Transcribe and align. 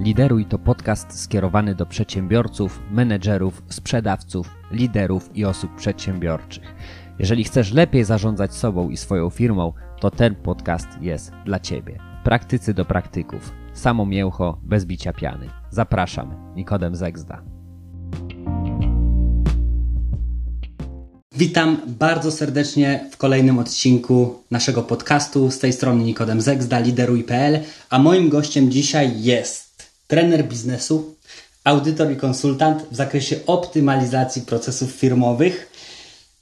Lideruj 0.00 0.44
to 0.44 0.58
podcast 0.58 1.20
skierowany 1.20 1.74
do 1.74 1.86
przedsiębiorców, 1.86 2.80
menedżerów, 2.90 3.62
sprzedawców, 3.68 4.50
liderów 4.70 5.30
i 5.36 5.44
osób 5.44 5.74
przedsiębiorczych. 5.76 6.74
Jeżeli 7.18 7.44
chcesz 7.44 7.72
lepiej 7.72 8.04
zarządzać 8.04 8.54
sobą 8.54 8.90
i 8.90 8.96
swoją 8.96 9.30
firmą, 9.30 9.72
to 10.00 10.10
ten 10.10 10.34
podcast 10.34 10.88
jest 11.00 11.32
dla 11.44 11.60
Ciebie. 11.60 11.98
Praktycy 12.24 12.74
do 12.74 12.84
praktyków. 12.84 13.52
Samo 13.72 14.06
mięcho, 14.06 14.60
bez 14.62 14.84
bicia 14.84 15.12
piany. 15.12 15.48
Zapraszam, 15.70 16.54
Nikodem 16.56 16.96
Zegzda. 16.96 17.42
Witam 21.36 21.76
bardzo 21.86 22.32
serdecznie 22.32 23.08
w 23.12 23.16
kolejnym 23.16 23.58
odcinku 23.58 24.42
naszego 24.50 24.82
podcastu. 24.82 25.50
Z 25.50 25.58
tej 25.58 25.72
strony 25.72 26.04
Nikodem 26.04 26.40
Zegzda, 26.40 26.78
lideruj.pl, 26.78 27.58
a 27.90 27.98
moim 27.98 28.28
gościem 28.28 28.70
dzisiaj 28.70 29.22
jest 29.22 29.65
trener 30.06 30.44
biznesu, 30.44 31.14
audytor 31.64 32.12
i 32.12 32.16
konsultant 32.16 32.82
w 32.90 32.96
zakresie 32.96 33.36
optymalizacji 33.46 34.42
procesów 34.42 34.90
firmowych. 34.90 35.72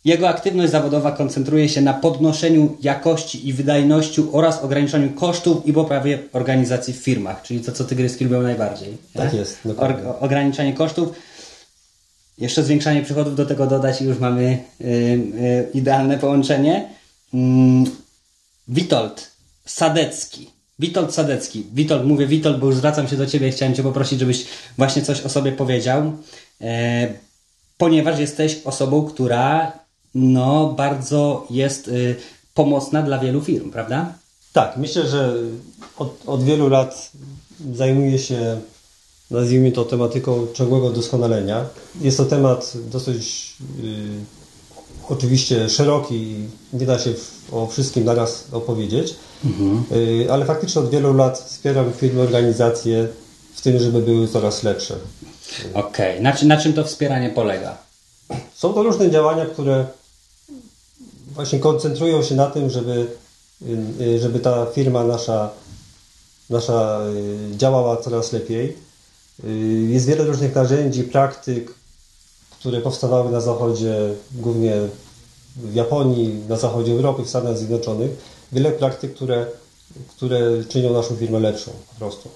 Jego 0.05 0.29
aktywność 0.29 0.73
zawodowa 0.73 1.13
koncentruje 1.13 1.69
się 1.69 1.81
na 1.81 1.95
podnoszeniu 1.95 2.77
jakości 2.83 3.49
i 3.49 3.53
wydajności 3.53 4.23
oraz 4.33 4.63
ograniczaniu 4.63 5.11
kosztów 5.11 5.67
i 5.67 5.73
poprawie 5.73 6.19
organizacji 6.33 6.95
w 6.95 6.97
firmach, 6.97 7.43
czyli 7.43 7.61
to, 7.61 7.73
co 7.73 7.85
tygryski 7.85 8.25
lubią 8.25 8.43
najbardziej. 8.43 8.97
Tak 9.15 9.33
nie? 9.33 9.39
jest. 9.39 9.59
Ograniczanie 10.21 10.73
kosztów. 10.73 11.09
Jeszcze 12.39 12.63
zwiększanie 12.63 13.03
przychodów 13.03 13.37
do 13.37 13.47
tego 13.47 13.67
dodać 13.67 14.03
i 14.03 14.05
już 14.05 14.19
mamy 14.19 14.59
yy, 14.81 14.89
yy, 14.89 15.71
idealne 15.75 16.19
połączenie. 16.19 16.89
Yy, 17.33 17.41
Witold 18.69 19.31
Sadecki 19.67 20.54
Witold 20.79 21.15
Sadecki. 21.15 21.67
Witold, 21.75 22.05
mówię 22.05 22.27
Witold, 22.27 22.59
bo 22.59 22.67
już 22.67 22.77
zwracam 22.77 23.09
się 23.09 23.17
do 23.17 23.27
Ciebie. 23.27 23.51
Chciałem 23.51 23.75
Cię 23.75 23.83
poprosić, 23.83 24.21
żebyś 24.21 24.47
właśnie 24.79 25.03
coś 25.03 25.21
o 25.21 25.29
sobie 25.29 25.53
powiedział, 25.53 26.13
e, 26.61 27.15
ponieważ 27.79 28.19
jesteś 28.19 28.61
osobą, 28.65 29.05
która 29.05 29.73
no, 30.15 30.75
bardzo 30.77 31.47
jest 31.51 31.89
y, 31.89 32.17
pomocna 32.55 33.03
dla 33.03 33.19
wielu 33.19 33.41
firm, 33.41 33.71
prawda? 33.71 34.13
Tak, 34.53 34.77
myślę, 34.77 35.09
że 35.09 35.35
od, 35.97 36.23
od 36.27 36.45
wielu 36.45 36.69
lat 36.69 37.11
zajmuję 37.75 38.19
się, 38.19 38.61
nazwijmy 39.31 39.73
to, 39.73 39.85
tematyką 39.85 40.47
ciągłego 40.55 40.91
doskonalenia. 40.91 41.65
Jest 42.01 42.17
to 42.17 42.25
temat 42.25 42.73
dosyć 42.91 43.57
y, 43.85 44.34
oczywiście 45.09 45.69
szeroki, 45.69 46.37
nie 46.73 46.87
da 46.87 46.99
się 46.99 47.11
o 47.53 47.67
wszystkim 47.67 48.05
naraz 48.05 48.45
opowiedzieć. 48.53 49.15
Mhm. 49.45 49.85
Ale 50.31 50.45
faktycznie 50.45 50.83
od 50.83 50.91
wielu 50.91 51.15
lat 51.15 51.39
wspieram 51.39 51.93
firmy, 51.93 52.23
organizacje 52.23 53.09
w 53.55 53.61
tym, 53.61 53.79
żeby 53.79 54.03
były 54.03 54.29
coraz 54.29 54.63
lepsze. 54.63 54.95
Okej, 55.75 56.13
okay. 56.13 56.21
na, 56.21 56.33
czym, 56.33 56.49
na 56.49 56.57
czym 56.57 56.73
to 56.73 56.85
wspieranie 56.85 57.31
polega? 57.31 57.79
Są 58.55 58.73
to 58.73 58.83
różne 58.83 59.11
działania, 59.11 59.47
które 59.47 59.87
właśnie 61.35 61.59
koncentrują 61.59 62.23
się 62.23 62.35
na 62.35 62.47
tym, 62.47 62.71
żeby, 62.71 63.07
y, 63.63 64.05
y, 64.05 64.19
żeby 64.19 64.41
ta 64.41 64.67
firma 64.67 65.05
nasza, 65.05 65.51
nasza 66.51 67.01
działała 67.57 67.97
coraz 67.97 68.33
lepiej. 68.33 68.77
Jest 69.89 70.07
wiele 70.07 70.25
różnych 70.25 70.55
narzędzi, 70.55 71.05
praktyk, 71.05 71.75
które 72.65 72.81
powstawały 72.81 73.33
na 73.33 73.41
zachodzie, 73.41 73.95
głównie 74.33 74.73
w 75.57 75.75
Japonii, 75.75 76.35
na 76.49 76.57
zachodzie 76.57 76.93
Europy, 76.93 77.23
w 77.23 77.29
Stanach 77.29 77.59
Zjednoczonych 77.59 78.11
wiele 78.53 78.71
praktyk, 78.73 79.15
które, 79.15 79.47
które 80.17 80.65
czynią 80.69 80.93
naszą 80.93 81.17
firmę 81.17 81.41
lepszą 81.41 81.71
po 81.89 81.95
prostu. 81.99 82.29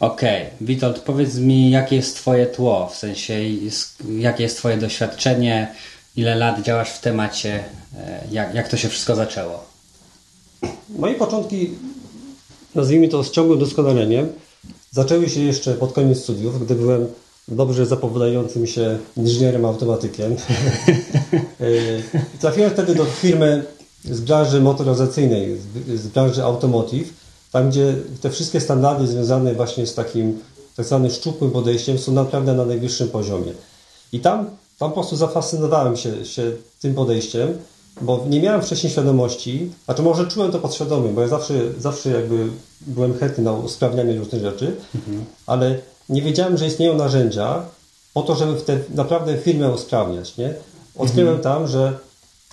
Okej, 0.00 0.42
okay. 0.42 0.66
Witold, 0.66 0.98
powiedz 0.98 1.34
mi, 1.34 1.70
jakie 1.70 1.96
jest 1.96 2.16
Twoje 2.16 2.46
tło, 2.46 2.88
w 2.92 2.96
sensie 2.96 3.34
jakie 4.18 4.42
jest 4.42 4.56
Twoje 4.56 4.76
doświadczenie, 4.76 5.74
ile 6.16 6.34
lat 6.34 6.62
działasz 6.62 6.90
w 6.90 7.00
temacie, 7.00 7.64
e, 7.96 8.24
jak, 8.30 8.54
jak 8.54 8.68
to 8.68 8.76
się 8.76 8.88
wszystko 8.88 9.16
zaczęło? 9.16 9.64
Moje 10.98 11.14
początki, 11.14 11.70
nazwijmy 12.74 13.08
to 13.08 13.24
z 13.24 13.30
ciągłym 13.30 13.58
doskonaleniem, 13.58 14.32
zaczęły 14.90 15.28
się 15.28 15.40
jeszcze 15.40 15.74
pod 15.74 15.92
koniec 15.92 16.18
studiów, 16.18 16.64
gdy 16.64 16.74
byłem 16.74 17.06
dobrze 17.48 17.86
zapowiadającym 17.86 18.66
się 18.66 18.98
inżynierem 19.16 19.64
automatykiem. 19.64 20.36
E, 21.60 21.66
trafiłem 22.40 22.70
wtedy 22.70 22.94
do 22.94 23.04
firmy 23.04 23.64
z 24.04 24.20
branży 24.20 24.60
motoryzacyjnej, 24.60 25.58
z 25.94 26.06
branży 26.06 26.44
automotive, 26.44 27.08
tam 27.52 27.70
gdzie 27.70 27.94
te 28.20 28.30
wszystkie 28.30 28.60
standardy 28.60 29.06
związane 29.06 29.54
właśnie 29.54 29.86
z 29.86 29.94
takim 29.94 30.38
tak 30.76 30.86
zwanym 30.86 31.10
szczupłym 31.10 31.50
podejściem 31.50 31.98
są 31.98 32.12
naprawdę 32.12 32.54
na 32.54 32.64
najwyższym 32.64 33.08
poziomie. 33.08 33.52
I 34.12 34.20
tam, 34.20 34.44
tam 34.78 34.90
po 34.90 34.94
prostu 34.94 35.16
zafascynowałem 35.16 35.96
się, 35.96 36.24
się 36.24 36.52
tym 36.80 36.94
podejściem, 36.94 37.58
bo 38.00 38.24
nie 38.28 38.40
miałem 38.40 38.62
wcześniej 38.62 38.92
świadomości, 38.92 39.70
znaczy 39.84 40.02
może 40.02 40.26
czułem 40.26 40.52
to 40.52 40.58
podświadomie, 40.58 41.08
bo 41.08 41.20
ja 41.20 41.28
zawsze, 41.28 41.54
zawsze 41.78 42.10
jakby 42.10 42.46
byłem 42.80 43.18
chętny 43.18 43.44
na 43.44 43.52
usprawnianie 43.52 44.18
różnych 44.18 44.42
rzeczy, 44.42 44.76
mhm. 44.94 45.24
ale 45.46 45.78
nie 46.08 46.22
wiedziałem, 46.22 46.56
że 46.56 46.66
istnieją 46.66 46.96
narzędzia 46.96 47.62
po 48.14 48.22
to, 48.22 48.36
żeby 48.36 48.60
te, 48.60 48.78
naprawdę 48.94 49.38
firmę 49.38 49.72
usprawniać. 49.72 50.36
Nie? 50.36 50.54
Odkryłem 50.98 51.34
mhm. 51.36 51.42
tam, 51.42 51.68
że 51.68 51.98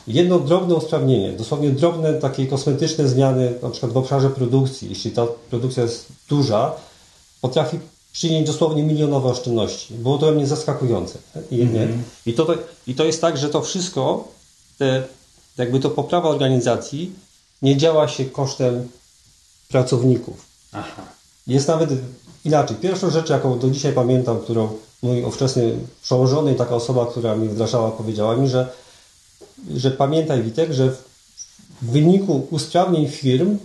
jedno 0.07 0.39
drobne 0.39 0.75
usprawnienie, 0.75 1.33
dosłownie 1.33 1.69
drobne 1.69 2.13
takie 2.13 2.47
kosmetyczne 2.47 3.07
zmiany, 3.07 3.53
na 3.61 3.69
przykład 3.69 3.91
w 3.91 3.97
obszarze 3.97 4.29
produkcji, 4.29 4.89
jeśli 4.89 5.11
ta 5.11 5.27
produkcja 5.49 5.83
jest 5.83 6.05
duża, 6.29 6.73
potrafi 7.41 7.79
przynieść 8.11 8.47
dosłownie 8.47 8.83
milionowe 8.83 9.29
oszczędności. 9.29 9.93
Było 9.93 10.17
to 10.17 10.25
dla 10.25 10.35
mnie 10.35 10.47
zaskakujące. 10.47 11.19
I, 11.51 11.57
-hmm. 11.57 11.87
I, 12.25 12.33
to, 12.33 12.47
I 12.87 12.95
to 12.95 13.05
jest 13.05 13.21
tak, 13.21 13.37
że 13.37 13.49
to 13.49 13.61
wszystko, 13.61 14.27
te, 14.77 15.03
jakby 15.57 15.79
to 15.79 15.89
poprawa 15.89 16.29
organizacji, 16.29 17.11
nie 17.61 17.77
działa 17.77 18.07
się 18.07 18.25
kosztem 18.25 18.87
pracowników. 19.69 20.45
Aha. 20.71 21.01
Jest 21.47 21.67
nawet 21.67 21.89
inaczej. 22.45 22.77
Pierwszą 22.77 23.09
rzecz, 23.09 23.29
jaką 23.29 23.59
do 23.59 23.69
dzisiaj 23.69 23.93
pamiętam, 23.93 24.39
którą 24.39 24.69
mój 25.03 25.23
ówczesny 25.23 25.75
przełożony, 26.01 26.55
taka 26.55 26.75
osoba, 26.75 27.05
która 27.05 27.35
mi 27.35 27.49
wdrażała, 27.49 27.91
powiedziała 27.91 28.35
mi, 28.35 28.47
że 28.49 28.69
że 29.75 29.91
pamiętaj 29.91 30.43
Witek, 30.43 30.73
że 30.73 30.89
w 31.81 31.91
wyniku 31.91 32.47
usprawnień 32.51 33.07
firm 33.07 33.57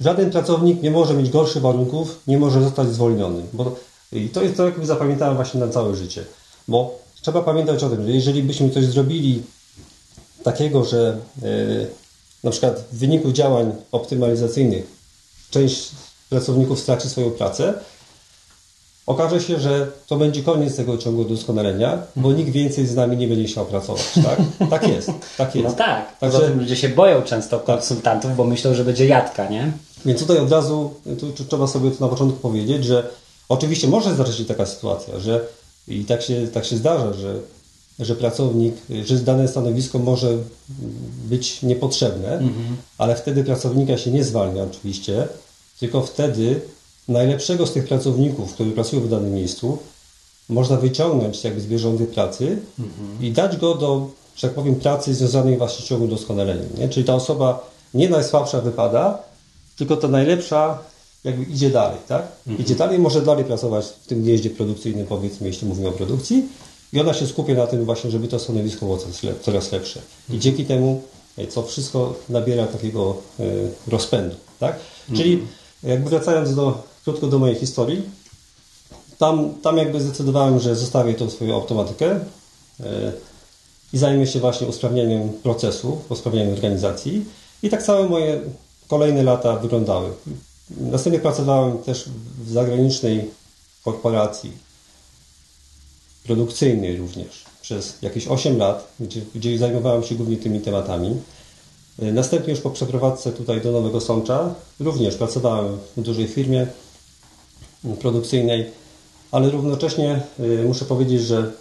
żaden 0.00 0.30
pracownik 0.30 0.82
nie 0.82 0.90
może 0.90 1.14
mieć 1.14 1.30
gorszych 1.30 1.62
warunków, 1.62 2.20
nie 2.26 2.38
może 2.38 2.62
zostać 2.62 2.88
zwolniony. 2.88 3.42
Bo, 3.52 3.76
I 4.12 4.28
to 4.28 4.42
jest 4.42 4.56
to, 4.56 4.64
jak 4.64 4.86
zapamiętałem 4.86 5.36
właśnie 5.36 5.60
na 5.60 5.68
całe 5.68 5.96
życie. 5.96 6.24
Bo 6.68 6.98
trzeba 7.22 7.42
pamiętać 7.42 7.82
o 7.84 7.90
tym, 7.90 8.06
że 8.06 8.12
jeżeli 8.12 8.42
byśmy 8.42 8.70
coś 8.70 8.84
zrobili 8.84 9.42
takiego, 10.42 10.84
że 10.84 11.18
yy, 11.42 11.86
na 12.44 12.50
przykład 12.50 12.84
w 12.92 12.98
wyniku 12.98 13.32
działań 13.32 13.72
optymalizacyjnych 13.92 14.86
część 15.50 15.90
pracowników 16.30 16.80
straci 16.80 17.08
swoją 17.08 17.30
pracę, 17.30 17.74
okaże 19.06 19.40
się, 19.40 19.60
że 19.60 19.86
to 20.06 20.16
będzie 20.16 20.42
koniec 20.42 20.76
tego 20.76 20.98
ciągu 20.98 21.24
doskonalenia, 21.24 21.98
bo 22.16 22.32
nikt 22.32 22.50
więcej 22.50 22.86
z 22.86 22.94
nami 22.94 23.16
nie 23.16 23.28
będzie 23.28 23.44
chciał 23.44 23.66
pracować. 23.66 24.02
Tak, 24.24 24.68
tak 24.70 24.88
jest. 24.88 25.10
Tak 25.38 25.54
jest. 25.54 25.68
No 25.68 25.74
tak. 25.74 26.18
Także 26.18 26.48
ludzie 26.48 26.76
się 26.76 26.88
boją 26.88 27.22
często 27.22 27.60
konsultantów, 27.60 28.36
bo 28.36 28.44
myślą, 28.44 28.74
że 28.74 28.84
będzie 28.84 29.06
jadka, 29.06 29.48
nie? 29.48 29.72
Więc 30.04 30.20
tutaj 30.20 30.38
od 30.38 30.52
razu 30.52 30.94
tu 31.36 31.44
trzeba 31.44 31.66
sobie 31.66 31.90
to 31.90 32.04
na 32.04 32.10
początku 32.10 32.40
powiedzieć, 32.40 32.84
że 32.84 33.06
oczywiście 33.48 33.88
może 33.88 34.14
zdarzyć 34.14 34.36
się 34.36 34.44
taka 34.44 34.66
sytuacja, 34.66 35.20
że 35.20 35.40
i 35.88 36.04
tak 36.04 36.22
się, 36.22 36.48
tak 36.48 36.64
się 36.64 36.76
zdarza, 36.76 37.12
że, 37.12 37.34
że 37.98 38.16
pracownik, 38.16 38.74
że 39.04 39.16
dane 39.16 39.48
stanowisko 39.48 39.98
może 39.98 40.28
być 41.28 41.62
niepotrzebne, 41.62 42.32
mhm. 42.32 42.76
ale 42.98 43.16
wtedy 43.16 43.44
pracownika 43.44 43.98
się 43.98 44.10
nie 44.10 44.24
zwalnia 44.24 44.62
oczywiście, 44.62 45.28
tylko 45.80 46.02
wtedy 46.02 46.60
najlepszego 47.08 47.66
z 47.66 47.72
tych 47.72 47.84
pracowników, 47.84 48.54
którzy 48.54 48.70
pracują 48.70 49.02
w 49.02 49.08
danym 49.08 49.34
miejscu, 49.34 49.78
można 50.48 50.76
wyciągnąć 50.76 51.44
jakby 51.44 51.60
z 51.60 51.66
bieżącej 51.66 52.06
pracy 52.06 52.58
mhm. 52.78 53.22
i 53.22 53.32
dać 53.32 53.56
go 53.56 53.74
do, 53.74 54.10
że 54.36 54.48
tak 54.48 54.54
powiem, 54.54 54.74
pracy 54.74 55.14
związanej 55.14 55.56
właśnie 55.56 55.84
z 55.84 55.88
ciągłym 55.88 56.10
doskonaleniem. 56.10 56.68
Nie? 56.78 56.88
Czyli 56.88 57.06
ta 57.06 57.14
osoba 57.14 57.70
nie 57.94 58.08
najsłabsza 58.08 58.60
wypada, 58.60 59.18
tylko 59.76 59.96
ta 59.96 60.08
najlepsza 60.08 60.78
jakby 61.24 61.42
idzie 61.42 61.70
dalej, 61.70 61.98
tak? 62.08 62.22
Mhm. 62.46 62.66
Idzie 62.66 62.74
dalej, 62.74 62.98
może 62.98 63.22
dalej 63.22 63.44
pracować 63.44 63.86
w 63.86 64.06
tym 64.06 64.22
gnieździe 64.22 64.50
produkcyjnym, 64.50 65.06
powiedzmy, 65.06 65.46
jeśli 65.46 65.68
mówimy 65.68 65.88
o 65.88 65.92
produkcji 65.92 66.48
i 66.92 67.00
ona 67.00 67.14
się 67.14 67.26
skupia 67.26 67.54
na 67.54 67.66
tym 67.66 67.84
właśnie, 67.84 68.10
żeby 68.10 68.28
to 68.28 68.38
stanowisko 68.38 68.86
było 68.86 68.98
coraz 69.42 69.72
lepsze. 69.72 69.98
I 69.98 70.32
mhm. 70.32 70.40
dzięki 70.40 70.64
temu 70.64 71.02
e, 71.38 71.46
co 71.46 71.62
wszystko 71.62 72.14
nabiera 72.28 72.66
takiego 72.66 73.16
e, 73.40 73.44
rozpędu, 73.88 74.36
tak? 74.60 74.76
Czyli 75.16 75.32
mhm. 75.32 75.59
Jakby 75.82 76.10
wracając 76.10 76.54
do 76.54 76.82
krótko 77.04 77.26
do 77.26 77.38
mojej 77.38 77.56
historii. 77.56 78.02
Tam, 79.18 79.54
tam 79.62 79.76
jakby 79.76 80.00
zdecydowałem, 80.00 80.60
że 80.60 80.76
zostawię 80.76 81.14
tą 81.14 81.30
swoją 81.30 81.54
automatykę 81.54 82.10
e, 82.80 83.12
i 83.92 83.98
zajmę 83.98 84.26
się 84.26 84.40
właśnie 84.40 84.66
usprawnieniem 84.66 85.28
procesu, 85.42 86.00
usprawnieniem 86.08 86.54
organizacji. 86.54 87.24
I 87.62 87.70
tak 87.70 87.82
całe 87.82 88.08
moje 88.08 88.40
kolejne 88.88 89.22
lata 89.22 89.56
wyglądały. 89.56 90.10
Następnie 90.70 91.20
pracowałem 91.20 91.78
też 91.78 92.08
w 92.44 92.52
zagranicznej 92.52 93.30
korporacji, 93.84 94.52
produkcyjnej 96.24 96.96
również, 96.96 97.44
przez 97.62 98.02
jakieś 98.02 98.28
8 98.28 98.58
lat, 98.58 98.92
gdzie, 99.00 99.20
gdzie 99.34 99.58
zajmowałem 99.58 100.02
się 100.02 100.14
głównie 100.14 100.36
tymi 100.36 100.60
tematami. 100.60 101.16
Następnie 102.00 102.50
już 102.50 102.62
po 102.62 102.70
przeprowadzce 102.70 103.32
tutaj 103.32 103.60
do 103.60 103.72
Nowego 103.72 104.00
Sącza 104.00 104.54
również 104.80 105.16
pracowałem 105.16 105.78
w 105.96 106.02
dużej 106.02 106.26
firmie 106.28 106.66
produkcyjnej, 108.00 108.70
ale 109.30 109.50
równocześnie 109.50 110.22
y, 110.40 110.64
muszę 110.68 110.84
powiedzieć, 110.84 111.22
że 111.22 111.52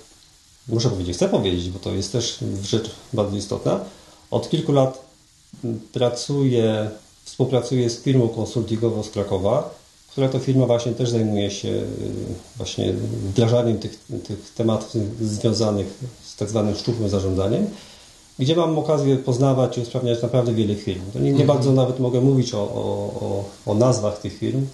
muszę 0.68 0.90
powiedzieć, 0.90 1.16
chcę 1.16 1.30
powiedzieć, 1.30 1.70
bo 1.70 1.80
to 1.80 1.92
jest 1.92 2.12
też 2.12 2.38
rzecz 2.64 2.92
bardzo 3.14 3.38
istotna. 3.38 3.80
Od 4.32 4.50
kilku 4.50 4.72
lat 4.72 5.06
pracuję, 5.94 6.90
współpracuję 7.24 7.90
z 7.90 8.02
firmą 8.02 8.30
konsultingową 8.30 9.04
z 9.04 9.10
Krakowa, 9.10 9.76
która 10.12 10.30
to 10.30 10.40
firma 10.40 10.66
właśnie 10.66 10.92
też 10.92 11.10
zajmuje 11.10 11.52
się 11.52 11.68
y, 11.68 11.86
właśnie 12.58 12.94
wdrażaniem 12.94 13.80
tych, 13.80 14.00
tych 14.28 14.54
tematów 14.56 15.02
związanych 15.22 16.00
z 16.26 16.36
tak 16.36 16.50
zwanym 16.50 16.76
szczupłym 16.76 17.10
zarządzaniem, 17.10 17.68
gdzie 18.40 18.56
mam 18.56 18.80
okazję 18.80 19.16
poznawać 19.16 19.78
i 19.78 19.82
usprawniać 19.82 20.22
naprawdę 20.22 20.54
wiele 20.54 20.76
firm. 20.76 21.02
To 21.14 21.20
nie, 21.20 21.26
nie 21.26 21.42
mhm. 21.42 21.48
bardzo 21.48 21.72
nawet 21.72 22.00
mogę 22.00 22.22
mówić 22.22 22.54
o, 22.54 22.60
o, 22.60 23.46
o, 23.66 23.74
nazwach 23.74 24.20
tych 24.20 24.38
firm, 24.38 24.66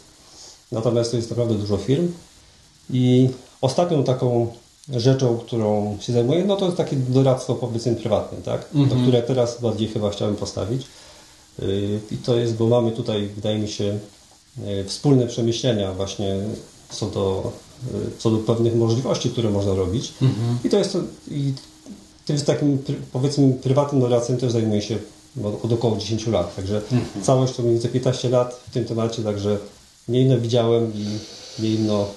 natomiast 0.72 1.12
to 1.12 1.18
jest 1.18 1.30
naprawdę 1.30 1.56
dużo 1.56 1.78
firm. 1.78 2.12
I 2.90 3.30
ostatnią 3.62 4.04
taką 4.04 4.48
rzeczą, 4.90 5.38
którą 5.38 5.98
się 6.02 6.14
zajmuję, 6.14 6.46
no 6.46 6.56
to 6.56 6.66
jest 6.66 6.78
takie 6.78 6.96
doradztwo 6.96 7.56
powiedzmy 7.56 7.96
prywatne, 7.96 8.38
tak? 8.38 8.70
Mm 8.76 8.90
-hmm. 8.90 9.02
które 9.02 9.22
teraz 9.22 9.62
bardziej 9.62 9.88
chyba 9.88 10.10
chciałem 10.10 10.36
postawić. 10.36 10.88
Y, 11.60 12.00
I 12.12 12.18
to 12.18 12.36
jest, 12.36 12.56
bo 12.56 12.68
mamy 12.68 12.92
tutaj, 12.92 13.30
wydaje 13.36 13.60
mi 13.60 13.68
się, 13.68 14.00
y, 14.68 14.84
wspólne 14.88 15.28
przemyślenia 15.28 15.94
właśnie 15.94 16.36
co 16.90 17.06
do, 17.06 17.52
y, 17.94 18.18
co 18.18 18.32
do 18.32 18.38
pewnych 18.38 18.76
możliwości, 18.76 19.30
które 19.30 19.50
można 19.50 19.74
robić. 19.74 20.14
Mm 20.22 20.34
-hmm. 20.34 20.66
I 20.68 20.70
to 20.70 20.78
jest, 20.78 20.98
i 21.32 21.54
tym 22.26 22.42
takim 22.42 22.84
powiedzmy 23.14 23.54
prywatnym 23.54 24.02
doradztwem 24.02 24.38
też 24.38 24.52
zajmuję 24.52 24.82
się 24.82 24.98
od 25.64 25.72
około 25.72 25.98
10 25.98 26.28
lat, 26.28 26.56
także 26.56 26.82
mm 26.92 27.06
-hmm. 27.06 27.26
całość 27.26 27.56
to 27.56 27.62
mniej 27.62 27.74
więcej 27.74 27.92
15 27.92 28.30
lat 28.30 28.62
w 28.70 28.74
tym 28.74 28.86
temacie, 28.86 29.24
także 29.24 29.58
nie 30.08 30.22
inno 30.22 30.38
widziałem 30.38 30.92
i 30.96 31.06
nie 31.64 31.70
inno 31.70 32.08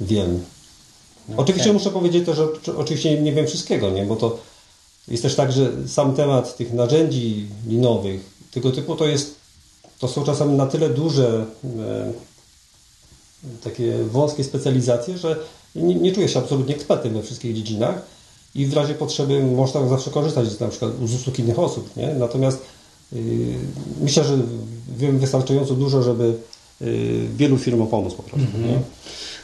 wiem. 0.00 0.44
No 1.28 1.36
oczywiście 1.36 1.72
muszę 1.72 1.90
powiedzieć 1.90 2.26
też, 2.26 2.36
że 2.36 2.76
oczywiście 2.76 3.22
nie 3.22 3.32
wiem 3.32 3.46
wszystkiego, 3.46 3.90
nie? 3.90 4.04
bo 4.04 4.16
to 4.16 4.38
jest 5.08 5.22
też 5.22 5.34
tak, 5.34 5.52
że 5.52 5.88
sam 5.88 6.14
temat 6.14 6.56
tych 6.56 6.72
narzędzi 6.72 7.46
linowych 7.66 8.34
tego 8.50 8.70
typu 8.70 8.96
to 8.96 9.06
jest, 9.06 9.34
to 9.98 10.08
są 10.08 10.24
czasami 10.24 10.56
na 10.56 10.66
tyle 10.66 10.88
duże 10.88 11.46
e, 11.64 12.12
takie 13.64 13.98
wąskie 14.04 14.44
specjalizacje, 14.44 15.18
że 15.18 15.36
nie, 15.74 15.94
nie 15.94 16.12
czuję 16.12 16.28
się 16.28 16.38
absolutnie 16.38 16.74
ekspertem 16.74 17.14
we 17.14 17.22
wszystkich 17.22 17.54
dziedzinach 17.54 18.02
i 18.54 18.66
w 18.66 18.74
razie 18.74 18.94
potrzeby 18.94 19.42
można 19.42 19.88
zawsze 19.88 20.10
korzystać 20.10 20.48
z 20.48 20.60
na 20.60 20.68
przykład 20.68 20.92
z 21.04 21.14
usług 21.14 21.38
innych 21.38 21.58
osób, 21.58 21.96
nie? 21.96 22.14
Natomiast 22.14 22.62
yy, 23.12 23.20
myślę, 24.00 24.24
że 24.24 24.38
wiem 24.96 25.18
wystarczająco 25.18 25.74
dużo, 25.74 26.02
żeby 26.02 26.34
yy, 26.80 26.88
wielu 27.36 27.58
firmom 27.58 27.86
pomóc 27.86 28.14
po 28.14 28.22
prostu. 28.22 28.48
Mm 28.56 28.70
-hmm. 28.70 28.78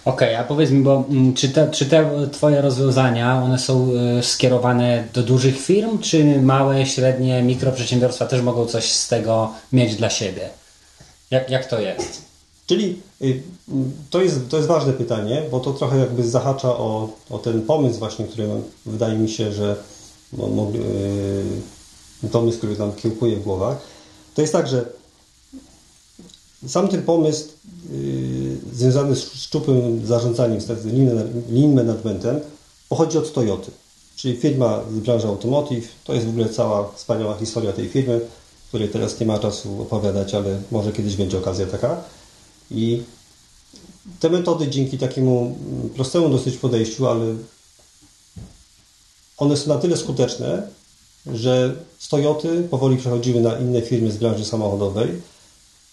Okej, 0.04 0.28
okay, 0.28 0.38
a 0.38 0.44
powiedz 0.44 0.70
mi, 0.70 0.82
bo 0.82 1.04
mm, 1.10 1.34
czy 1.34 1.48
te, 1.48 1.70
czy 1.70 1.86
te 1.86 2.10
Twoje 2.32 2.60
rozwiązania, 2.60 3.42
one 3.42 3.58
są 3.58 3.88
y, 4.18 4.22
skierowane 4.22 5.04
do 5.14 5.22
dużych 5.22 5.60
firm, 5.60 5.98
czy 5.98 6.42
małe, 6.42 6.86
średnie, 6.86 7.42
mikroprzedsiębiorstwa 7.42 8.26
też 8.26 8.42
mogą 8.42 8.66
coś 8.66 8.92
z 8.92 9.08
tego 9.08 9.52
mieć 9.72 9.96
dla 9.96 10.10
siebie? 10.10 10.48
Jak, 11.30 11.50
jak 11.50 11.66
to 11.66 11.80
jest? 11.80 12.29
Czyli 12.70 13.02
y, 13.22 13.42
to 14.10 14.22
jest, 14.22 14.48
to 14.48 14.56
jest 14.56 14.68
ważne 14.68 14.92
pytanie, 14.92 15.42
bo 15.50 15.60
to 15.60 15.72
trochę 15.72 15.98
jakby 15.98 16.28
zahacza 16.28 16.68
o, 16.68 17.08
o 17.30 17.38
ten 17.38 17.62
pomysł 17.62 17.98
właśnie, 17.98 18.24
który 18.24 18.48
wydaje 18.86 19.18
mi 19.18 19.28
się, 19.28 19.52
że 19.52 19.76
no, 20.32 20.66
yy, 22.22 22.30
pomysł, 22.30 22.58
który 22.58 22.76
nam 22.76 22.92
kiełkuje 22.92 23.36
w 23.36 23.42
głowach. 23.42 23.78
To 24.34 24.40
jest 24.40 24.52
tak, 24.52 24.68
że 24.68 24.86
sam 26.66 26.88
ten 26.88 27.02
pomysł 27.02 27.48
yy, 27.92 28.56
związany 28.72 29.16
z 29.16 29.32
szczupłym 29.32 30.06
zarządzaniem, 30.06 30.60
z 30.60 30.84
lean 31.52 31.74
managementem, 31.74 32.40
pochodzi 32.88 33.18
od 33.18 33.32
Toyoty, 33.32 33.70
czyli 34.16 34.36
firma 34.36 34.80
z 34.96 34.98
branży 34.98 35.26
automotive. 35.26 35.88
To 36.04 36.14
jest 36.14 36.26
w 36.26 36.30
ogóle 36.30 36.48
cała 36.48 36.92
wspaniała 36.92 37.34
historia 37.34 37.72
tej 37.72 37.88
firmy, 37.88 38.20
której 38.68 38.88
teraz 38.88 39.20
nie 39.20 39.26
ma 39.26 39.38
czasu 39.38 39.82
opowiadać, 39.82 40.34
ale 40.34 40.60
może 40.70 40.92
kiedyś 40.92 41.16
będzie 41.16 41.38
okazja 41.38 41.66
taka. 41.66 42.19
I 42.70 43.02
te 44.20 44.30
metody 44.30 44.68
dzięki 44.68 44.98
takiemu 44.98 45.58
prostemu 45.94 46.28
dosyć 46.28 46.56
podejściu, 46.56 47.06
ale 47.08 47.24
one 49.36 49.56
są 49.56 49.68
na 49.68 49.78
tyle 49.78 49.96
skuteczne, 49.96 50.68
że 51.26 51.76
z 51.98 52.08
Toyoty 52.08 52.62
powoli 52.70 52.96
przechodziły 52.96 53.40
na 53.40 53.58
inne 53.58 53.82
firmy 53.82 54.12
z 54.12 54.16
branży 54.16 54.44
samochodowej, 54.44 55.08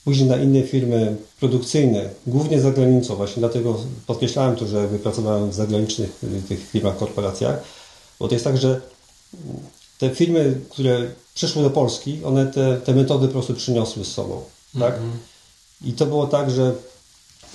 później 0.06 0.30
na 0.30 0.38
inne 0.38 0.64
firmy 0.64 1.16
produkcyjne, 1.40 2.10
głównie 2.28 2.62
za 2.62 2.72
granicą. 2.72 3.16
Właśnie 3.16 3.40
dlatego 3.40 3.78
podkreślałem 4.08 4.56
to, 4.56 4.68
że 4.68 4.88
wypracowałem 4.88 5.50
w 5.50 5.54
zagranicznych 5.54 6.24
y, 6.24 6.42
tych 6.48 6.70
firmach, 6.70 6.98
korporacjach, 6.98 7.64
bo 8.20 8.28
to 8.28 8.36
jest 8.36 8.46
tak, 8.46 8.58
że 8.58 8.82
te 9.98 10.10
firmy, 10.10 10.62
które 10.70 11.12
przyszły 11.34 11.64
do 11.64 11.70
Polski, 11.70 12.24
one 12.24 12.46
te, 12.46 12.82
te 12.86 12.94
metody 12.94 13.28
po 13.28 13.34
prostu 13.34 13.54
przyniosły 13.54 14.06
z 14.06 14.12
sobą. 14.12 14.44
Tak? 14.80 14.98
Mm 14.98 15.10
-hmm. 15.10 15.37
I 15.86 15.94
to 15.94 16.06
było 16.06 16.28
tak, 16.28 16.52
że 16.52 16.76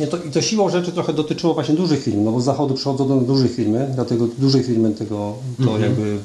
nie, 0.01 0.07
to, 0.07 0.17
I 0.17 0.31
to 0.31 0.43
siłą 0.43 0.71
rzeczy 0.71 0.93
trochę 0.93 1.13
dotyczyło 1.13 1.55
właśnie 1.55 1.75
dużych 1.75 2.03
firm, 2.03 2.25
no 2.25 2.33
bo 2.33 2.41
z 2.41 2.45
zachodu 2.45 2.75
przychodzą 2.75 3.09
do 3.09 3.17
dużych 3.17 3.55
firmy, 3.55 3.91
dlatego 3.95 4.27
duże 4.39 4.63
firmy 4.63 4.95
tego 4.95 5.35
to 5.57 5.63
mm 5.63 5.75
-hmm. 5.75 5.83
jakby 5.83 6.19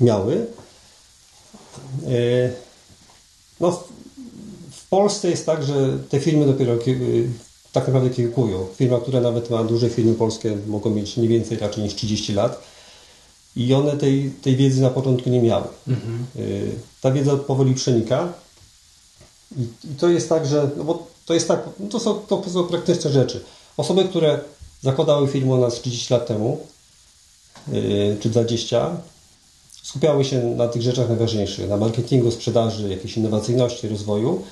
miały. 0.00 0.46
E, 2.06 2.50
no, 3.60 3.82
w 4.70 4.88
Polsce 4.88 5.30
jest 5.30 5.46
tak, 5.46 5.62
że 5.62 5.98
te 6.08 6.20
firmy 6.20 6.46
dopiero 6.46 6.74
y, 6.74 7.28
tak 7.72 7.86
naprawdę 7.86 8.10
kiełkują. 8.10 8.66
Firma, 8.76 9.00
która 9.00 9.20
nawet 9.20 9.50
ma 9.50 9.64
duże 9.64 9.90
firmy 9.90 10.14
polskie, 10.14 10.56
mogą 10.66 10.90
mieć 10.90 11.16
nie 11.16 11.28
więcej 11.28 11.58
raczej 11.58 11.84
niż 11.84 11.94
30 11.94 12.32
lat. 12.32 12.62
I 13.56 13.74
one 13.74 13.96
tej, 13.96 14.30
tej 14.42 14.56
wiedzy 14.56 14.82
na 14.82 14.90
początku 14.90 15.30
nie 15.30 15.42
miały. 15.42 15.66
Mhm. 15.88 16.26
Y, 16.36 16.70
ta 17.00 17.10
wiedza 17.10 17.36
powoli 17.36 17.74
przenika. 17.74 18.32
I, 19.58 19.62
I, 19.62 19.94
to 19.98 20.08
jest 20.08 20.28
tak, 20.28 20.46
że 20.46 20.70
no 20.76 20.84
bo 20.84 21.06
to 21.26 21.34
jest 21.34 21.48
tak, 21.48 21.60
no 21.80 21.88
to, 21.88 22.00
są, 22.00 22.14
to 22.14 22.50
są 22.50 22.64
praktyczne 22.64 23.10
rzeczy. 23.10 23.40
Osoby, 23.76 24.04
które 24.04 24.40
zakładały 24.82 25.28
firmę 25.28 25.54
u 25.54 25.60
nas 25.60 25.74
30 25.74 26.14
lat 26.14 26.26
temu, 26.26 26.58
yy, 27.72 28.16
czy 28.20 28.30
20, 28.30 28.96
skupiały 29.82 30.24
się 30.24 30.42
na 30.42 30.68
tych 30.68 30.82
rzeczach 30.82 31.08
najważniejszych, 31.08 31.68
na 31.68 31.76
marketingu, 31.76 32.30
sprzedaży, 32.30 32.88
jakiejś 32.88 33.16
innowacyjności, 33.16 33.88
rozwoju 33.88 34.42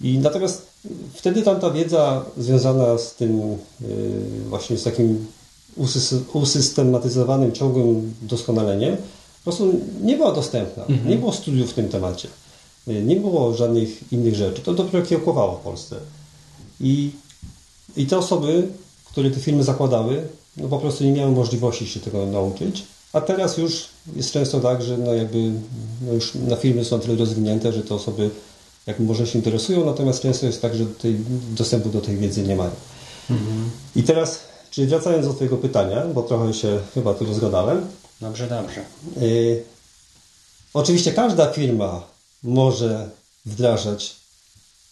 i 0.00 0.18
natomiast 0.18 0.66
wtedy 1.14 1.42
tam 1.42 1.60
ta 1.60 1.70
wiedza 1.70 2.24
związana 2.38 2.98
z 2.98 3.14
tym 3.14 3.58
yy, 3.80 3.88
właśnie 4.48 4.78
z 4.78 4.82
takim 4.82 5.26
usystematyzowanym, 6.32 7.52
ciągłym 7.52 8.14
doskonaleniem 8.22 8.96
po 9.44 9.50
prostu 9.50 9.80
nie 10.02 10.16
była 10.16 10.32
dostępna. 10.32 10.84
Mhm. 10.84 11.08
Nie 11.08 11.16
było 11.16 11.32
studiów 11.32 11.70
w 11.70 11.74
tym 11.74 11.88
temacie. 11.88 12.28
Nie 12.86 13.16
było 13.16 13.54
żadnych 13.54 14.12
innych 14.12 14.34
rzeczy. 14.34 14.62
To 14.62 14.74
dopiero 14.74 15.06
kiełkowało 15.06 15.56
w 15.56 15.60
Polsce. 15.60 15.96
I, 16.80 17.10
i 17.96 18.06
te 18.06 18.18
osoby, 18.18 18.68
które 19.04 19.30
te 19.30 19.40
firmy 19.40 19.64
zakładały, 19.64 20.22
no 20.56 20.68
po 20.68 20.78
prostu 20.78 21.04
nie 21.04 21.12
miały 21.12 21.32
możliwości 21.32 21.86
się 21.86 22.00
tego 22.00 22.26
nauczyć. 22.26 22.84
A 23.12 23.20
teraz 23.20 23.58
już 23.58 23.86
jest 24.16 24.32
często 24.32 24.60
tak, 24.60 24.82
że 24.82 24.98
no 24.98 25.14
jakby 25.14 25.52
no 26.06 26.12
już 26.12 26.34
na 26.34 26.56
firmy 26.56 26.84
są 26.84 27.00
tyle 27.00 27.16
rozwinięte, 27.16 27.72
że 27.72 27.82
te 27.82 27.94
osoby 27.94 28.30
jak 28.86 29.00
może 29.00 29.26
się 29.26 29.38
interesują, 29.38 29.84
natomiast 29.84 30.22
często 30.22 30.46
jest 30.46 30.62
tak, 30.62 30.74
że 30.74 30.86
tej, 30.86 31.16
dostępu 31.50 31.88
do 31.88 32.00
tej 32.00 32.16
wiedzy 32.16 32.42
nie 32.42 32.56
mają. 32.56 32.70
Mhm. 33.30 33.70
I 33.96 34.02
teraz, 34.02 34.40
czyli 34.70 34.86
wracając 34.86 35.26
do 35.26 35.34
Twojego 35.34 35.56
pytania, 35.56 36.06
bo 36.14 36.22
trochę 36.22 36.54
się 36.54 36.80
chyba 36.94 37.14
tu 37.14 37.24
rozgadałem. 37.24 37.86
Dobrze, 38.20 38.46
dobrze. 38.46 38.84
Y, 39.22 39.62
oczywiście 40.74 41.12
każda 41.12 41.52
firma 41.52 42.02
może 42.42 43.10
wdrażać, 43.46 44.16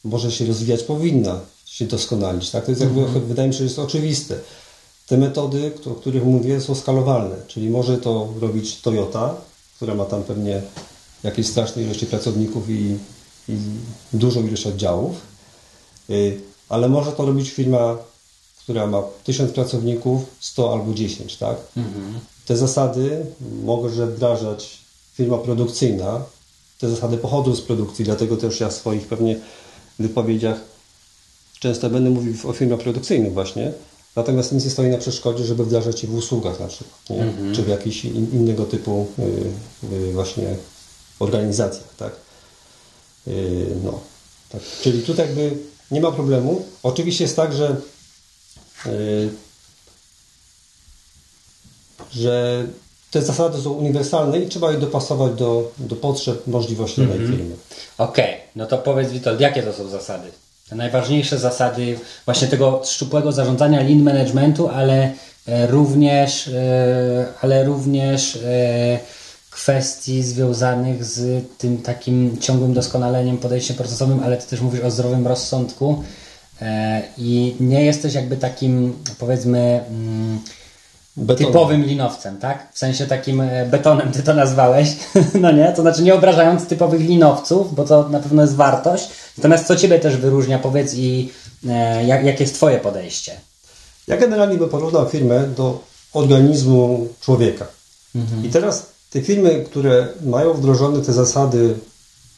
może 0.05 0.33
się 0.33 0.47
rozwijać, 0.47 0.83
powinna 0.83 1.41
się 1.65 1.85
doskonalić. 1.85 2.51
Tak? 2.51 2.65
To 2.65 2.71
jest 2.71 2.81
jakby, 2.81 3.01
mhm. 3.01 3.27
wydaje 3.27 3.49
mi 3.49 3.55
się, 3.55 3.59
że 3.59 3.65
jest 3.65 3.79
oczywiste. 3.79 4.39
Te 5.07 5.17
metody, 5.17 5.73
o 5.87 5.95
których 5.95 6.25
mówię, 6.25 6.61
są 6.61 6.75
skalowalne, 6.75 7.37
czyli 7.49 7.71
może 7.71 7.99
to 7.99 8.35
robić 8.41 8.81
Toyota, 8.81 9.35
która 9.77 9.95
ma 9.95 10.05
tam 10.05 10.23
pewnie 10.23 10.63
jakieś 11.23 11.47
straszne 11.47 11.83
ilości 11.83 12.07
pracowników 12.07 12.71
i 12.71 12.99
i 13.49 13.59
dużą 14.13 14.47
ilość 14.47 14.67
oddziałów, 14.67 15.17
y, 16.11 16.41
ale 16.69 16.89
może 16.89 17.13
to 17.13 17.27
robić 17.27 17.51
firma, 17.51 17.97
która 18.59 18.87
ma 18.87 19.03
1000 19.25 19.53
pracowników, 19.53 20.23
100 20.41 20.73
albo 20.73 20.95
10, 20.95 21.37
tak? 21.37 21.57
Mhm. 21.77 22.21
Te 22.47 22.57
zasady 22.57 23.27
może 23.65 24.07
wdrażać 24.07 24.79
firma 25.15 25.39
produkcyjna. 25.39 26.23
Te 26.79 26.89
zasady 26.89 27.19
pochodzą 27.19 27.57
z 27.57 27.61
produkcji, 27.61 28.05
dlatego 28.05 28.37
też 28.37 28.61
ja 28.61 28.69
w 28.69 28.73
swoich 28.73 29.07
pewnie 29.07 29.37
wypowiedziach 29.99 30.61
często 31.61 31.91
będę 31.91 32.11
mówił 32.11 32.35
o 32.45 32.53
firmach 32.53 32.81
produkcyjnych 32.81 33.33
właśnie, 33.33 33.73
natomiast 34.17 34.53
nic 34.53 34.65
nie 34.65 34.71
stoi 34.71 34.89
na 34.89 34.99
przeszkodzie, 34.99 35.45
żeby 35.45 35.65
wdrażać 35.65 36.03
je 36.03 36.09
w 36.09 36.15
usługach 36.15 36.61
na 36.61 36.67
przykład? 36.67 37.01
Mhm. 37.11 37.55
czy 37.55 37.63
w 37.63 37.69
jakichś 37.69 38.05
in, 38.05 38.33
innego 38.33 38.65
typu 38.65 39.07
y, 39.19 39.95
y, 39.95 40.13
właśnie 40.13 40.57
organizacjach, 41.19 41.97
tak? 41.97 42.13
Y, 43.29 43.67
no, 43.85 44.01
tak. 44.49 44.61
Czyli 44.83 45.03
tutaj 45.03 45.27
jakby 45.27 45.57
nie 45.91 46.01
ma 46.01 46.13
problemu. 46.13 46.65
Oczywiście 46.83 47.25
jest 47.25 47.37
tak, 47.37 47.53
że 47.53 47.77
że 52.13 52.67
te 53.11 53.23
zasady 53.23 53.61
są 53.61 53.71
uniwersalne 53.71 54.39
i 54.39 54.49
trzeba 54.49 54.73
je 54.73 54.79
dopasować 54.79 55.33
do, 55.33 55.71
do 55.79 55.97
potrzeb, 55.97 56.47
możliwości 56.47 57.01
danej 57.01 57.19
firmy. 57.19 57.55
Okej, 57.99 58.35
no 58.57 58.67
to 58.67 58.79
powiedz 58.79 59.11
Witold, 59.11 59.41
jakie 59.41 59.63
to 59.63 59.73
są 59.73 59.89
zasady? 59.89 60.29
Te 60.69 60.77
najważniejsze 60.77 61.39
zasady 61.39 61.99
właśnie 62.25 62.49
tego 62.49 62.83
szczupłego 62.85 63.33
zarządzania 63.33 63.81
lean 63.81 64.03
managementu, 64.03 64.69
ale 64.69 65.13
e, 65.47 65.67
również, 65.67 66.49
e, 66.49 67.27
ale 67.41 67.65
również 67.65 68.37
e, 68.37 68.99
kwestii 69.51 70.23
związanych 70.23 71.05
z 71.05 71.45
tym 71.59 71.79
takim 71.83 72.39
ciągłym 72.41 72.75
doskonaleniem, 72.75 73.39
podejściem 73.39 73.77
procesowym, 73.77 74.21
ale 74.25 74.37
ty 74.37 74.47
też 74.47 74.61
mówisz 74.61 74.81
o 74.81 74.91
zdrowym 74.91 75.27
rozsądku 75.27 76.05
i 77.19 77.57
nie 77.61 77.85
jesteś 77.85 78.15
jakby 78.15 78.37
takim 78.37 78.99
powiedzmy 79.19 79.81
mm, 79.91 80.39
Betonem. 81.19 81.53
typowym 81.53 81.85
linowcem, 81.85 82.39
tak? 82.39 82.69
W 82.73 82.79
sensie 82.79 83.07
takim 83.07 83.41
e, 83.41 83.67
betonem 83.67 84.13
ty 84.13 84.23
to 84.23 84.35
nazwałeś, 84.35 84.97
no 85.43 85.53
nie? 85.53 85.73
To 85.73 85.83
znaczy 85.83 86.03
nie 86.03 86.15
obrażając 86.15 86.67
typowych 86.67 87.01
linowców, 87.01 87.75
bo 87.75 87.85
to 87.85 88.09
na 88.09 88.21
pewno 88.21 88.43
jest 88.43 88.55
wartość. 88.55 89.09
Natomiast 89.39 89.67
co 89.67 89.77
ciebie 89.77 89.99
też 89.99 90.17
wyróżnia, 90.17 90.59
powiedz 90.59 90.95
i 90.95 91.31
e, 91.69 92.05
jak, 92.05 92.25
jakie 92.25 92.45
jest 92.45 92.55
twoje 92.55 92.79
podejście? 92.79 93.33
Ja 94.07 94.17
generalnie 94.17 94.59
bym 94.59 94.69
porównał 94.69 95.09
firmę 95.09 95.49
do 95.57 95.81
organizmu 96.13 97.09
człowieka. 97.21 97.67
I 98.45 98.49
teraz 98.49 98.87
te 99.11 99.23
firmy, 99.23 99.65
które 99.71 100.09
mają 100.25 100.53
wdrożone 100.53 101.03
te 101.03 101.13
zasady, 101.13 101.75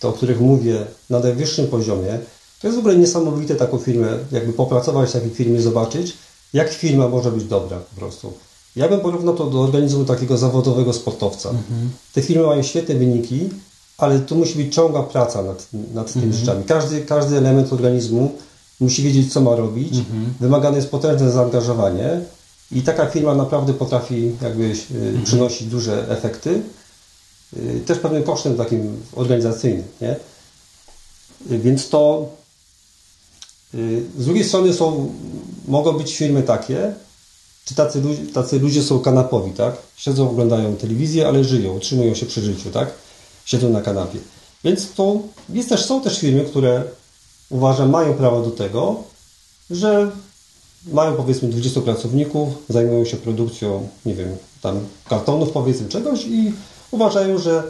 te, 0.00 0.08
o 0.08 0.12
których 0.12 0.40
mówię, 0.40 0.87
na 1.10 1.18
najwyższym 1.18 1.66
poziomie, 1.66 2.18
to 2.60 2.66
jest 2.66 2.76
w 2.76 2.80
ogóle 2.80 2.96
niesamowite 2.96 3.54
taką 3.54 3.78
firmę, 3.78 4.08
jakby 4.32 4.52
popracować 4.52 5.10
w 5.10 5.12
takiej 5.12 5.30
firmie, 5.30 5.60
zobaczyć, 5.60 6.16
jak 6.52 6.70
firma 6.72 7.08
może 7.08 7.32
być 7.32 7.44
dobra 7.44 7.78
po 7.78 8.00
prostu. 8.00 8.32
Ja 8.76 8.88
bym 8.88 9.00
porównał 9.00 9.34
to 9.36 9.46
do 9.46 9.60
organizmu 9.60 10.04
takiego 10.04 10.38
zawodowego 10.38 10.92
sportowca. 10.92 11.50
Te 12.14 12.22
firmy 12.22 12.46
mają 12.46 12.62
świetne 12.62 12.94
wyniki, 12.94 13.48
ale 13.98 14.18
tu 14.20 14.36
musi 14.36 14.54
być 14.54 14.74
ciągła 14.74 15.02
praca 15.02 15.42
nad, 15.42 15.66
nad 15.94 16.12
tymi 16.12 16.32
rzeczami. 16.32 16.64
Każdy, 16.64 17.00
każdy 17.00 17.36
element 17.36 17.72
organizmu 17.72 18.32
musi 18.80 19.02
wiedzieć, 19.02 19.32
co 19.32 19.40
ma 19.40 19.56
robić. 19.56 19.94
Wymagane 20.40 20.76
jest 20.76 20.90
potężne 20.90 21.30
zaangażowanie 21.30 22.20
i 22.72 22.82
taka 22.82 23.06
firma 23.06 23.34
naprawdę 23.34 23.74
potrafi 23.74 24.32
jakby 24.42 24.64
y, 24.64 25.20
przynosić 25.24 25.68
duże 25.68 26.08
efekty. 26.08 26.62
Y, 27.56 27.80
też 27.86 27.98
pewnym 27.98 28.22
kosztem 28.22 28.56
takim 28.56 28.96
organizacyjnym, 29.16 29.84
nie? 30.00 30.16
Y, 31.50 31.58
Więc 31.58 31.88
to 31.88 32.28
z 34.18 34.24
drugiej 34.24 34.44
strony 34.44 34.72
są, 34.74 35.14
mogą 35.68 35.92
być 35.92 36.16
firmy 36.16 36.42
takie, 36.42 36.92
czy 37.64 37.74
tacy, 37.74 38.00
ludzie- 38.00 38.26
tacy 38.26 38.58
ludzie 38.58 38.82
są 38.82 38.98
kanapowi, 39.00 39.50
tak? 39.50 39.76
Siedzą, 39.96 40.30
oglądają 40.30 40.76
telewizję, 40.76 41.28
ale 41.28 41.44
żyją, 41.44 41.76
utrzymują 41.76 42.14
się 42.14 42.26
przy 42.26 42.40
życiu, 42.40 42.70
tak? 42.70 42.90
Siedzą 43.44 43.70
na 43.70 43.80
kanapie. 43.80 44.18
Więc 44.64 44.92
to 44.92 45.16
jest 45.48 45.68
też, 45.68 45.84
są 45.84 46.00
też 46.00 46.18
firmy, 46.18 46.44
które 46.44 46.84
uważam 47.50 47.90
mają 47.90 48.14
prawo 48.14 48.42
do 48.42 48.50
tego, 48.50 48.96
że 49.70 50.10
mają 50.92 51.14
powiedzmy 51.16 51.48
20 51.48 51.80
pracowników, 51.80 52.48
zajmują 52.68 53.04
się 53.04 53.16
produkcją, 53.16 53.88
nie 54.06 54.14
wiem, 54.14 54.36
tam 54.62 54.80
kartonów 55.08 55.50
powiedzmy 55.50 55.88
czegoś 55.88 56.24
i 56.26 56.52
uważają, 56.90 57.38
że 57.38 57.62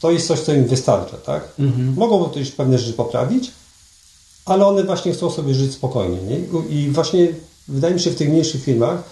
to 0.00 0.10
jest 0.10 0.26
coś, 0.26 0.40
co 0.40 0.52
im 0.54 0.64
wystarcza, 0.66 1.16
tak? 1.16 1.48
Mogą 1.96 2.30
też 2.30 2.50
pewne 2.50 2.78
rzeczy 2.78 2.92
poprawić, 2.92 3.50
ale 4.44 4.66
one 4.66 4.84
właśnie 4.84 5.12
chcą 5.12 5.30
sobie 5.30 5.54
żyć 5.54 5.72
spokojnie, 5.72 6.18
nie? 6.22 6.38
I 6.70 6.90
właśnie 6.90 7.28
wydaje 7.68 7.94
mi 7.94 8.00
się 8.00 8.10
w 8.10 8.16
tych 8.16 8.28
mniejszych 8.28 8.62
firmach 8.64 9.02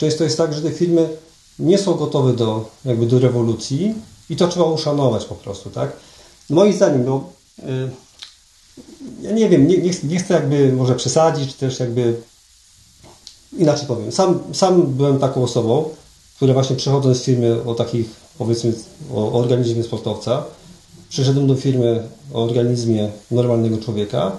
często 0.00 0.24
jest 0.24 0.38
tak, 0.38 0.54
że 0.54 0.62
te 0.62 0.70
firmy 0.70 1.08
nie 1.58 1.78
są 1.78 1.94
gotowe 1.94 2.32
do, 2.32 2.70
jakby 2.84 3.06
do 3.06 3.18
rewolucji 3.18 3.94
i 4.30 4.36
to 4.36 4.48
trzeba 4.48 4.66
uszanować 4.66 5.24
po 5.24 5.34
prostu, 5.34 5.70
tak? 5.70 5.92
Moim 6.50 6.72
zdaniem, 6.72 7.04
no, 7.04 7.24
y, 7.58 7.62
ja 9.22 9.32
nie 9.32 9.48
wiem, 9.48 9.66
nie, 9.68 9.78
nie, 9.78 9.90
chcę- 9.90 10.06
nie 10.06 10.18
chcę 10.18 10.34
jakby 10.34 10.72
może 10.72 10.94
przesadzić, 10.94 11.52
czy 11.52 11.58
też 11.58 11.80
jakby 11.80 12.16
inaczej 13.58 13.86
powiem. 13.86 14.12
Sam, 14.12 14.38
sam 14.52 14.82
byłem 14.86 15.18
taką 15.18 15.42
osobą, 15.44 15.88
która 16.36 16.54
właśnie 16.54 16.76
przechodząc 16.76 17.18
z 17.18 17.22
firmy 17.22 17.62
o 17.64 17.74
takich, 17.74 18.06
powiedzmy, 18.38 18.72
o 19.14 19.32
organizmie 19.32 19.82
sportowca, 19.82 20.44
przyszedłem 21.08 21.46
do 21.46 21.54
firmy 21.56 22.08
o 22.34 22.42
organizmie 22.44 23.10
normalnego 23.30 23.78
człowieka 23.78 24.32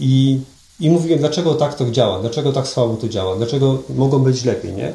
i, 0.00 0.40
i 0.80 0.90
mówiłem, 0.90 1.18
dlaczego 1.18 1.54
tak 1.54 1.74
to 1.74 1.90
działa, 1.90 2.20
dlaczego 2.20 2.52
tak 2.52 2.68
słabo 2.68 2.96
to 2.96 3.08
działa, 3.08 3.36
dlaczego 3.36 3.78
mogą 3.96 4.18
być 4.18 4.44
lepiej, 4.44 4.72
nie? 4.72 4.92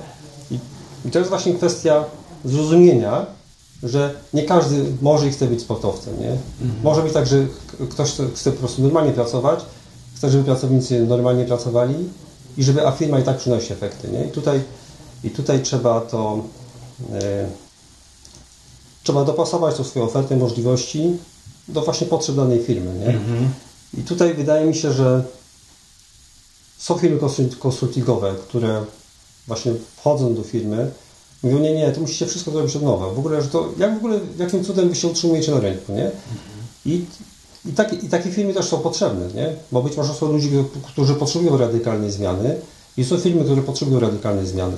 I, 0.51 0.59
i 1.05 1.11
to 1.11 1.19
jest 1.19 1.29
właśnie 1.29 1.53
kwestia 1.53 2.03
zrozumienia, 2.45 3.25
że 3.83 4.13
nie 4.33 4.43
każdy 4.43 4.85
może 5.01 5.27
i 5.27 5.31
chce 5.31 5.47
być 5.47 5.61
sportowcem, 5.61 6.19
nie? 6.19 6.37
Może 6.83 7.01
być 7.01 7.13
tak, 7.13 7.27
że 7.27 7.45
ktoś 7.89 8.09
chce- 8.35 8.51
po 8.51 8.59
prostu 8.59 8.81
normalnie 8.81 9.11
pracować, 9.11 9.59
chce, 10.15 10.29
żeby 10.29 10.43
pracownicy 10.43 11.05
normalnie 11.05 11.45
pracowali 11.45 11.95
i 12.57 12.63
żeby, 12.63 12.87
a 12.87 12.91
firma 12.91 13.19
i 13.19 13.23
tak 13.23 13.37
przynosi 13.37 13.73
efekty, 13.73 14.07
nie? 14.07 14.25
I 14.25 14.29
tutaj, 14.31 14.61
i 15.23 15.29
tutaj 15.29 15.61
trzeba 15.63 16.01
to 16.01 16.43
e, 17.13 17.45
trzeba 19.03 19.25
dopasować 19.25 19.75
tą 19.75 19.83
swoją 19.83 20.05
ofertę, 20.05 20.37
możliwości 20.37 21.17
do 21.67 21.81
właśnie 21.81 22.07
potrzeb 22.07 22.35
danej 22.35 22.59
firmy, 22.63 22.99
nie? 22.99 23.19
I 23.99 24.03
tutaj 24.03 24.33
wydaje 24.33 24.65
mi 24.65 24.75
się, 24.75 24.91
że 24.93 25.23
są 26.79 26.97
firmy 26.97 27.19
konsul- 27.19 27.57
konsultingowe, 27.59 28.33
które 28.47 28.83
właśnie 29.47 29.71
wchodzą 29.95 30.35
do 30.35 30.43
firmy, 30.43 30.91
mówią, 31.43 31.59
nie, 31.59 31.73
nie, 31.73 31.91
to 31.91 32.01
musicie 32.01 32.25
wszystko 32.25 32.51
zrobić 32.51 32.75
od 32.75 32.83
nowa. 32.83 33.09
W 33.09 33.19
ogóle, 33.19 33.41
że 33.41 33.47
to, 33.47 33.69
jak 33.77 33.93
w 33.93 33.97
ogóle, 33.97 34.19
jakim 34.37 34.63
cudem 34.63 34.89
wy 34.89 34.95
się 34.95 35.07
utrzymujecie 35.07 35.51
na 35.51 35.59
rynku, 35.59 35.93
nie? 35.93 36.11
I, 36.85 37.05
i, 37.65 37.73
takie, 37.73 37.95
I 37.95 38.09
takie 38.09 38.31
firmy 38.31 38.53
też 38.53 38.65
są 38.65 38.77
potrzebne, 38.79 39.27
nie? 39.35 39.53
Bo 39.71 39.83
być 39.83 39.97
może 39.97 40.13
są 40.13 40.31
ludzie, 40.31 40.63
którzy 40.87 41.15
potrzebują 41.15 41.57
radykalnej 41.57 42.11
zmiany 42.11 42.55
i 42.97 43.05
są 43.05 43.17
firmy, 43.17 43.43
które 43.43 43.61
potrzebują 43.61 43.99
radykalnej 43.99 44.47
zmiany. 44.47 44.77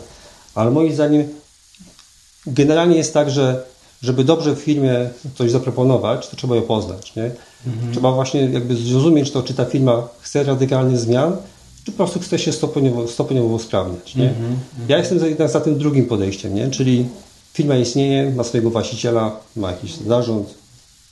Ale 0.56 0.72
moim 0.72 0.94
zdaniem 0.94 1.28
generalnie 2.46 2.98
jest 2.98 3.14
tak, 3.14 3.32
że 3.32 3.66
żeby 4.02 4.24
dobrze 4.24 4.56
w 4.56 4.60
firmie 4.60 5.10
coś 5.38 5.52
zaproponować, 5.52 6.30
to 6.30 6.36
trzeba 6.36 6.56
ją 6.56 6.62
poznać, 6.62 7.16
nie? 7.16 7.32
Trzeba 7.92 8.12
właśnie 8.12 8.42
jakby 8.42 8.76
zrozumieć 8.76 9.32
to, 9.32 9.44
czy 9.44 9.54
ta 9.54 9.66
firma 9.66 10.08
chce 10.22 10.44
radykalnych 10.44 11.00
zmian, 11.00 11.38
czy 11.86 11.92
po 11.92 11.98
prostu 11.98 12.20
chce 12.20 12.40
się 12.40 12.52
stopniowo, 12.52 13.08
stopniowo 13.08 13.48
usprawniać, 13.56 14.16
nie? 14.16 14.34
Ja 14.88 14.98
jestem 14.98 15.20
za- 15.20 15.28
jednak 15.28 15.50
za 15.50 15.62
tym 15.62 15.78
drugim 15.80 16.06
podejściem, 16.06 16.56
nie? 16.56 16.70
Czyli 16.70 17.06
firma 17.54 17.76
istnieje, 17.78 18.30
ma 18.32 18.44
swojego 18.44 18.70
właściciela, 18.70 19.36
ma 19.56 19.72
jakiś 19.72 19.96
zarząd, 19.96 20.48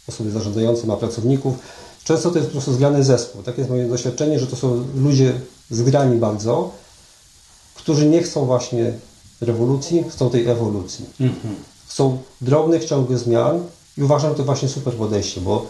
osoby 0.10 0.32
zarządzające, 0.32 0.88
ma 0.88 0.98
pracowników. 0.98 1.56
Często 2.04 2.30
to 2.32 2.36
jest 2.38 2.48
po 2.48 2.52
prostu 2.52 2.74
zgrany 2.74 3.04
zespół. 3.04 3.44
Takie 3.44 3.58
jest 3.58 3.70
moje 3.70 3.88
doświadczenie, 3.88 4.40
że 4.40 4.48
to 4.48 4.56
są 4.56 4.84
ludzie 4.96 5.34
zgrani 5.72 6.18
bardzo, 6.18 6.72
którzy 7.76 8.06
nie 8.06 8.24
chcą 8.24 8.46
właśnie 8.46 8.92
rewolucji, 9.42 10.04
chcą 10.10 10.30
tej 10.30 10.48
ewolucji. 10.48 11.06
Chcą 11.88 12.18
drobnych, 12.42 12.86
ciągłych 12.86 13.20
zmian 13.20 13.60
i 13.98 14.04
uważam 14.04 14.36
to 14.36 14.44
właśnie 14.44 14.70
super 14.70 14.94
podejście, 14.94 15.42
bo, 15.42 15.66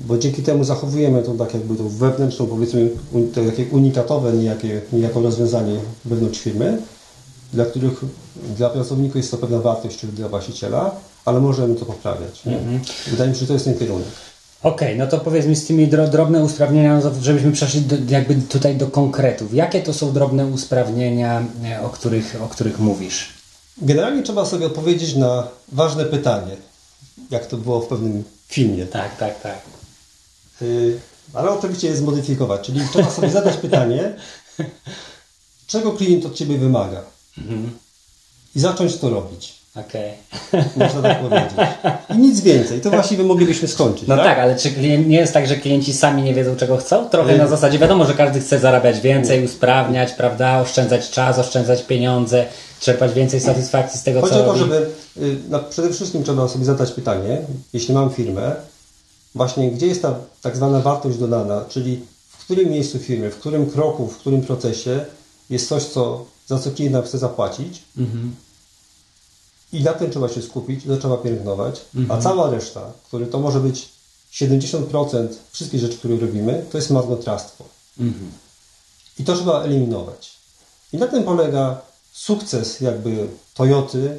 bo 0.00 0.18
dzięki 0.18 0.42
temu 0.42 0.64
zachowujemy 0.64 1.22
tą 1.22 1.38
tak 1.38 1.54
jakby 1.54 1.76
tą 1.76 1.88
wewnętrzną, 1.88 2.46
powiedzmy, 2.46 2.90
un- 3.12 3.32
to 3.32 3.44
takie 3.44 3.64
unikatowe 3.66 4.32
niejakie, 4.32 4.80
niejako 4.92 5.20
rozwiązanie 5.22 5.74
wewnątrz 6.04 6.40
firmy, 6.40 6.78
dla 7.52 7.64
których 7.64 8.00
dla 8.56 8.70
pracowników 8.70 9.16
jest 9.16 9.30
to 9.30 9.36
pewna 9.36 9.58
wartość, 9.58 9.98
czy 9.98 10.06
dla 10.06 10.28
właściciela, 10.28 10.90
ale 11.24 11.40
możemy 11.40 11.74
to 11.74 11.84
poprawiać. 11.86 12.44
Nie? 12.44 12.58
Wydaje 13.10 13.30
mi 13.30 13.36
się, 13.36 13.40
że 13.40 13.46
to 13.46 13.52
jest 13.52 13.64
ten 13.64 13.78
kierunek. 13.78 14.08
Okej, 14.62 14.98
no 14.98 15.06
to 15.06 15.18
powiedz 15.18 15.46
mi 15.46 15.56
z 15.56 15.66
tymi 15.66 15.88
dro, 15.88 16.08
drobne 16.08 16.44
usprawnienia, 16.44 16.94
no 16.96 17.02
to 17.10 17.22
żebyśmy 17.22 17.52
przeszli 17.52 17.80
do, 17.80 17.96
jakby 18.08 18.34
tutaj 18.34 18.76
do 18.76 18.86
konkretów. 18.86 19.54
Jakie 19.54 19.80
to 19.82 19.94
są 19.94 20.12
drobne 20.12 20.46
usprawnienia, 20.46 21.42
e, 21.64 21.82
o 21.82 21.88
których, 21.88 22.36
o 22.44 22.48
których 22.48 22.78
mówisz? 22.78 23.28
Generalnie 23.82 24.22
trzeba 24.22 24.44
sobie 24.44 24.66
odpowiedzieć 24.66 25.14
na 25.16 25.48
ważne 25.72 26.04
pytanie, 26.04 26.56
jak 27.30 27.46
to 27.46 27.56
było 27.56 27.80
w 27.80 27.86
pewnym 27.86 28.24
filmie. 28.48 28.86
Tak, 28.86 29.16
tak, 29.16 29.40
tak. 29.42 29.58
Y, 30.62 31.00
ale 31.34 31.50
oczywiście 31.50 31.88
je 31.88 31.96
zmodyfikować, 31.96 32.60
czyli 32.60 32.80
trzeba 32.92 33.10
sobie 33.10 33.30
zadać 33.30 33.56
pytanie, 33.66 34.14
czego 35.66 35.92
klient 35.92 36.26
od 36.26 36.34
Ciebie 36.34 36.58
wymaga 36.58 37.02
i 38.56 38.60
zacząć 38.60 38.96
to 38.96 39.10
robić. 39.10 39.58
Okej. 39.76 40.12
Można 40.76 41.02
tak 41.02 41.20
powiedzieć. 41.20 41.50
I 42.14 42.18
nic 42.18 42.40
więcej. 42.40 42.80
To 42.80 42.90
właściwie 42.90 43.24
moglibyśmy 43.24 43.68
skończyć. 43.68 44.08
No 44.08 44.16
tak? 44.16 44.24
tak? 44.24 44.38
ale 44.38 44.56
czy 44.56 44.70
nie 45.06 45.16
jest 45.16 45.32
tak, 45.32 45.46
że 45.46 45.56
klienci 45.56 45.92
sami 45.92 46.22
nie 46.22 46.34
wiedzą, 46.34 46.56
czego 46.56 46.76
chcą? 46.76 47.08
Trochę 47.08 47.34
Y- 47.34 47.38
na 47.38 47.46
zasadzie, 47.46 47.78
wiadomo, 47.78 48.04
że 48.04 48.14
każdy 48.14 48.40
chce 48.40 48.58
zarabiać 48.58 49.00
więcej, 49.00 49.44
usprawniać, 49.44 50.12
prawda, 50.12 50.60
oszczędzać 50.60 51.10
czas, 51.10 51.38
oszczędzać 51.38 51.82
pieniądze, 51.82 52.46
czerpać 52.80 53.12
więcej 53.12 53.40
satysfakcji 53.40 54.00
z 54.00 54.02
tego, 54.02 54.20
Chodzi 54.20 54.34
co 54.34 54.44
o 54.44 54.52
to, 54.52 54.58
żeby 54.58 54.86
y, 55.16 55.36
no, 55.48 55.58
przede 55.58 55.92
wszystkim 55.92 56.24
trzeba 56.24 56.48
sobie 56.48 56.64
zadać 56.64 56.92
pytanie, 56.92 57.38
jeśli 57.72 57.94
mam 57.94 58.10
firmę, 58.10 58.56
właśnie 59.38 59.70
gdzie 59.70 59.86
jest 59.86 60.02
ta 60.02 60.14
tak 60.42 60.56
zwana 60.56 60.80
wartość 60.80 61.18
dodana, 61.18 61.64
czyli 61.68 62.00
w 62.28 62.44
którym 62.44 62.70
miejscu 62.70 62.98
firmy, 62.98 63.30
w 63.30 63.38
którym 63.38 63.70
kroku, 63.70 64.08
w 64.08 64.18
którym 64.18 64.42
procesie 64.42 65.04
jest 65.50 65.68
coś, 65.68 65.84
co, 65.84 66.24
za 66.46 66.58
co 66.58 66.70
klient 66.70 66.92
nam 66.92 67.02
chce 67.02 67.18
zapłacić 67.18 67.82
Mhm. 67.98 68.34
i 69.72 69.82
na 69.82 69.92
tym 69.92 70.10
trzeba 70.10 70.28
się 70.28 70.42
skupić, 70.42 70.84
to 70.84 70.96
trzeba 70.96 71.16
pielęgnować, 71.16 71.80
a 72.08 72.18
cała 72.18 72.50
reszta, 72.50 72.92
który 73.06 73.26
to 73.26 73.38
może 73.38 73.60
być 73.60 73.88
70% 74.32 75.28
wszystkich 75.52 75.80
rzeczy, 75.80 75.98
które 75.98 76.16
robimy, 76.16 76.64
to 76.70 76.78
jest 76.78 76.90
marnotrawstwo. 76.90 77.64
Mhm. 78.00 78.30
I 79.18 79.24
to 79.24 79.34
trzeba 79.34 79.62
eliminować. 79.62 80.38
I 80.92 80.96
na 80.96 81.06
tym 81.06 81.24
polega 81.24 81.80
sukces 82.12 82.80
jakby 82.80 83.28
Toyoty, 83.54 84.18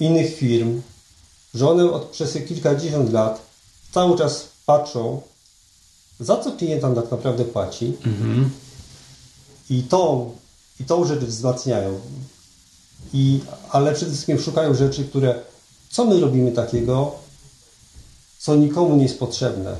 innych 0.00 0.36
firm, 0.36 0.82
że 1.54 1.68
one 1.70 1.92
od, 1.92 2.04
przez 2.04 2.38
kilkadziesiąt 2.48 3.12
lat 3.12 3.49
cały 3.94 4.18
czas 4.18 4.48
patrzą, 4.66 5.20
za 6.20 6.36
co 6.36 6.52
klient 6.52 6.82
nam 6.82 6.94
tak 6.94 7.10
naprawdę 7.10 7.44
płaci 7.44 7.96
Mhm. 8.06 8.50
i 9.70 9.82
tą, 9.82 10.32
i 10.80 10.84
tą 10.84 11.04
rzecz 11.04 11.20
wzmacniają. 11.20 12.00
I, 13.12 13.40
ale 13.70 13.94
przede 13.94 14.10
wszystkim 14.10 14.40
szukają 14.40 14.74
rzeczy, 14.74 15.04
które, 15.04 15.34
co 15.90 16.04
my 16.04 16.20
robimy 16.20 16.52
takiego, 16.52 17.12
co 18.38 18.56
nikomu 18.56 18.96
nie 18.96 19.02
jest 19.02 19.18
potrzebne. 19.18 19.76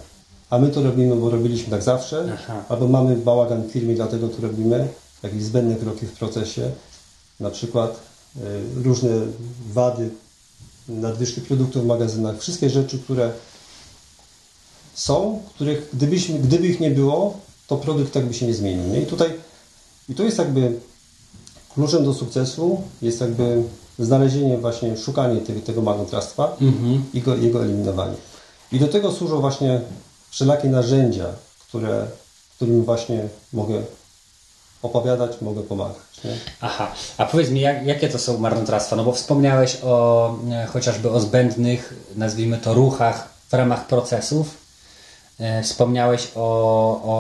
A 0.50 0.58
my 0.58 0.68
to 0.68 0.82
robimy, 0.82 1.16
bo 1.16 1.30
robiliśmy 1.30 1.70
tak 1.70 1.82
zawsze, 1.82 2.32
Aha. 2.34 2.64
albo 2.68 2.88
mamy 2.88 3.16
bałagan 3.16 3.62
w 3.62 3.72
firmie, 3.72 3.94
dlatego 3.94 4.28
to 4.28 4.42
robimy, 4.42 4.88
jakieś 5.22 5.42
zbędne 5.42 5.76
kroki 5.76 6.06
w 6.06 6.12
procesie, 6.12 6.70
na 7.40 7.50
przykład 7.50 8.00
y, 8.36 8.40
różne 8.82 9.10
wady, 9.72 10.10
nadwyżki 10.88 11.40
produktów 11.40 11.82
w 11.82 11.86
magazynach, 11.86 12.38
wszystkie 12.38 12.70
rzeczy, 12.70 12.98
które 12.98 13.32
są, 15.00 15.42
których 15.54 15.88
gdybyśmy, 15.92 16.38
gdyby 16.38 16.66
ich 16.66 16.80
nie 16.80 16.90
było, 16.90 17.36
to 17.66 17.76
produkt 17.76 18.12
tak 18.12 18.26
by 18.26 18.34
się 18.34 18.46
nie 18.46 18.54
zmienił. 18.54 18.84
Nie? 18.92 19.00
I 19.00 19.06
tutaj 19.06 19.30
i 20.08 20.14
to 20.14 20.22
jest 20.22 20.38
jakby 20.38 20.80
kluczem 21.74 22.04
do 22.04 22.14
sukcesu, 22.14 22.82
jest 23.02 23.20
jakby 23.20 23.62
znalezienie 23.98 24.58
właśnie, 24.58 24.96
szukanie 24.96 25.40
tego, 25.40 25.60
tego 25.60 25.82
marnotrawstwa 25.82 26.56
Mhm. 26.60 27.04
i 27.12 27.20
go, 27.20 27.36
jego 27.36 27.64
eliminowanie. 27.64 28.14
I 28.72 28.78
do 28.78 28.88
tego 28.88 29.12
służą 29.12 29.40
właśnie 29.40 29.80
wszelakie 30.30 30.68
narzędzia, 30.68 31.26
które, 31.68 32.06
którym 32.56 32.84
właśnie 32.84 33.28
mogę 33.52 33.82
opowiadać, 34.82 35.40
mogę 35.40 35.60
pomagać. 35.62 35.96
Nie? 36.24 36.36
Aha, 36.60 36.92
a 37.18 37.26
powiedz 37.26 37.50
mi, 37.50 37.60
jak, 37.60 37.86
jakie 37.86 38.08
to 38.08 38.18
są 38.18 38.38
marnotrawstwa? 38.38 38.96
No 38.96 39.04
bo 39.04 39.12
wspomniałeś 39.12 39.78
o 39.82 40.34
e, 40.50 40.66
chociażby 40.66 41.10
o 41.10 41.20
zbędnych, 41.20 41.94
nazwijmy 42.16 42.58
to, 42.58 42.74
ruchach 42.74 43.28
w 43.48 43.52
ramach 43.52 43.86
procesów. 43.86 44.60
E, 45.40 45.62
wspomniałeś 45.62 46.28
o, 46.34 46.40
o, 47.04 47.12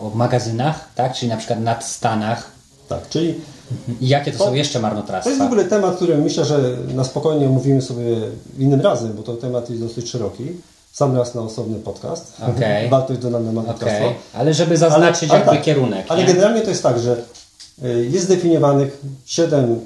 o, 0.00 0.06
o 0.06 0.10
magazynach, 0.14 0.88
tak? 0.94 1.14
Czyli 1.14 1.28
na 1.28 1.36
przykład 1.36 1.60
nadstanach. 1.60 2.50
Tak, 2.88 3.08
czyli 3.08 3.34
I 4.00 4.08
jakie 4.08 4.32
to, 4.32 4.38
To- 4.38 4.44
są 4.44 4.54
jeszcze 4.54 4.72
to 4.72 4.78
jest 4.78 4.78
w 4.78 4.82
marnotrawstwa? 4.82 5.44
ogóle 5.44 5.64
temat, 5.64 5.96
który 5.96 6.16
myślę, 6.16 6.44
że 6.44 6.58
na 6.94 7.04
spokojnie 7.04 7.46
omówimy 7.46 7.82
sobie 7.82 8.16
innym 8.58 8.80
razem, 8.80 9.12
bo 9.12 9.22
to 9.22 9.36
temat 9.36 9.70
jest 9.70 9.82
dosyć 9.82 10.10
szeroki. 10.10 10.44
Sam 10.92 11.16
raz 11.16 11.34
na 11.34 11.42
osobny 11.42 11.78
podcast. 11.78 12.32
Okej. 12.56 12.88
Wartość 12.90 13.20
dodana 13.20 13.52
marnotrawstwa. 13.52 14.08
ale 14.32 14.54
żeby 14.54 14.76
zaznaczyć 14.76 15.30
jakby 15.32 15.50
tak, 15.50 15.62
kierunek. 15.62 16.06
Ale 16.08 16.20
nie? 16.20 16.26
generalnie 16.26 16.60
to 16.60 16.68
jest 16.70 16.82
tak, 16.82 16.98
że 16.98 17.16
y, 17.84 18.08
jest 18.10 18.24
zdefiniowanych 18.24 19.00
7 19.26 19.80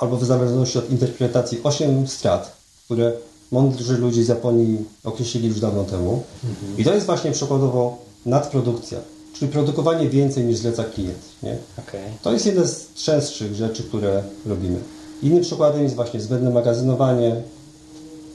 albo 0.00 0.16
w 0.16 0.24
zależności 0.24 0.78
od 0.78 0.90
interpretacji 0.90 1.60
8 1.62 2.08
strat, 2.08 2.52
które 2.84 3.12
mądrzy 3.50 3.98
ludzie 3.98 4.24
z 4.24 4.28
Japonii 4.28 4.84
określili 5.04 5.48
już 5.48 5.60
dawno 5.60 5.84
temu. 5.84 6.22
Mhm. 6.44 6.78
I 6.78 6.84
to 6.84 6.94
jest 6.94 7.06
właśnie 7.06 7.32
przykładowo 7.32 7.98
nadprodukcja, 8.26 8.98
czyli 9.34 9.52
produkowanie 9.52 10.08
więcej 10.08 10.44
niż 10.44 10.56
zleca 10.56 10.84
klient. 10.84 11.18
Nie? 11.42 11.56
Okej. 11.78 12.00
To 12.22 12.32
jest 12.32 12.46
jedna 12.46 12.64
z 12.64 12.94
częstszych 12.94 13.54
rzeczy, 13.54 13.82
które 13.82 14.22
robimy. 14.46 14.78
Innym 15.22 15.42
przykładem 15.42 15.82
jest 15.82 15.94
właśnie 15.94 16.20
zbędne 16.20 16.50
magazynowanie, 16.50 17.36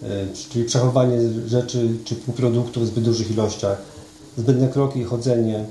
y, 0.04 0.08
czyli 0.49 0.65
przechowywanie 0.65 1.17
rzeczy 1.47 1.89
czy 2.06 2.15
półproduktów 2.15 2.84
w 2.84 2.88
zbyt 2.88 3.04
dużych 3.04 3.32
ilościach, 3.32 3.78
zbędne 4.38 4.67
kroki, 4.67 5.04
chodzenie. 5.04 5.65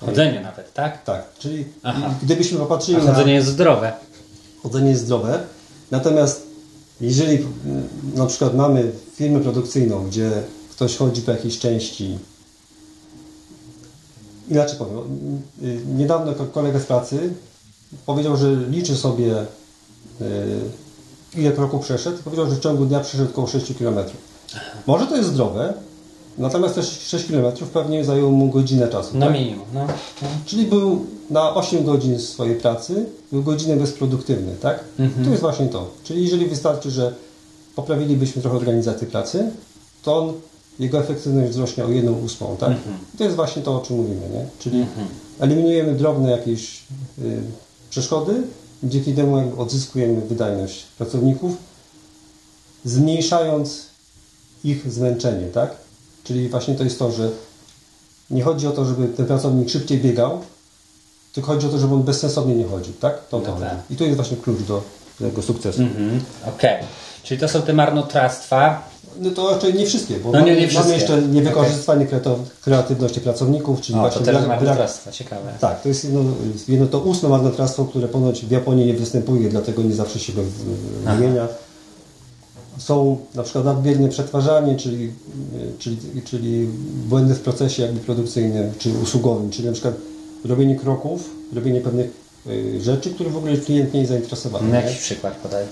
Chodzenie 0.00 0.40
nawet, 0.40 0.74
tak? 0.74 1.04
Tak, 1.04 1.24
czyli 1.38 1.64
Aha. 1.82 2.14
gdybyśmy 2.22 2.58
popatrzyli 2.58 2.98
A 2.98 3.00
chodzenie 3.00 3.34
jest 3.34 3.48
zdrowe. 3.48 3.86
na 3.86 4.62
chodzenie 4.62 4.90
jest 4.90 5.02
zdrowe, 5.02 5.38
natomiast 5.90 6.49
jeżeli 7.00 7.34
y, 7.34 7.46
na 8.14 8.26
przykład 8.26 8.54
mamy 8.56 8.92
firmę 9.14 9.40
produkcyjną, 9.40 10.06
gdzie 10.06 10.30
ktoś 10.70 10.96
chodzi 10.96 11.22
po 11.22 11.30
jakiejś 11.30 11.58
części, 11.58 12.18
inaczej 14.50 14.78
powiem, 14.78 14.96
niedawno 15.96 16.32
ko- 16.34 16.46
kolega 16.46 16.78
z 16.80 16.84
pracy 16.86 17.34
powiedział, 18.06 18.36
że 18.36 18.56
liczy 18.70 18.96
sobie 18.96 19.42
y, 19.42 20.26
ile 21.36 21.52
kroków 21.52 21.84
przeszedł 21.84 22.22
powiedział, 22.22 22.50
że 22.50 22.56
w 22.56 22.60
ciągu 22.60 22.86
dnia 22.86 23.00
przeszedł 23.00 23.30
około 23.30 23.46
6 23.46 23.72
km. 23.78 23.98
Może 24.86 25.06
to 25.06 25.16
jest 25.16 25.28
zdrowe, 25.28 25.74
natomiast 26.38 26.74
te 26.74 26.82
6 26.82 27.26
km 27.26 27.56
pewnie 27.72 28.04
zajęło 28.04 28.30
mu 28.30 28.48
godzinę 28.48 28.88
czasu. 28.88 29.10
No 29.14 29.26
tak? 29.26 29.34
minimum. 29.34 29.66
No. 29.74 29.86
no. 30.22 30.28
Czyli 30.46 30.66
był 30.66 31.06
na 31.30 31.54
8 31.54 31.84
godzin 31.84 32.18
swojej 32.18 32.56
pracy, 32.56 33.06
był 33.32 33.42
godzinę 33.42 33.76
bezproduktywny, 33.76 34.54
tak? 34.60 34.84
To 35.24 35.30
jest 35.30 35.42
właśnie 35.42 35.66
to. 35.66 35.90
Czyli 36.04 36.22
jeżeli 36.22 36.46
wystarczy, 36.46 36.90
że 36.90 37.14
poprawilibyśmy 37.76 38.42
trochę 38.42 38.56
organizację 38.56 39.06
pracy, 39.06 39.50
to 40.02 40.18
on, 40.18 40.32
jego 40.78 40.98
efektywność 40.98 41.50
wzrośnie 41.50 41.84
o 41.84 41.88
1 41.88 42.14
ósmą, 42.14 42.56
tak? 42.60 42.72
To 43.18 43.24
jest 43.24 43.36
właśnie 43.36 43.62
to, 43.62 43.76
o 43.76 43.80
czym 43.80 43.96
mówimy, 43.96 44.28
nie? 44.32 44.44
Czyli 44.58 44.86
eliminujemy 45.40 45.94
drobne 45.94 46.30
jakieś 46.30 46.82
y, 47.18 47.40
przeszkody, 47.90 48.42
dzięki 48.82 49.14
temu 49.14 49.52
odzyskujemy 49.58 50.20
wydajność 50.20 50.82
pracowników, 50.98 51.52
zmniejszając 52.84 53.86
ich 54.64 54.92
zmęczenie, 54.92 55.46
tak? 55.46 55.76
Czyli 56.24 56.48
właśnie 56.48 56.74
to 56.74 56.84
jest 56.84 56.98
to, 56.98 57.12
że 57.12 57.28
nie 58.30 58.42
chodzi 58.42 58.66
o 58.66 58.70
to, 58.70 58.84
żeby 58.84 59.08
ten 59.08 59.26
pracownik 59.26 59.70
szybciej 59.70 59.98
biegał, 59.98 60.40
tylko 61.32 61.52
chodzi 61.52 61.66
o 61.66 61.70
to, 61.70 61.78
żeby 61.78 61.94
on 61.94 62.02
bezsensownie 62.02 62.54
nie 62.54 62.64
chodził, 62.64 62.92
tak? 63.00 63.28
To 63.28 63.40
to 63.40 63.46
No 63.48 63.54
chodzi. 63.54 63.66
tak. 63.66 63.78
I 63.90 63.96
to 63.96 64.04
jest 64.04 64.16
właśnie 64.16 64.36
klucz 64.36 64.60
do 64.60 64.82
tego 65.18 65.42
sukcesu. 65.42 65.82
Mhm. 65.82 66.20
Okej. 66.48 66.76
Czyli 67.22 67.40
to 67.40 67.48
są 67.48 67.62
te 67.62 67.72
marnotrawstwa. 67.72 68.82
No 69.20 69.30
to 69.30 69.50
raczej 69.50 69.74
nie 69.74 69.86
wszystkie, 69.86 70.16
bo 70.16 70.32
No 70.32 70.40
nie, 70.40 70.46
mamy, 70.46 70.60
nie 70.60 70.68
wszystkie. 70.68 70.88
mamy 70.88 70.94
jeszcze 71.00 71.22
niewykorzystywanie 71.22 72.06
kreatyw- 72.06 72.38
kreatywności 72.62 73.20
pracowników, 73.20 73.80
czyli 73.80 73.98
O, 73.98 74.00
właśnie 74.00 74.20
to 74.26 74.32
też 74.32 74.46
marnotrawstwa, 74.46 75.12
ciekawe. 75.12 75.52
Tak, 75.60 75.82
to 75.82 75.88
jest 75.88 76.04
jedno, 76.04 76.20
jedno 76.68 76.86
to 76.86 76.98
ósme 76.98 77.28
marnotrawstwo, 77.28 77.84
które 77.84 78.08
ponoć 78.08 78.46
w 78.46 78.50
Japonii 78.50 78.86
nie 78.86 78.94
występuje, 78.94 79.48
dlatego 79.48 79.82
nie 79.82 79.94
zawsze 79.94 80.18
się 80.18 80.32
go 80.32 80.42
wymienia. 81.04 81.48
Są 82.80 83.18
na 83.34 83.42
przykład 83.42 83.64
nadmierne 83.64 84.08
przetwarzanie, 84.08 84.76
czyli, 84.76 85.12
czyli, 85.78 85.96
czyli 86.24 86.66
błędy 87.08 87.34
w 87.34 87.40
procesie 87.40 87.82
jakby 87.82 88.00
produkcyjnym 88.00 88.72
czy 88.78 88.90
usługowym, 89.02 89.50
czyli 89.50 89.66
na 89.66 89.72
przykład 89.72 89.94
robienie 90.44 90.76
kroków, 90.76 91.30
robienie 91.52 91.80
pewnych 91.80 92.10
y, 92.46 92.80
rzeczy, 92.82 93.10
które 93.10 93.30
w 93.30 93.36
ogóle 93.36 93.56
klient 93.56 93.94
nie 93.94 94.00
jest 94.00 94.12
zainteresowany. 94.12 94.68
No, 94.68 94.74
nie? 94.74 94.82
jakiś 94.82 94.98
przykład 94.98 95.36
podaj. 95.36 95.64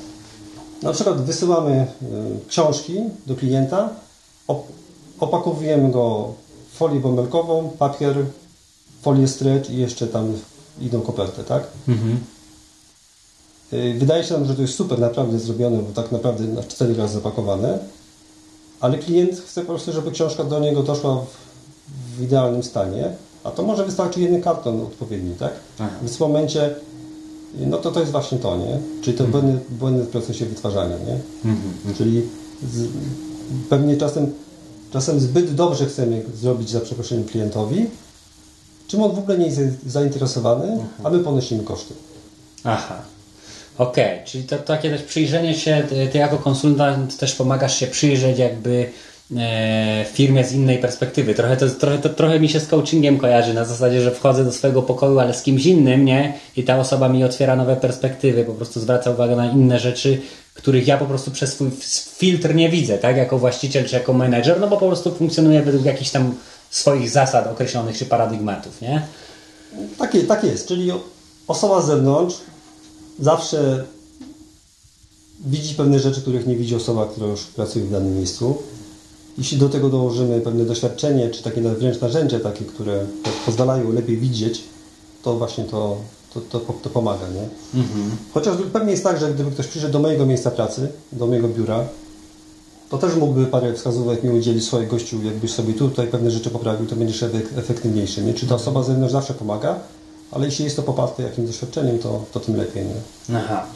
Na 0.82 0.92
przykład 0.92 1.24
wysyłamy 1.24 1.86
y, 2.02 2.06
książki 2.48 3.00
do 3.26 3.34
klienta, 3.36 3.90
op- 4.48 4.62
opakowujemy 5.20 5.90
go 5.90 6.34
folię 6.74 7.00
bąbelkową, 7.00 7.70
papier, 7.78 8.16
folię 9.02 9.28
stretch 9.28 9.70
i 9.70 9.76
jeszcze 9.76 10.06
tam 10.06 10.32
idą 10.80 11.00
kopertę, 11.00 11.44
tak? 11.44 11.62
Y, 11.88 11.92
Wydaje 13.98 14.24
się 14.24 14.34
nam, 14.34 14.44
że 14.44 14.54
to 14.54 14.62
jest 14.62 14.74
super 14.74 14.98
naprawdę 14.98 15.38
zrobione, 15.38 15.78
bo 15.78 16.02
tak 16.02 16.12
naprawdę 16.12 16.44
na 16.44 16.62
cztery 16.62 16.94
razy 16.94 17.14
zapakowane, 17.14 17.78
ale 18.80 18.98
klient 18.98 19.40
chce 19.46 19.60
po 19.60 19.66
prostu, 19.66 19.92
żeby 19.92 20.10
książka 20.10 20.44
do 20.44 20.60
niego 20.60 20.82
doszła 20.82 21.16
w, 21.16 22.18
w 22.18 22.22
idealnym 22.22 22.62
stanie, 22.62 23.12
a 23.44 23.50
to 23.50 23.62
może 23.62 23.84
wystarczy 23.84 24.20
jeden 24.20 24.42
karton 24.42 24.80
odpowiedni, 24.80 25.34
tak? 25.34 25.52
Aha. 25.78 25.90
Więc 26.02 26.16
w 26.16 26.20
momencie, 26.20 26.74
no 27.66 27.78
to 27.78 27.92
to 27.92 28.00
jest 28.00 28.12
właśnie 28.12 28.38
to, 28.38 28.56
nie? 28.56 28.78
Czyli 29.02 29.18
te 29.18 29.24
błędy, 29.24 29.58
błędy 29.70 30.02
w 30.04 30.08
procesie 30.08 30.46
wytwarzania, 30.46 30.96
nie? 30.96 31.18
Czyli 31.94 32.22
z, 32.72 32.88
pewnie 33.70 33.96
czasem, 33.96 34.32
czasem 34.92 35.20
zbyt 35.20 35.54
dobrze 35.54 35.86
chcemy 35.86 36.24
zrobić 36.40 36.70
za 36.70 36.80
przeproszeniem 36.80 37.24
klientowi, 37.24 37.86
czym 38.86 39.02
on 39.02 39.14
w 39.14 39.18
ogóle 39.18 39.38
nie 39.38 39.46
jest 39.46 39.60
zainteresowany, 39.86 40.78
a 41.04 41.10
my 41.10 41.18
ponosimy 41.18 41.64
koszty. 41.64 41.94
Aha. 42.64 43.02
Okej, 43.78 44.20
czyli 44.24 44.44
to 44.44 44.58
takie 44.58 44.90
też 44.90 45.02
przyjrzenie 45.02 45.54
się, 45.54 45.82
ty, 46.12 46.18
jako 46.18 46.38
konsultant 46.38 47.18
też 47.18 47.34
pomagasz 47.34 47.80
się 47.80 47.86
przyjrzeć 47.86 48.38
jakby 48.38 48.90
e, 49.36 50.04
firmie 50.12 50.44
z 50.44 50.52
innej 50.52 50.78
perspektywy. 50.78 51.34
Trochę 51.34 51.56
to, 51.56 51.70
trochę 51.70 51.98
to 51.98 52.08
trochę 52.08 52.40
mi 52.40 52.48
się 52.48 52.60
z 52.60 52.66
coachingiem 52.66 53.18
kojarzy, 53.18 53.54
na 53.54 53.64
zasadzie, 53.64 54.00
że 54.00 54.10
wchodzę 54.10 54.44
do 54.44 54.52
swojego 54.52 54.82
pokoju, 54.82 55.18
ale 55.18 55.34
z 55.34 55.42
kimś 55.42 55.66
innym, 55.66 56.04
nie? 56.04 56.32
I 56.56 56.64
ta 56.64 56.78
osoba 56.78 57.08
mi 57.08 57.24
otwiera 57.24 57.56
nowe 57.56 57.76
perspektywy, 57.76 58.44
po 58.44 58.52
prostu 58.52 58.80
zwraca 58.80 59.10
uwagę 59.10 59.36
na 59.36 59.50
inne 59.50 59.78
rzeczy, 59.78 60.20
których 60.54 60.86
ja 60.86 60.98
po 60.98 61.06
prostu 61.06 61.30
przez 61.30 61.52
swój 61.52 61.70
filtr 62.16 62.54
nie 62.54 62.68
widzę, 62.68 62.98
tak? 62.98 63.16
Jako 63.16 63.38
właściciel 63.38 63.84
czy 63.84 63.94
jako 63.94 64.12
menedżer, 64.12 64.60
no 64.60 64.68
bo 64.68 64.76
po 64.76 64.86
prostu 64.86 65.14
funkcjonuje 65.14 65.62
według 65.62 65.84
jakichś 65.84 66.10
tam 66.10 66.34
swoich 66.70 67.10
zasad 67.10 67.46
określonych 67.46 67.98
czy 67.98 68.06
paradygmatów, 68.06 68.80
nie? 68.80 69.02
Tak, 69.98 70.16
tak 70.28 70.44
jest, 70.44 70.68
czyli 70.68 70.92
osoba 71.48 71.82
z 71.82 71.86
zewnątrz 71.86 72.36
zawsze 73.20 73.84
widzi 75.46 75.74
pewne 75.74 75.98
rzeczy, 75.98 76.20
których 76.20 76.46
nie 76.46 76.56
widzi 76.56 76.74
osoba, 76.76 77.06
która 77.06 77.26
już 77.26 77.44
pracuje 77.44 77.84
w 77.84 77.90
danym 77.90 78.16
miejscu. 78.16 78.56
Jeśli 79.38 79.58
do 79.58 79.68
tego 79.68 79.88
dołożymy 79.88 80.40
pewne 80.40 80.64
doświadczenie, 80.64 81.30
czy 81.30 81.42
takie 81.42 81.60
wręcz 81.60 82.00
narzędzia 82.00 82.40
takie, 82.40 82.64
które 82.64 83.06
po- 83.24 83.30
pozwalają 83.46 83.92
lepiej 83.92 84.16
widzieć, 84.16 84.60
to 85.22 85.36
właśnie 85.36 85.64
to, 85.64 85.96
to, 86.34 86.40
to, 86.40 86.60
to 86.82 86.90
pomaga, 86.90 87.28
nie? 87.28 87.48
Chociaż 88.34 88.56
pewnie 88.72 88.90
jest 88.90 89.04
tak, 89.04 89.20
że 89.20 89.32
gdyby 89.34 89.50
ktoś 89.50 89.66
przyszedł 89.66 89.92
do 89.92 89.98
mojego 89.98 90.26
miejsca 90.26 90.50
pracy, 90.50 90.88
do 91.12 91.26
mojego 91.26 91.48
biura, 91.48 91.84
to 92.90 92.98
też 92.98 93.14
mógłby 93.16 93.46
parę 93.46 93.74
wskazówek 93.74 94.22
mi 94.24 94.30
udzielić 94.30 94.64
swoje 94.64 94.86
gościu, 94.86 95.22
jakbyś 95.24 95.52
sobie 95.52 95.74
tutaj 95.74 96.06
pewne 96.06 96.30
rzeczy 96.30 96.50
poprawił, 96.50 96.86
to 96.86 96.96
będziesz 96.96 97.22
efek- 97.22 97.58
efektywniejszy. 97.58 98.22
Nie? 98.22 98.34
Czy 98.34 98.46
ta 98.46 98.54
osoba 98.54 98.82
z 98.82 98.86
zewnątrz 98.86 99.12
zawsze 99.12 99.34
pomaga, 99.34 99.80
ale 100.30 100.46
jeśli 100.46 100.64
jest 100.64 100.76
to 100.76 100.82
poparte 100.82 101.22
jakimś 101.22 101.46
doświadczeniem, 101.46 101.98
to, 101.98 102.24
to 102.32 102.40
tym 102.40 102.56
lepiej. 102.56 102.84
Nie? 102.84 103.36
Aha, 103.36 103.66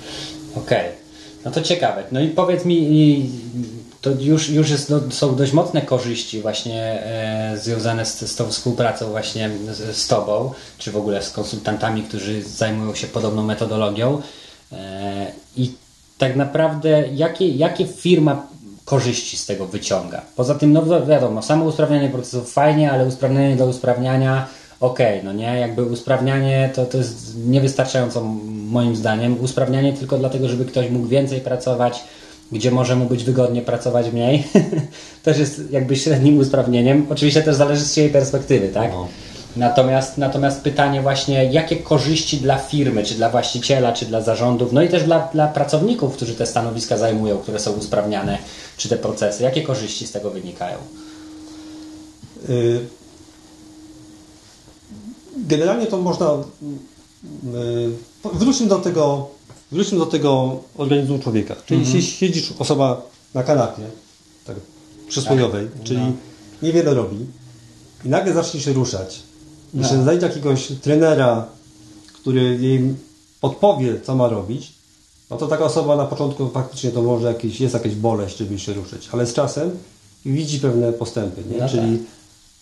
okej. 0.56 1.02
No 1.44 1.50
to 1.50 1.62
ciekawe. 1.62 2.04
No 2.12 2.20
i 2.20 2.28
powiedz 2.28 2.64
mi, 2.64 3.30
to 4.00 4.10
już, 4.10 4.50
już 4.50 4.70
jest, 4.70 4.90
no, 4.90 5.00
są 5.10 5.36
dość 5.36 5.52
mocne 5.52 5.82
korzyści 5.82 6.40
właśnie 6.42 6.82
e, 6.82 7.58
związane 7.58 8.06
z, 8.06 8.30
z 8.30 8.36
tą 8.36 8.50
współpracą 8.50 9.10
właśnie 9.10 9.50
z, 9.72 9.96
z 9.96 10.08
Tobą, 10.08 10.52
czy 10.78 10.92
w 10.92 10.96
ogóle 10.96 11.22
z 11.22 11.30
konsultantami, 11.30 12.02
którzy 12.02 12.42
zajmują 12.42 12.94
się 12.94 13.06
podobną 13.06 13.42
metodologią. 13.42 14.22
E, 14.72 15.32
I 15.56 15.72
tak 16.18 16.36
naprawdę 16.36 17.04
jakie, 17.14 17.48
jakie 17.48 17.86
firma 17.86 18.46
korzyści 18.84 19.36
z 19.36 19.46
tego 19.46 19.66
wyciąga? 19.66 20.22
Poza 20.36 20.54
tym, 20.54 20.72
no 20.72 20.82
wi- 20.82 21.06
wiadomo, 21.08 21.42
samo 21.42 21.64
usprawnianie 21.64 22.08
procesów 22.08 22.52
fajnie, 22.52 22.92
ale 22.92 23.06
usprawnianie 23.06 23.56
do 23.56 23.66
usprawniania 23.66 24.46
okej, 24.82 25.20
no 25.24 25.32
nie, 25.32 25.58
jakby 25.60 25.84
usprawnianie 25.84 26.70
to, 26.74 26.86
to 26.86 26.98
jest 26.98 27.36
niewystarczająco 27.46 28.22
moim 28.70 28.96
zdaniem. 28.96 29.40
Usprawnianie 29.40 29.92
tylko 29.92 30.18
dlatego, 30.18 30.48
żeby 30.48 30.64
ktoś 30.64 30.90
mógł 30.90 31.06
więcej 31.06 31.40
pracować, 31.40 32.04
gdzie 32.52 32.70
może 32.70 32.96
mu 32.96 33.04
być 33.04 33.24
wygodnie 33.24 33.62
pracować 33.62 34.12
mniej, 34.12 34.44
też 35.24 35.38
jest 35.38 35.70
jakby 35.70 35.96
średnim 35.96 36.38
usprawnieniem. 36.38 37.06
Oczywiście 37.10 37.42
też 37.42 37.56
zależy 37.56 37.84
z 37.84 37.94
czyjej 37.94 38.10
perspektywy, 38.10 38.68
tak? 38.68 38.90
No. 38.90 39.08
Natomiast, 39.56 40.18
natomiast 40.18 40.60
pytanie 40.60 41.02
właśnie, 41.02 41.44
jakie 41.44 41.76
korzyści 41.76 42.36
dla 42.38 42.58
firmy, 42.58 43.04
czy 43.04 43.14
dla 43.14 43.30
właściciela, 43.30 43.92
czy 43.92 44.06
dla 44.06 44.20
zarządów, 44.20 44.72
no 44.72 44.82
i 44.82 44.88
też 44.88 45.04
dla, 45.04 45.28
dla 45.32 45.48
pracowników, 45.48 46.16
którzy 46.16 46.34
te 46.34 46.46
stanowiska 46.46 46.96
zajmują, 46.96 47.38
które 47.38 47.58
są 47.58 47.72
usprawniane, 47.72 48.38
czy 48.76 48.88
te 48.88 48.96
procesy, 48.96 49.42
jakie 49.42 49.62
korzyści 49.62 50.06
z 50.06 50.12
tego 50.12 50.30
wynikają? 50.30 50.76
Y, 52.48 52.80
Generalnie 55.52 55.86
to 55.86 55.98
można. 55.98 56.30
y, 58.24 58.34
Wróćmy 58.34 58.66
do 58.66 58.78
tego, 58.78 59.28
wróćmy 59.72 59.98
do 59.98 60.06
tego 60.06 60.60
organizmu 60.76 61.18
człowieka. 61.18 61.56
Czyli 61.66 61.80
jeśli 61.80 62.02
siedzisz 62.02 62.52
osoba 62.58 63.02
na 63.34 63.42
kanapie, 63.42 63.82
tak 64.46 64.56
przysłowiowej, 65.08 65.68
czyli 65.84 66.00
niewiele 66.62 66.94
robi 66.94 67.16
i 68.04 68.08
nagle 68.08 68.32
zacznie 68.34 68.60
się 68.60 68.72
ruszać, 68.72 69.22
i 69.74 69.84
że 69.84 70.02
znajdzie 70.02 70.26
jakiegoś 70.26 70.68
trenera, 70.82 71.46
który 72.12 72.58
jej 72.60 72.94
podpowie, 73.40 74.00
co 74.00 74.14
ma 74.16 74.28
robić, 74.28 74.72
no 75.30 75.36
to 75.36 75.46
taka 75.46 75.64
osoba 75.64 75.96
na 75.96 76.04
początku 76.06 76.48
faktycznie 76.48 76.90
to 76.90 77.02
może 77.02 77.26
jakieś, 77.28 77.60
jest 77.60 77.74
jakaś 77.74 77.94
boleść, 77.94 78.36
żeby 78.36 78.58
się 78.58 78.72
ruszyć, 78.72 79.08
ale 79.12 79.26
z 79.26 79.34
czasem 79.34 79.70
widzi 80.26 80.60
pewne 80.60 80.92
postępy, 80.92 81.42
nie? 81.50 81.58
No 81.58 81.68
czyli 81.68 81.98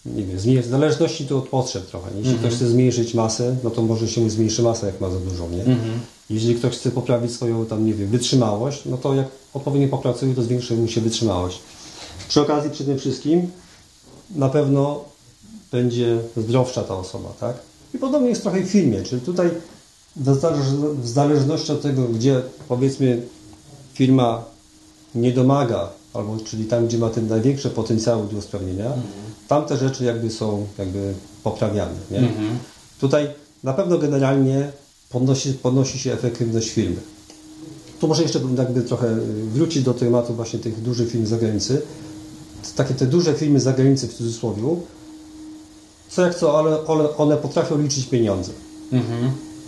nie 0.06 0.22
wiem, 0.24 0.62
w 0.62 0.66
zależności 0.66 1.26
to 1.26 1.38
od 1.38 1.48
potrzeb 1.48 1.86
trochę. 1.86 2.10
Jeśli 2.18 2.34
ktoś 2.34 2.54
chce 2.54 2.68
zmniejszyć 2.68 3.14
masę, 3.14 3.56
no 3.64 3.70
to 3.70 3.82
może 3.82 4.08
się 4.08 4.20
mu 4.20 4.30
zmniejszy 4.30 4.62
masę, 4.62 4.86
jak 4.86 5.00
ma 5.00 5.10
za 5.10 5.20
dużo, 5.20 5.48
nie? 5.48 5.76
Jeżeli 6.30 6.54
ktoś 6.54 6.76
chce 6.76 6.90
poprawić 6.90 7.32
swoją 7.32 7.66
tam, 7.66 7.86
nie 7.86 7.94
wiem, 7.94 8.08
wytrzymałość, 8.08 8.82
no 8.86 8.96
to 8.96 9.14
jak 9.14 9.26
odpowiednio 9.54 9.88
popracuje, 9.88 10.34
to 10.34 10.42
zwiększy 10.42 10.76
mu 10.76 10.88
się 10.88 11.00
wytrzymałość. 11.00 11.58
Przy 12.28 12.40
okazji 12.40 12.70
przy 12.70 12.84
tym 12.84 12.98
wszystkim 12.98 13.50
na 14.34 14.48
pewno 14.48 15.04
będzie 15.72 16.18
zdrowsza 16.36 16.82
ta 16.82 16.96
osoba, 16.96 17.28
tak? 17.40 17.56
I 17.94 17.98
podobnie 17.98 18.28
jest 18.28 18.42
trochę 18.42 18.60
w 18.60 18.68
filmie, 18.68 19.02
czyli 19.02 19.20
tutaj 19.20 19.50
w 20.16 20.28
zależ- 20.28 20.94
w 21.02 21.08
zależności 21.08 21.72
od 21.72 21.82
tego, 21.82 22.02
gdzie 22.02 22.42
powiedzmy 22.68 23.22
firma 23.94 24.44
nie 25.14 25.32
domaga, 25.32 25.88
albo 26.14 26.36
czyli 26.44 26.64
tam, 26.64 26.86
gdzie 26.86 26.98
ma 26.98 27.10
ten 27.10 27.28
największe 27.28 27.70
potencjały 27.70 28.26
do 28.32 28.38
usprawnienia, 28.38 28.84
tam 28.84 29.02
te 29.66 29.76
rzeczy 29.76 30.04
jakby 30.04 30.30
są 30.30 30.66
jakby 30.78 31.14
poprawiane. 31.44 31.94
Nie? 32.10 32.20
Tutaj 33.00 33.28
na 33.62 33.72
pewno 33.72 33.98
generalnie 33.98 34.72
podnosi, 35.08 35.52
podnosi 35.52 35.98
się 35.98 36.12
efektywność 36.12 36.70
firmy. 36.70 36.96
Tu 38.00 38.08
może 38.08 38.22
jeszcze 38.22 38.40
jakby 38.58 38.82
trochę 38.82 39.06
y, 39.06 39.50
wrócić 39.52 39.82
do 39.82 39.94
tematu 39.94 40.34
właśnie 40.34 40.58
tych 40.58 40.82
dużych 40.82 41.10
firm 41.10 41.26
z 41.26 41.28
zagranicy. 41.28 41.82
Takie 42.76 42.94
te 42.94 43.06
duże 43.06 43.34
firmy 43.34 43.60
z 43.60 43.62
zagranicy 43.62 44.08
w 44.08 44.14
cudzysłowie, 44.14 44.62
co 46.08 46.22
jak 46.22 46.34
co, 46.34 46.58
ale 46.58 46.86
one, 46.86 47.16
one 47.16 47.36
potrafią 47.36 47.78
liczyć 47.78 48.06
pieniądze. 48.06 48.52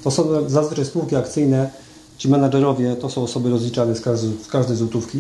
To 0.05 0.11
są 0.11 0.51
zazwyczaj 0.51 0.85
spółki 0.85 1.17
akcyjne, 1.17 1.71
ci 2.19 2.29
menadżerowie 2.29 2.97
to 2.97 3.11
są 3.11 3.23
osoby 3.23 3.51
rozliczane 3.51 3.97
z 3.97 4.01
każdej, 4.01 4.31
z 4.45 4.49
każdej 4.49 4.77
złotówki 4.77 5.19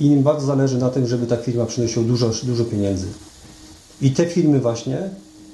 i 0.00 0.06
im 0.06 0.22
bardzo 0.22 0.46
zależy 0.46 0.78
na 0.78 0.90
tym, 0.90 1.06
żeby 1.06 1.26
ta 1.26 1.36
firma 1.36 1.66
przynosiła 1.66 2.04
dużo, 2.04 2.30
dużo 2.42 2.64
pieniędzy. 2.64 3.06
I 4.02 4.10
te 4.10 4.26
firmy 4.26 4.60
właśnie, 4.60 4.98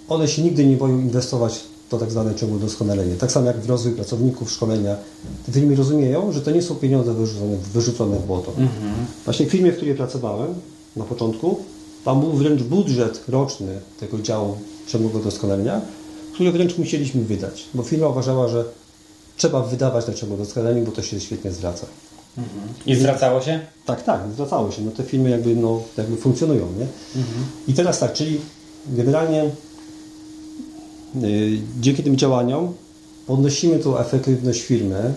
one 0.09 0.29
się 0.29 0.43
nigdy 0.43 0.67
nie 0.67 0.77
boją 0.77 0.99
inwestować 0.99 1.55
w 1.55 1.71
to 1.91 1.99
tak 1.99 2.11
zwane 2.11 2.35
ciągłe 2.35 2.59
doskonalenie. 2.59 3.15
Tak 3.15 3.33
samo 3.33 3.47
jak 3.47 3.61
w 3.61 3.69
rozwój 3.69 3.93
pracowników, 3.93 4.51
szkolenia. 4.51 4.97
Te 5.47 5.53
firmy 5.53 5.77
rozumieją, 5.77 6.33
że 6.33 6.41
to 6.41 6.51
nie 6.51 6.63
są 6.63 6.75
pieniądze 6.75 7.15
wyrzucone, 7.15 7.57
wyrzucone 7.73 8.17
w 8.17 8.27
błoto. 8.27 8.53
Właśnie 9.25 9.47
w 9.47 9.51
firmie, 9.51 9.73
w 9.73 9.77
której 9.77 9.95
pracowałem 9.95 10.55
na 10.97 11.05
początku, 11.05 11.59
tam 12.05 12.21
był 12.21 12.33
wręcz 12.33 12.63
budżet 12.63 13.25
roczny 13.29 13.81
tego 14.01 14.19
działu 14.19 14.57
ciągłego 14.87 15.19
doskonalenia, 15.19 15.81
który 16.35 16.53
wręcz 16.53 16.79
musieliśmy 16.79 17.25
wydać, 17.25 17.65
bo 17.75 17.83
firma 17.83 18.09
uważała, 18.09 18.49
że 18.49 18.65
trzeba 19.37 19.63
wydawać 19.63 20.07
na 20.07 20.15
ciągłe 20.15 20.39
doskonalenie, 20.39 20.83
bo 20.83 20.93
to 20.93 21.03
się 21.03 21.21
świetnie 21.21 21.53
zwraca. 21.53 21.87
I 22.87 22.95
zwracało 22.95 23.41
się? 23.41 23.61
Tak, 23.87 24.03
tak, 24.03 24.21
zwracało 24.33 24.71
się. 24.71 24.83
No 24.83 24.91
te 24.91 25.03
filmy 25.03 25.31
jakby, 25.31 25.57
no, 25.57 25.83
jakby 25.97 26.17
funkcjonują, 26.17 26.67
nie? 26.79 26.87
I 27.69 27.75
teraz 27.75 27.99
tak, 27.99 28.13
czyli 28.13 28.41
generalnie 28.87 29.45
y, 31.25 31.59
dzięki 31.81 32.03
tym 32.03 32.17
działaniom 32.17 32.73
podnosimy 33.27 33.79
tą 33.79 33.99
efektywność 33.99 34.61
firmy. 34.61 35.15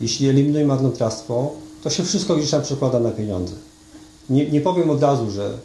Jeśli 0.00 0.28
eliminujemy 0.28 0.68
marnotrawstwo, 0.68 1.52
to 1.82 1.90
się 1.90 2.04
wszystko 2.04 2.36
gdzieś 2.36 2.50
tam 2.50 2.62
przekłada 2.62 3.00
na 3.00 3.10
pieniądze. 3.10 3.54
Nie, 4.30 4.50
nie 4.50 4.60
powiem 4.60 4.90
od 4.90 5.02
razu, 5.02 5.30
że 5.30 5.58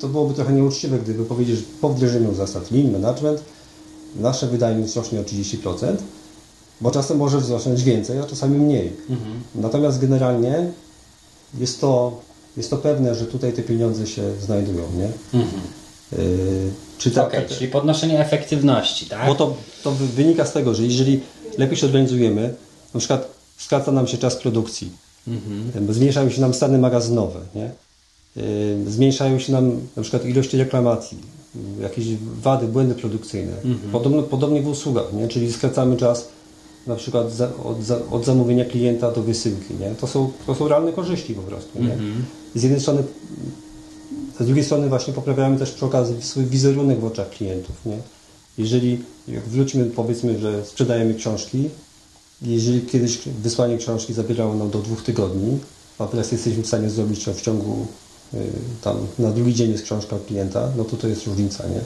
to 0.00 0.08
byłoby 0.08 0.34
trochę 0.34 0.52
nieuczciwe, 0.52 0.98
gdyby 0.98 1.24
powiedzieć, 1.24 1.56
że 1.56 1.62
po 1.80 1.88
wdrożeniu 1.88 2.34
zasad 2.34 2.70
Lean 2.70 2.92
Management 2.92 3.42
nasza 4.16 4.46
wydajność 4.46 4.96
rośnie 4.96 5.20
o 5.20 5.22
30%, 5.22 5.96
bo 6.82 6.90
czasem 6.90 7.16
może 7.18 7.38
wzrosnąć 7.38 7.82
więcej, 7.82 8.18
a 8.18 8.24
czasami 8.24 8.58
mniej. 8.58 8.92
Natomiast 9.54 10.00
generalnie 10.00 10.66
jest 11.58 11.80
to, 11.80 12.20
jest 12.56 12.70
to 12.70 12.76
pewne, 12.76 13.14
że 13.14 13.26
tutaj 13.26 13.52
te 13.52 13.62
pieniądze 13.62 14.06
się 14.06 14.22
znajdują, 14.40 14.82
nie? 14.96 15.38
Yy, 16.18 16.70
czy 16.98 17.10
tak, 17.10 17.32
tak, 17.32 17.46
czyli 17.58 17.70
podnoszenie 17.70 18.20
efektywności, 18.20 19.06
tak? 19.06 19.26
bo 19.26 19.34
to, 19.34 19.56
to 19.84 19.92
wy- 19.92 20.06
wynika 20.06 20.44
z 20.46 20.52
tego, 20.52 20.74
że 20.74 20.82
jeżeli 20.82 21.20
lepiej 21.58 21.76
się 21.76 21.86
organizujemy, 21.86 22.54
na 22.94 22.98
przykład 23.00 23.28
skraca 23.58 23.92
nam 23.92 24.06
się 24.06 24.18
czas 24.18 24.36
produkcji, 24.36 24.90
Yy, 25.88 25.94
zmniejszają 25.94 26.30
się 26.30 26.40
nam 26.40 26.54
stany 26.54 26.78
magazynowe, 26.78 27.40
nie? 27.54 27.70
Yy, 28.36 28.90
zmniejszają 28.90 29.38
się 29.38 29.52
nam 29.52 29.80
na 29.96 30.02
przykład 30.02 30.24
ilości 30.24 30.56
reklamacji, 30.56 31.18
yy, 31.76 31.82
jakieś 31.82 32.04
wady, 32.42 32.66
błędy 32.68 32.94
produkcyjne. 32.94 33.52
Podobno, 33.92 34.22
podobnie 34.22 34.62
w 34.62 34.68
usługach, 34.68 35.12
nie? 35.12 35.28
czyli 35.28 35.52
skracamy 35.52 35.96
czas 35.96 36.28
na 36.86 36.96
przykład 36.96 37.32
za, 37.32 37.56
od, 37.64 37.82
za, 37.84 37.98
od 38.10 38.24
zamówienia 38.24 38.64
klienta 38.64 39.12
do 39.12 39.22
wysyłki. 39.22 39.74
Nie? 39.80 39.90
To, 39.90 40.06
są, 40.06 40.32
to 40.46 40.54
są 40.54 40.68
realne 40.68 40.92
korzyści 40.92 41.34
po 41.34 41.42
prostu. 41.42 41.82
Nie? 41.82 41.96
Z 42.54 42.62
jednej 42.62 42.80
strony 42.80 43.02
z 44.40 44.46
drugiej 44.46 44.64
strony 44.64 44.88
właśnie 44.88 45.12
poprawiamy 45.14 45.58
też 45.58 45.70
przy 45.70 45.86
okazji 45.86 46.22
swój 46.22 46.44
wizerunek 46.44 47.00
w 47.00 47.04
oczach 47.04 47.30
klientów. 47.30 47.76
Nie? 47.86 47.98
Jeżeli, 48.58 48.98
jak 49.28 49.44
wróćmy, 49.44 49.84
powiedzmy, 49.84 50.38
że 50.38 50.64
sprzedajemy 50.64 51.14
książki, 51.14 51.68
jeżeli 52.42 52.80
kiedyś 52.80 53.18
wysłanie 53.42 53.78
książki 53.78 54.14
zabierało 54.14 54.54
nam 54.54 54.70
do 54.70 54.78
dwóch 54.78 55.02
tygodni, 55.02 55.58
a 55.98 56.06
teraz 56.06 56.32
jesteśmy 56.32 56.62
w 56.62 56.66
stanie 56.66 56.90
zrobić 56.90 57.24
to 57.24 57.34
w 57.34 57.40
ciągu 57.40 57.86
y, 58.34 58.38
tam 58.82 58.96
na 59.18 59.30
drugi 59.30 59.54
dzień 59.54 59.72
jest 59.72 59.84
książka 59.84 60.16
klienta, 60.26 60.68
no 60.76 60.84
to 60.84 60.96
to 60.96 61.08
jest 61.08 61.26
różnica, 61.26 61.64
nie? 61.68 61.80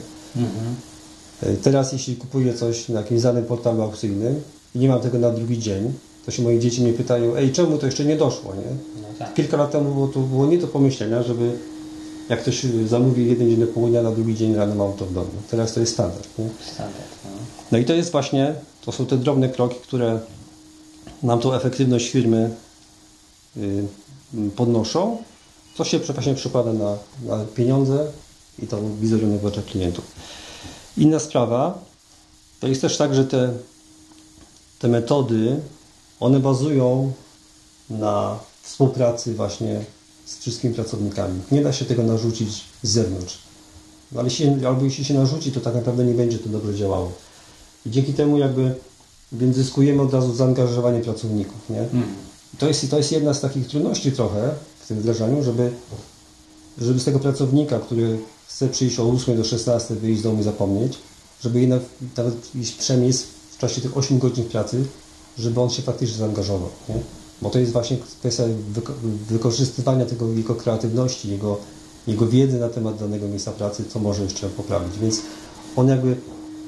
Y, 1.49 1.57
Teraz 1.57 1.91
jeśli 1.93 2.15
kupuję 2.15 2.53
coś 2.53 2.89
na 2.89 2.99
jakimś 2.99 3.21
znanym 3.21 3.45
portalu 3.45 3.81
aukcyjnym 3.81 4.41
i 4.75 4.79
nie 4.79 4.89
mam 4.89 5.01
tego 5.01 5.19
na 5.19 5.31
drugi 5.31 5.59
dzień, 5.59 5.93
to 6.25 6.31
się 6.31 6.43
moje 6.43 6.59
dzieci 6.59 6.81
mnie 6.81 6.93
pytają, 6.93 7.35
ej, 7.35 7.51
czemu 7.51 7.77
to 7.77 7.85
jeszcze 7.85 8.05
nie 8.05 8.15
doszło, 8.15 8.55
nie? 8.55 9.01
No 9.01 9.07
tak. 9.19 9.33
Kilka 9.33 9.57
lat 9.57 9.71
temu 9.71 9.93
było, 9.93 10.07
to 10.07 10.19
było 10.19 10.45
nie 10.45 10.57
do 10.57 10.67
pomyślenia, 10.67 11.23
żeby 11.23 11.51
jak 12.29 12.41
ktoś 12.41 12.65
y, 12.65 12.87
zamówi 12.87 13.27
jeden 13.27 13.49
dzień 13.49 13.59
do 13.59 13.67
południa, 13.67 14.01
na 14.01 14.11
drugi 14.11 14.35
dzień 14.35 14.55
rano 14.55 14.75
mam 14.75 14.93
to 14.93 15.05
w 15.05 15.13
domu. 15.13 15.29
Teraz 15.51 15.73
to 15.73 15.79
jest 15.79 15.93
standard. 15.93 16.27
Nie? 16.39 16.49
Standard, 16.73 17.09
no. 17.25 17.31
No 17.71 17.77
i 17.77 17.85
to 17.85 17.93
jest 17.93 18.11
właśnie, 18.11 18.53
to 18.85 18.91
są 18.91 19.05
te 19.05 19.17
drobne 19.17 19.49
kroki, 19.49 19.75
które 19.83 20.19
nam 21.23 21.39
tą 21.39 21.53
efektywność 21.53 22.09
firmy 22.09 22.49
y, 23.57 23.83
podnoszą, 24.55 25.17
co 25.75 25.83
się 25.83 25.99
właśnie 25.99 26.35
przekłada 26.35 26.73
na, 26.73 26.97
na 27.25 27.45
pieniądze 27.55 28.07
i 28.63 28.67
tą 28.67 28.95
wizerunek 28.95 29.41
w 29.41 29.45
oczach 29.45 29.65
klientów. 29.65 30.05
Inna 30.97 31.19
sprawa, 31.19 31.79
to 32.59 32.67
jest 32.67 32.81
też 32.81 32.97
tak, 32.97 33.15
że 33.15 33.25
te, 33.25 33.53
te 34.79 34.87
metody, 34.87 35.59
one 36.19 36.39
bazują 36.39 37.11
na 37.89 38.39
współpracy 38.61 39.33
właśnie 39.33 39.81
z 40.25 40.37
wszystkimi 40.37 40.73
pracownikami. 40.73 41.41
Nie 41.51 41.61
da 41.61 41.73
się 41.73 41.85
tego 41.85 42.03
narzucić 42.03 42.63
z 42.83 42.89
zewnątrz. 42.89 43.37
No 44.11 44.19
ale 44.19 44.29
jeśli, 44.29 44.65
albo 44.65 44.83
jeśli 44.83 45.05
się 45.05 45.13
narzuci, 45.13 45.51
to 45.51 45.59
tak 45.59 45.75
naprawdę 45.75 46.05
nie 46.05 46.13
będzie 46.13 46.39
to 46.39 46.49
dobrze 46.49 46.75
działało. 46.75 47.11
I 47.85 47.91
dzięki 47.91 48.13
temu 48.13 48.37
jakby 48.37 48.75
więc 49.31 49.55
zyskujemy 49.55 50.01
od 50.01 50.13
razu 50.13 50.35
zaangażowanie 50.35 51.01
pracowników. 51.01 51.69
Nie? 51.69 51.85
To, 52.57 52.67
jest, 52.67 52.91
to 52.91 52.97
jest 52.97 53.11
jedna 53.11 53.33
z 53.33 53.41
takich 53.41 53.67
trudności 53.67 54.11
trochę 54.11 54.53
w 54.79 54.87
tym 54.87 54.97
wdrażaniu, 54.97 55.43
żeby, 55.43 55.71
żeby 56.77 56.99
z 56.99 57.05
tego 57.05 57.19
pracownika, 57.19 57.79
który 57.79 58.19
chce 58.47 58.67
przyjść 58.67 58.99
o 58.99 59.09
8 59.09 59.37
do 59.37 59.43
16, 59.43 59.95
wyjść 59.95 60.19
z 60.19 60.23
domu 60.23 60.41
i 60.41 60.43
zapomnieć, 60.43 60.97
żeby 61.41 61.61
jednak 61.61 61.81
nawet 62.17 62.35
przynajmniej 62.79 63.07
jest 63.07 63.27
w 63.57 63.59
czasie 63.59 63.81
tych 63.81 63.97
8 63.97 64.19
godzin 64.19 64.45
pracy, 64.45 64.83
żeby 65.37 65.61
on 65.61 65.69
się 65.69 65.81
faktycznie 65.81 66.17
zaangażował. 66.17 66.69
Nie? 66.89 66.95
Bo 67.41 67.49
to 67.49 67.59
jest 67.59 67.71
właśnie 67.71 67.97
kwestia 68.19 68.43
wyko- 68.73 68.93
wykorzystywania 69.29 70.05
tego, 70.05 70.31
jego 70.31 70.55
kreatywności, 70.55 71.29
jego, 71.31 71.57
jego 72.07 72.27
wiedzy 72.27 72.59
na 72.59 72.69
temat 72.69 72.99
danego 72.99 73.27
miejsca 73.27 73.51
pracy, 73.51 73.83
co 73.89 73.99
może 73.99 74.23
jeszcze 74.23 74.49
poprawić. 74.49 74.99
Więc 74.99 75.21
on 75.75 75.87
jakby 75.87 76.15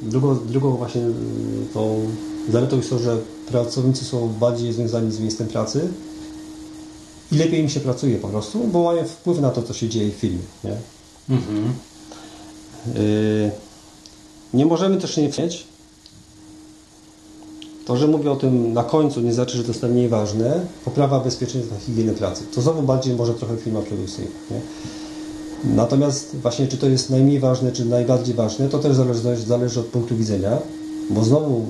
drugą, 0.02 0.39
drugą 0.47 0.78
właśnie 0.78 1.02
y, 1.02 1.13
tą 1.73 1.99
zaletą 2.52 2.78
jest 2.78 2.89
to, 2.89 2.99
że 2.99 3.17
pracownicy 3.47 4.06
są 4.06 4.28
bardziej 4.28 4.73
związani 4.73 5.12
z 5.12 5.19
miejscem 5.19 5.47
pracy 5.47 5.88
i 7.32 7.36
lepiej 7.36 7.60
im 7.62 7.69
się 7.69 7.80
pracuje 7.80 8.17
po 8.17 8.28
prostu, 8.28 8.60
bo 8.67 8.84
mają 8.84 9.06
wpływ 9.06 9.39
na 9.39 9.49
to, 9.49 9.63
co 9.63 9.73
się 9.73 9.89
dzieje 9.89 10.12
w 10.12 10.15
firmie. 10.15 10.39
Nie? 10.63 10.78
Mhm. 11.36 11.73
Yy, 12.95 13.52
nie 14.54 14.65
możemy 14.65 14.97
też 14.97 15.17
nie 15.17 15.23
mieć. 15.23 15.67
To, 17.89 17.97
że 17.97 18.08
mówię 18.08 18.32
o 18.32 18.36
tym 18.36 18.73
na 18.73 18.84
końcu, 18.84 19.21
nie 19.21 19.34
znaczy, 19.34 19.58
że 19.58 19.63
to 19.63 19.69
jest 19.69 19.82
najmniej 19.82 20.10
ważne. 20.10 20.62
Poprawa 20.86 21.19
bezpieczeństwa 21.19 21.75
higieny 21.86 22.13
pracy. 22.13 22.43
To 22.56 22.62
znowu 22.62 22.82
bardziej 22.82 23.15
może 23.15 23.34
trochę 23.34 23.58
firma 23.58 23.82
produkcyjna. 23.82 24.32
Nie? 24.52 24.62
Natomiast 25.75 26.36
właśnie, 26.41 26.67
czy 26.67 26.78
to 26.78 26.88
jest 26.88 27.10
najmniej 27.10 27.39
ważne, 27.39 27.71
czy 27.71 27.86
najbardziej 27.86 28.36
ważne, 28.36 28.69
to 28.69 28.80
też 28.80 28.95
zależy, 28.95 29.41
zależy 29.45 29.80
od 29.80 29.86
punktu 29.86 30.17
widzenia, 30.17 30.58
bo 31.10 31.23
znowu 31.23 31.65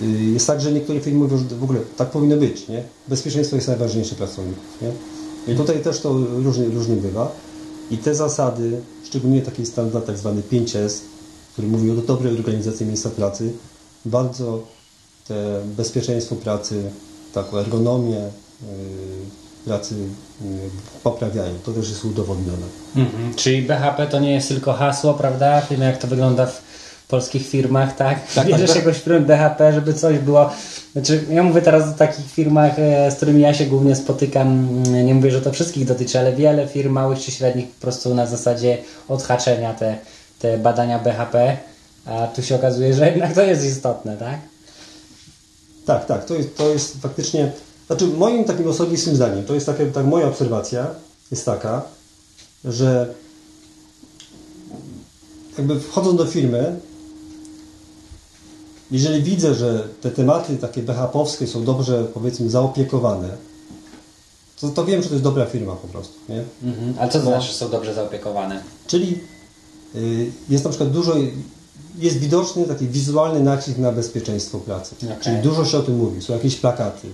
yy, 0.00 0.08
yy, 0.08 0.32
jest 0.32 0.46
tak, 0.46 0.60
że 0.60 0.72
niektóre 0.72 1.00
firmy 1.00 1.18
mówią, 1.18 1.38
że 1.38 1.44
w 1.44 1.64
ogóle 1.64 1.80
tak 1.96 2.10
powinno 2.10 2.36
być. 2.36 2.68
Nie? 2.68 2.82
Bezpieczeństwo 3.08 3.56
jest 3.56 3.68
najważniejsze 3.68 4.14
pracowników. 4.14 4.64
Nie? 4.82 5.54
I 5.54 5.56
tutaj 5.56 5.82
też 5.82 6.00
to 6.00 6.12
różnie, 6.18 6.64
różnie 6.64 6.96
bywa. 6.96 7.32
I 7.90 7.98
te 7.98 8.14
zasady, 8.14 8.80
szczególnie 9.04 9.42
taki 9.42 9.66
standard 9.66 10.06
tak 10.06 10.18
zwany 10.18 10.42
5S, 10.52 11.00
który 11.58 11.68
mówi 11.68 11.90
o 11.90 11.94
dobrej 11.94 12.36
organizacji 12.36 12.86
miejsca 12.86 13.10
pracy, 13.10 13.52
bardzo 14.04 14.62
te 15.28 15.34
bezpieczeństwo 15.64 16.36
pracy, 16.36 16.82
taką 17.34 17.58
ergonomię 17.58 18.16
yy, 18.16 18.68
pracy 19.64 19.94
yy, 19.94 20.48
poprawiają. 21.04 21.54
To 21.64 21.72
też 21.72 21.88
jest 21.88 22.04
udowodnione. 22.04 22.66
Mhm. 22.96 23.34
Czyli 23.34 23.62
BHP 23.62 24.06
to 24.06 24.20
nie 24.20 24.32
jest 24.32 24.48
tylko 24.48 24.72
hasło, 24.72 25.14
prawda? 25.14 25.62
Wiemy 25.70 25.84
jak 25.84 25.98
to 25.98 26.06
wygląda 26.06 26.46
w 26.46 26.62
polskich 27.08 27.48
firmach, 27.48 27.96
tak? 27.96 28.32
Tak, 28.34 28.46
Bierzesz 28.46 28.70
tak. 28.70 28.78
jakąś 28.78 28.98
firmę 28.98 29.20
BHP, 29.20 29.72
żeby 29.72 29.94
coś 29.94 30.18
było... 30.18 30.50
Znaczy, 30.92 31.24
ja 31.30 31.42
mówię 31.42 31.62
teraz 31.62 31.94
o 31.94 31.98
takich 31.98 32.32
firmach, 32.32 32.78
e, 32.78 33.10
z 33.10 33.14
którymi 33.14 33.40
ja 33.40 33.54
się 33.54 33.66
głównie 33.66 33.96
spotykam. 33.96 34.48
Mm, 34.48 35.06
Nie 35.06 35.14
mówię, 35.14 35.30
że 35.30 35.40
to 35.40 35.52
wszystkich 35.52 35.84
dotyczy, 35.84 36.18
ale 36.18 36.32
wiele 36.36 36.68
firm 36.68 36.92
małych 36.92 37.18
czy 37.18 37.30
średnich 37.30 37.66
po 37.68 37.80
prostu 37.80 38.14
na 38.14 38.26
zasadzie 38.26 38.78
odhaczenia 39.08 39.74
te, 39.74 39.98
te 40.38 40.58
badania 40.58 40.98
BHP. 40.98 41.56
A 42.06 42.26
tu 42.26 42.42
się 42.42 42.56
okazuje, 42.56 42.94
że 42.94 43.10
jednak 43.10 43.34
to 43.34 43.42
jest 43.42 43.64
istotne, 43.64 44.16
tak? 44.16 44.38
Tak, 45.86 46.06
tak, 46.06 46.24
to 46.24 46.34
jest, 46.34 46.56
to 46.56 46.68
jest 46.68 47.00
faktycznie, 47.00 47.52
znaczy 47.86 48.06
moim 48.06 48.44
takim 48.44 48.68
osobistym 48.68 49.16
zdaniem, 49.16 49.44
to 49.44 49.54
jest 49.54 49.66
taka, 49.66 49.84
tak 49.94 50.06
moja 50.06 50.26
obserwacja 50.26 50.86
jest 51.30 51.44
taka, 51.44 51.82
że 52.64 53.14
jakby 55.58 55.80
wchodząc 55.80 56.18
do 56.18 56.26
firmy, 56.26 56.80
jeżeli 58.90 59.22
widzę, 59.22 59.54
że 59.54 59.88
te 60.00 60.10
tematy 60.10 60.56
takie 60.56 60.82
BHP-owskie 60.82 61.46
są 61.46 61.64
dobrze, 61.64 62.04
powiedzmy, 62.14 62.50
zaopiekowane, 62.50 63.28
to, 64.60 64.68
to 64.68 64.84
wiem, 64.84 65.02
że 65.02 65.08
to 65.08 65.14
jest 65.14 65.24
dobra 65.24 65.46
firma 65.46 65.76
po 65.76 65.88
prostu, 65.88 66.14
nie? 66.28 66.44
Mhm. 66.70 66.94
Ale 66.98 67.10
co 67.10 67.18
to 67.18 67.24
No. 67.24 67.30
znaczy, 67.30 67.46
że 67.46 67.54
są 67.54 67.70
dobrze 67.70 67.94
zaopiekowane? 67.94 68.62
Czyli 68.86 69.20
jest 70.48 70.64
na 70.64 70.70
przykład 70.70 70.90
dużo, 70.90 71.14
jest 71.98 72.18
widoczny 72.18 72.64
taki 72.64 72.88
wizualny 72.88 73.40
nacisk 73.40 73.78
na 73.78 73.92
bezpieczeństwo 73.92 74.58
pracy. 74.58 74.94
Okej. 75.02 75.16
Czyli 75.20 75.36
dużo 75.36 75.64
się 75.64 75.78
o 75.78 75.82
tym 75.82 75.96
mówi. 75.96 76.22
Są 76.22 76.32
jakieś 76.32 76.56
plakaty, 76.56 77.08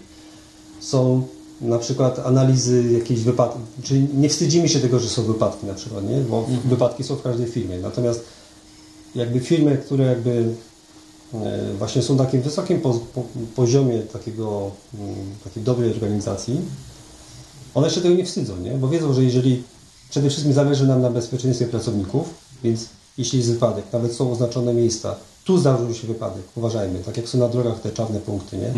są 0.80 1.22
na 1.60 1.78
przykład 1.78 2.18
analizy 2.18 2.92
jakichś 2.92 3.20
wypadków. 3.20 3.62
Czyli 3.82 4.06
nie 4.14 4.28
wstydzimy 4.28 4.68
się 4.68 4.80
tego, 4.80 5.00
że 5.00 5.08
są 5.08 5.22
wypadki 5.22 5.66
na 5.66 5.74
przykład, 5.74 6.08
nie? 6.08 6.16
Bo 6.16 6.46
wypadki 6.64 7.04
są 7.04 7.16
w 7.16 7.22
każdej 7.22 7.46
firmie. 7.46 7.78
Natomiast 7.78 8.24
jakby 9.14 9.40
firmy, 9.40 9.78
które 9.78 10.04
jakby 10.04 10.54
e, 11.34 11.74
właśnie 11.78 12.02
są 12.02 12.14
na 12.14 12.24
takim 12.24 12.42
wysokim 12.42 12.80
poz, 12.80 12.96
po, 13.14 13.22
poziomie 13.56 14.02
takiego, 14.02 14.70
mm, 14.94 15.14
takiej 15.44 15.62
dobrej 15.62 15.90
organizacji, 15.90 16.60
one 17.74 17.90
się 17.90 18.00
tego 18.00 18.14
nie 18.14 18.24
wstydzą, 18.24 18.56
nie? 18.56 18.70
Bo 18.70 18.88
wiedzą, 18.88 19.14
że 19.14 19.24
jeżeli 19.24 19.62
przede 20.10 20.30
wszystkim 20.30 20.52
zależy 20.52 20.86
nam 20.86 21.02
na 21.02 21.10
bezpieczeństwie 21.10 21.66
pracowników, 21.66 22.34
więc 22.64 22.88
jeśli 23.18 23.38
jest 23.38 23.52
wypadek, 23.52 23.84
nawet 23.92 24.14
są 24.14 24.32
oznaczone 24.32 24.74
miejsca, 24.74 25.16
tu 25.44 25.58
zdarzył 25.58 25.94
się 25.94 26.06
wypadek, 26.06 26.42
uważajmy, 26.54 26.98
tak 26.98 27.16
jak 27.16 27.28
są 27.28 27.38
na 27.38 27.48
drogach 27.48 27.80
te 27.80 27.90
czarne 27.90 28.20
punkty, 28.20 28.56
nie? 28.56 28.72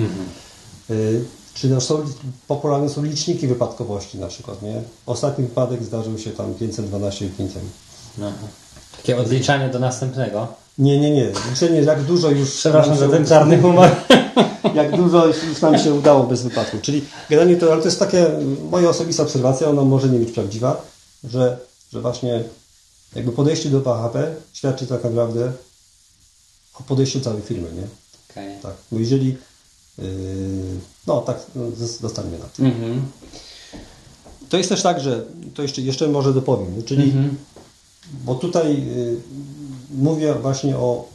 Y, 0.96 1.24
Czy 1.54 1.68
też 1.68 1.84
są, 1.84 2.04
popularne 2.48 2.88
są 2.88 3.02
liczniki 3.02 3.46
wypadkowości 3.46 4.18
na 4.18 4.26
przykład, 4.26 4.62
nie? 4.62 4.82
Ostatni 5.06 5.44
wypadek 5.44 5.84
zdarzył 5.84 6.18
się 6.18 6.30
tam 6.30 6.54
512 6.54 7.28
500. 7.28 7.62
No. 8.18 8.32
Takie 8.96 9.16
odliczanie 9.16 9.68
do 9.68 9.78
następnego. 9.78 10.48
Nie, 10.78 11.00
nie, 11.00 11.10
nie. 11.10 11.32
Liczenie 11.50 11.80
jak 11.80 12.02
dużo 12.02 12.30
już... 12.30 12.50
Przepraszam 12.50 12.96
za 12.96 13.08
ten 13.08 13.26
czarny 13.26 13.58
humor. 13.58 13.90
jak 14.74 14.96
dużo 14.96 15.26
już 15.26 15.62
nam 15.62 15.78
się 15.78 15.94
udało 15.94 16.22
bez 16.24 16.42
wypadku. 16.42 16.76
Czyli 16.82 17.04
generalnie 17.30 17.56
to, 17.56 17.72
ale 17.72 17.82
to 17.82 17.88
jest 17.88 17.98
takie 17.98 18.26
moja 18.70 18.88
osobista 18.88 19.22
obserwacja, 19.22 19.68
ona 19.68 19.82
może 19.82 20.08
nie 20.08 20.18
być 20.18 20.32
prawdziwa, 20.32 20.82
że, 21.24 21.58
że 21.92 22.00
właśnie 22.00 22.44
jakby 23.14 23.32
podejście 23.32 23.70
do 23.70 23.80
PHP 23.80 24.34
świadczy 24.52 24.86
tak 24.86 25.04
naprawdę 25.04 25.52
o 26.80 26.82
podejściu 26.82 27.20
całej 27.20 27.42
firmy, 27.42 27.68
nie? 27.72 27.86
Okej. 28.30 28.56
Tak, 28.62 28.74
bo 28.92 28.98
jeżeli 28.98 29.36
yy, 29.98 30.04
no 31.06 31.20
tak, 31.20 31.40
no, 31.54 31.62
zos- 31.62 32.00
zostańmy 32.00 32.38
na 32.38 32.44
tym. 32.44 32.66
Mhm. 32.66 33.02
To 34.48 34.56
jest 34.56 34.68
też 34.68 34.82
tak, 34.82 35.00
że 35.00 35.24
to 35.54 35.62
jeszcze, 35.62 35.82
jeszcze 35.82 36.08
może 36.08 36.32
dopowiem, 36.34 36.82
czyli 36.84 37.02
Mhm. 37.02 37.36
bo 38.24 38.34
tutaj 38.34 38.72
y, 38.72 39.16
mówię 39.90 40.34
właśnie 40.34 40.76
o 40.76 41.08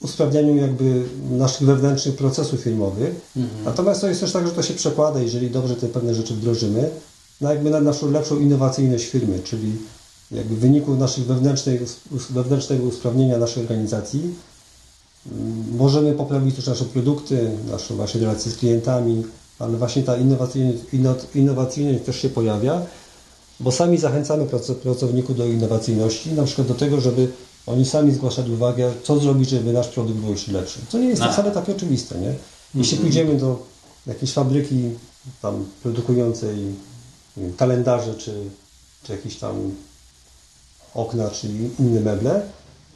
usprawnianiu 0.00 0.56
jakby 0.56 1.04
naszych 1.30 1.66
wewnętrznych 1.66 2.16
procesów 2.16 2.60
firmowych. 2.60 3.14
Natomiast 3.64 4.00
to 4.00 4.08
jest 4.08 4.20
też 4.20 4.32
tak, 4.32 4.46
że 4.46 4.52
to 4.52 4.62
się 4.62 4.74
przekłada, 4.74 5.20
jeżeli 5.20 5.50
dobrze 5.50 5.76
te 5.76 5.88
pewne 5.88 6.14
rzeczy 6.14 6.34
wdrożymy, 6.34 6.90
na 7.40 7.50
jakby 7.54 7.70
na 7.70 7.80
naszą 7.80 8.10
lepszą 8.10 8.38
innowacyjność 8.40 9.04
firmy, 9.04 9.40
czyli 9.44 9.72
jakby 10.30 10.56
w 10.56 10.58
wyniku 10.58 10.94
naszych 10.94 11.24
wewnętrznej, 11.24 11.80
wewnętrznego 12.30 12.84
usprawnienia 12.84 13.38
naszej 13.38 13.62
organizacji 13.62 14.34
mm, 15.32 15.76
możemy 15.76 16.12
poprawić 16.12 16.56
też 16.56 16.66
nasze 16.66 16.84
produkty, 16.84 17.50
nasze 17.70 17.94
właśnie 17.94 18.20
relacje 18.20 18.52
z 18.52 18.56
klientami, 18.56 19.22
ale 19.58 19.76
właśnie 19.78 20.02
ta 20.02 20.16
innowacyjność, 20.16 20.78
inno- 20.92 21.14
innowacyjność 21.34 22.04
też 22.04 22.16
się 22.22 22.28
pojawia, 22.28 22.82
bo 23.60 23.72
sami 23.72 23.98
zachęcamy 23.98 24.44
prac- 24.46 24.74
pracowników 24.74 25.36
do 25.36 25.46
innowacyjności, 25.46 26.32
na 26.32 26.44
przykład 26.44 26.66
do 26.68 26.74
tego, 26.74 27.00
żeby 27.00 27.28
oni 27.66 27.84
sami 27.84 28.12
zgłaszali 28.12 28.52
uwagę, 28.52 28.92
co 29.02 29.18
zrobić, 29.18 29.48
żeby 29.50 29.72
nasz 29.72 29.88
produkt 29.88 30.18
był 30.20 30.30
jeszcze 30.30 30.52
lepszy. 30.52 30.78
Co 30.88 30.98
nie 30.98 31.08
jest 31.08 31.22
Aha. 31.22 31.32
wcale 31.32 31.50
takie 31.50 31.76
oczywiste, 31.76 32.18
nie? 32.20 32.34
Jeśli 32.74 32.98
pójdziemy 32.98 33.36
do 33.36 33.62
jakiejś 34.06 34.32
fabryki 34.32 34.90
tam 35.42 35.64
produkującej 35.82 36.56
wiem, 37.36 37.52
kalendarze, 37.52 38.14
czy, 38.14 38.34
czy 39.02 39.12
jakieś 39.12 39.36
tam 39.36 39.54
okna, 40.98 41.30
czy 41.30 41.46
inne 41.78 42.00
meble, 42.00 42.40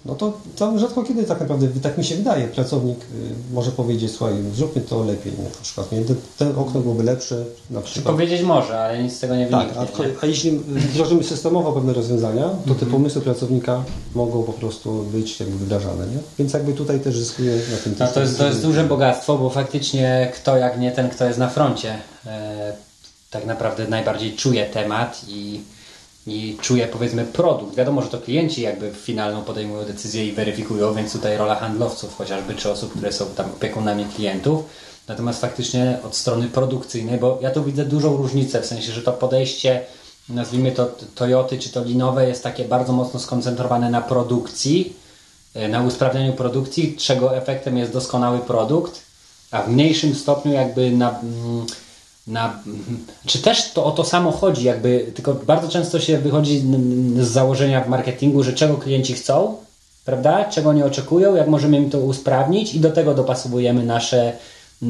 no 0.04 0.14
to 0.14 0.32
tam 0.58 0.78
rzadko 0.78 1.02
kiedy 1.02 1.24
tak 1.24 1.40
naprawdę, 1.40 1.68
tak 1.82 1.98
mi 1.98 2.04
się 2.04 2.14
wydaje, 2.14 2.48
pracownik 2.48 2.98
y, 2.98 3.54
może 3.54 3.70
powiedzieć, 3.70 4.12
słuchaj, 4.12 4.34
zróbmy 4.54 4.82
to 4.82 5.04
lepiej, 5.04 5.32
na 5.32 5.62
przykład, 5.62 5.92
nie? 5.92 6.00
Te, 6.04 6.14
te 6.38 6.56
okno 6.56 6.80
byłoby 6.80 7.02
lepsze, 7.02 7.44
na 7.70 7.80
Czy 7.82 7.86
przykład. 7.86 8.14
powiedzieć 8.14 8.42
może, 8.42 8.78
ale 8.80 9.02
nic 9.02 9.12
z 9.16 9.20
tego 9.20 9.36
nie 9.36 9.46
Tak, 9.46 9.68
wyniknie. 9.74 10.04
a, 10.04 10.08
nie? 10.08 10.14
a 10.22 10.26
jeśli 10.26 10.50
wdrożymy 10.58 11.24
systemowo 11.24 11.72
pewne 11.72 11.92
rozwiązania, 11.92 12.50
to 12.68 12.74
te 12.74 12.86
pomysły 12.86 13.22
pracownika 13.22 13.84
mogą 14.14 14.42
po 14.42 14.52
prostu 14.52 15.02
być 15.02 15.40
jakby 15.40 15.56
wdrażane, 15.56 16.06
nie? 16.06 16.18
Więc 16.38 16.52
jakby 16.52 16.72
tutaj 16.72 17.00
też 17.00 17.18
zyskuje 17.18 17.56
na 17.56 17.76
tym 17.84 17.94
No 18.00 18.06
to 18.08 18.20
jest, 18.20 18.38
to 18.38 18.46
jest 18.46 18.62
duże 18.62 18.84
bogactwo, 18.84 19.38
bo 19.38 19.50
faktycznie 19.50 20.32
kto 20.34 20.56
jak 20.56 20.78
nie 20.80 20.92
ten, 20.92 21.08
kto 21.08 21.24
jest 21.24 21.38
na 21.38 21.48
froncie, 21.48 21.98
e, 22.26 22.72
tak 23.30 23.46
naprawdę 23.46 23.88
najbardziej 23.88 24.36
czuje 24.36 24.66
temat 24.66 25.20
i, 25.28 25.60
i 26.26 26.56
czuje 26.60 26.88
powiedzmy 26.88 27.24
produkt. 27.24 27.74
Wiadomo, 27.74 28.02
że 28.02 28.08
to 28.08 28.18
klienci 28.18 28.62
jakby 28.62 28.92
finalną 28.92 29.42
podejmują 29.42 29.84
decyzję 29.84 30.26
i 30.26 30.32
weryfikują, 30.32 30.94
więc 30.94 31.12
tutaj 31.12 31.36
rola 31.36 31.54
handlowców 31.54 32.16
chociażby, 32.16 32.54
czy 32.54 32.70
osób, 32.70 32.90
które 32.90 33.12
są 33.12 33.26
tam 33.26 33.46
opiekunami 33.46 34.04
klientów. 34.04 34.64
Natomiast 35.08 35.40
faktycznie 35.40 35.98
od 36.04 36.16
strony 36.16 36.48
produkcyjnej, 36.48 37.18
bo 37.18 37.38
ja 37.42 37.50
tu 37.50 37.64
widzę 37.64 37.84
dużą 37.84 38.16
różnicę, 38.16 38.60
w 38.60 38.66
sensie, 38.66 38.92
że 38.92 39.02
to 39.02 39.12
podejście, 39.12 39.84
nazwijmy 40.28 40.72
to 40.72 40.90
Toyoty 41.14 41.58
czy 41.58 41.70
to 41.70 41.84
linowe, 41.84 42.28
jest 42.28 42.42
takie 42.42 42.64
bardzo 42.64 42.92
mocno 42.92 43.20
skoncentrowane 43.20 43.90
na 43.90 44.00
produkcji, 44.00 44.96
e, 45.54 45.68
na 45.68 45.82
usprawnianiu 45.82 46.32
produkcji, 46.32 46.96
czego 46.96 47.36
efektem 47.36 47.78
jest 47.78 47.92
doskonały 47.92 48.38
produkt, 48.38 49.02
a 49.50 49.62
w 49.62 49.68
mniejszym 49.68 50.14
stopniu 50.14 50.52
jakby 50.52 50.90
na, 50.90 51.20
mm, 51.20 51.66
na 52.26 52.62
czy 53.26 53.38
też 53.38 53.72
to 53.72 53.84
o 53.84 53.90
to 53.90 54.04
samo 54.04 54.30
chodzi, 54.30 54.64
jakby 54.64 55.12
tylko 55.14 55.34
bardzo 55.34 55.68
często 55.68 56.00
się 56.00 56.18
wychodzi 56.18 56.62
z 57.16 57.28
założenia 57.28 57.80
w 57.80 57.88
marketingu, 57.88 58.42
że 58.42 58.52
czego 58.52 58.76
klienci 58.76 59.14
chcą, 59.14 59.56
prawda? 60.04 60.44
Czego 60.44 60.72
nie 60.72 60.84
oczekują, 60.84 61.34
jak 61.34 61.48
możemy 61.48 61.76
im 61.76 61.90
to 61.90 61.98
usprawnić 61.98 62.74
i 62.74 62.80
do 62.80 62.90
tego 62.90 63.14
dopasowujemy 63.14 63.84
nasze 63.84 64.32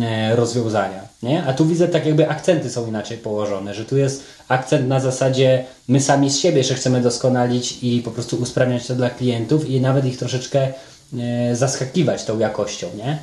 e, 0.01 0.37
rozwiązania, 0.37 1.03
nie? 1.23 1.45
A 1.45 1.53
tu 1.53 1.67
widzę 1.67 1.89
tak 1.89 2.07
jakby 2.07 2.29
akcenty 2.29 2.71
są 2.71 2.87
inaczej 2.87 3.19
położone, 3.19 3.75
że 3.75 3.85
tu 3.85 3.97
jest 3.97 4.25
akcent 4.49 4.89
na 4.89 5.01
zasadzie 5.01 5.65
my 5.89 6.01
sami 6.01 6.31
z 6.31 6.39
siebie 6.39 6.59
jeszcze 6.59 6.75
chcemy 6.75 7.01
doskonalić 7.01 7.79
i 7.83 8.03
po 8.03 8.11
prostu 8.11 8.37
usprawniać 8.37 8.87
to 8.87 8.95
dla 8.95 9.11
klientów 9.11 9.69
i 9.69 9.81
nawet 9.81 10.05
ich 10.05 10.19
troszeczkę 10.19 10.69
e, 11.19 11.57
zaskakiwać 11.57 12.25
tą 12.25 12.39
jakością, 12.39 12.87
nie? 12.97 13.19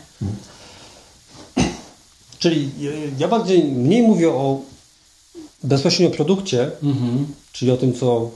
Czyli 2.39 2.69
ja 3.17 3.27
bardziej, 3.27 3.63
mniej 3.63 4.01
mówię 4.03 4.29
o 4.31 4.59
bezpośrednio 5.63 6.15
produkcie, 6.15 6.71
Mhm. 6.83 7.27
czyli 7.51 7.71
o 7.71 7.77
tym, 7.77 7.93
co 7.93 8.29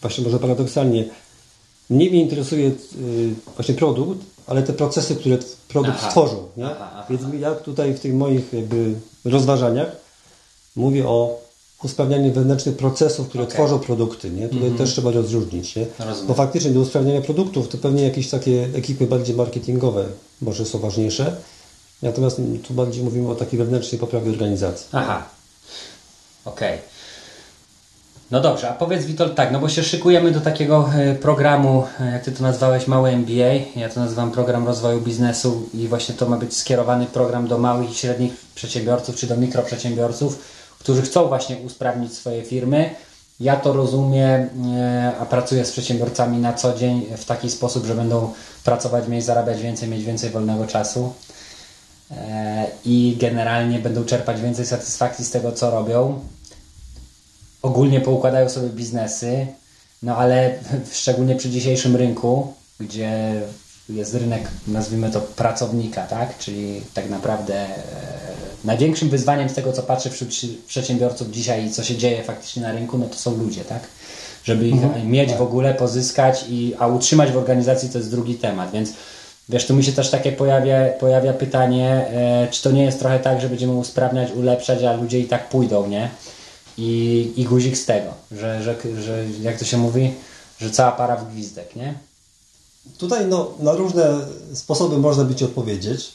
właśnie 0.00 0.24
może 0.24 0.38
paradoksalnie 0.38 1.04
mniej 1.90 2.10
mnie 2.10 2.20
interesuje 2.20 2.66
y, 2.68 3.34
właśnie 3.56 3.74
produkt, 3.74 4.20
ale 4.46 4.62
te 4.62 4.72
procesy, 4.72 5.16
które 5.16 5.38
produkt 5.68 5.96
Aha. 5.98 6.08
stworzą. 6.08 6.48
Nie? 6.56 6.66
Aha, 6.66 6.90
aha. 6.92 7.06
Więc 7.10 7.22
ja 7.40 7.54
tutaj 7.54 7.94
w 7.94 8.00
tych 8.00 8.14
moich 8.14 8.52
jakby 8.52 8.94
rozważaniach 9.24 9.96
mówię 10.76 11.08
o 11.08 11.40
usprawnianiu 11.84 12.32
wewnętrznych 12.32 12.76
procesów, 12.76 13.28
które. 13.28 13.44
Mhm. 13.44 13.56
tworzą 13.64 13.78
produkty. 13.78 14.30
Nie? 14.30 14.48
Tutaj 14.48 14.70
też 14.70 14.90
trzeba 14.92 15.10
rozróżnić. 15.10 15.76
Nie? 15.76 15.86
Rozumiem. 15.98 16.26
Bo 16.26 16.34
faktycznie 16.34 16.70
do 16.70 16.80
usprawniania 16.80 17.20
produktów 17.20 17.68
to 17.68 17.78
pewnie 17.78 18.02
jakieś 18.02 18.28
takie 18.30 18.68
ekipy 18.74 19.06
bardziej 19.06 19.36
marketingowe 19.36 20.04
może 20.42 20.66
są 20.66 20.78
ważniejsze. 20.78 21.36
Natomiast 22.04 22.40
tu 22.68 22.74
bardziej 22.74 23.04
mówimy 23.04 23.30
o 23.30 23.34
takiej 23.34 23.58
wewnętrznej 23.58 23.98
poprawie 23.98 24.30
organizacji. 24.30 24.86
Aha. 24.92 25.22
Okej. 26.44 26.78
No 28.30 28.40
dobrze, 28.40 28.70
a 28.70 28.72
powiedz 28.72 29.04
Witold 29.04 29.34
tak, 29.34 29.52
no 29.52 29.60
bo 29.60 29.68
się 29.68 29.82
szykujemy 29.82 30.30
do 30.30 30.40
takiego 30.40 30.90
e, 30.94 31.14
programu, 31.14 31.84
e, 32.00 32.12
jak 32.12 32.24
Ty 32.24 32.32
to 32.32 32.42
nazwałeś, 32.42 32.86
mały 32.86 33.10
MBA, 33.10 33.54
ja 33.76 33.88
to 33.88 34.00
nazywam 34.00 34.30
program 34.30 34.66
rozwoju 34.66 35.00
biznesu 35.00 35.68
i 35.74 35.88
właśnie 35.88 36.14
to 36.14 36.28
ma 36.28 36.36
być 36.36 36.56
skierowany 36.56 37.06
program 37.06 37.48
do 37.48 37.58
małych 37.58 37.90
i 37.90 37.94
średnich 37.94 38.32
przedsiębiorców, 38.54 39.16
czy 39.16 39.26
do 39.26 39.36
mikroprzedsiębiorców, 39.36 40.38
którzy 40.78 41.02
chcą 41.02 41.28
właśnie 41.28 41.56
usprawnić 41.56 42.12
swoje 42.12 42.42
firmy. 42.42 42.90
Ja 43.40 43.56
to 43.56 43.72
rozumiem, 43.72 44.48
e, 44.76 45.12
a 45.20 45.26
pracuję 45.26 45.64
z 45.64 45.72
przedsiębiorcami 45.72 46.38
na 46.38 46.52
co 46.52 46.74
dzień 46.74 47.06
w 47.16 47.24
taki 47.24 47.50
sposób, 47.50 47.86
że 47.86 47.94
będą 47.94 48.32
pracować 48.64 49.08
mniej, 49.08 49.22
zarabiać 49.22 49.62
więcej, 49.62 49.88
mieć 49.88 50.04
więcej 50.04 50.30
wolnego 50.30 50.66
czasu 50.66 51.12
i 52.84 53.16
generalnie 53.20 53.78
będą 53.78 54.04
czerpać 54.04 54.40
więcej 54.40 54.66
satysfakcji 54.66 55.24
z 55.24 55.30
tego, 55.30 55.52
co 55.52 55.70
robią. 55.70 56.20
Ogólnie 57.62 58.00
poukładają 58.00 58.48
sobie 58.48 58.68
biznesy, 58.68 59.46
no 60.02 60.16
ale 60.16 60.58
szczególnie 60.92 61.36
przy 61.36 61.50
dzisiejszym 61.50 61.96
rynku, 61.96 62.54
gdzie 62.80 63.40
jest 63.88 64.14
rynek, 64.14 64.48
nazwijmy 64.66 65.10
to 65.10 65.20
pracownika, 65.20 66.06
tak? 66.06 66.38
Czyli 66.38 66.80
tak 66.94 67.10
naprawdę 67.10 67.54
e, 67.54 67.74
największym 68.64 69.08
wyzwaniem 69.08 69.48
z 69.48 69.54
tego, 69.54 69.72
co 69.72 69.82
patrzę 69.82 70.10
wśród 70.10 70.30
przedsiębiorców 70.66 71.30
dzisiaj 71.30 71.66
i 71.66 71.70
co 71.70 71.84
się 71.84 71.96
dzieje 71.96 72.22
faktycznie 72.22 72.62
na 72.62 72.72
rynku, 72.72 72.98
no 72.98 73.06
to 73.06 73.14
są 73.14 73.36
ludzie, 73.36 73.64
tak? 73.64 73.82
Żeby 74.44 74.68
ich 74.68 74.76
mieć 75.04 75.32
w 75.32 75.42
ogóle, 75.42 75.74
pozyskać, 75.74 76.44
i, 76.48 76.74
a 76.78 76.86
utrzymać 76.86 77.32
w 77.32 77.36
organizacji 77.36 77.88
to 77.88 77.98
jest 77.98 78.10
drugi 78.10 78.34
temat, 78.34 78.70
więc 78.72 78.90
Wiesz, 79.48 79.66
tu 79.66 79.74
mi 79.74 79.84
się 79.84 79.92
też 79.92 80.10
takie 80.10 80.32
pojawia, 80.32 80.88
pojawia 81.00 81.32
pytanie, 81.32 82.06
e, 82.10 82.48
czy 82.50 82.62
to 82.62 82.70
nie 82.70 82.84
jest 82.84 82.98
trochę 82.98 83.18
tak, 83.18 83.40
że 83.40 83.48
będziemy 83.48 83.72
usprawniać, 83.72 84.32
ulepszać, 84.32 84.82
a 84.82 84.92
ludzie 84.92 85.20
i 85.20 85.28
tak 85.28 85.48
pójdą, 85.48 85.86
nie? 85.86 86.10
I, 86.78 87.32
i 87.36 87.44
guzik 87.44 87.78
z 87.78 87.86
tego, 87.86 88.10
że, 88.32 88.62
że, 88.62 88.76
że 89.02 89.24
jak 89.42 89.58
to 89.58 89.64
się 89.64 89.76
mówi, 89.76 90.14
że 90.60 90.70
cała 90.70 90.92
para 90.92 91.16
w 91.16 91.30
gwizdek, 91.30 91.76
nie? 91.76 91.94
Tutaj 92.98 93.26
no, 93.26 93.50
na 93.58 93.72
różne 93.72 94.20
sposoby 94.54 94.98
można 94.98 95.24
by 95.24 95.34
Ci 95.34 95.44
odpowiedzieć, 95.44 96.12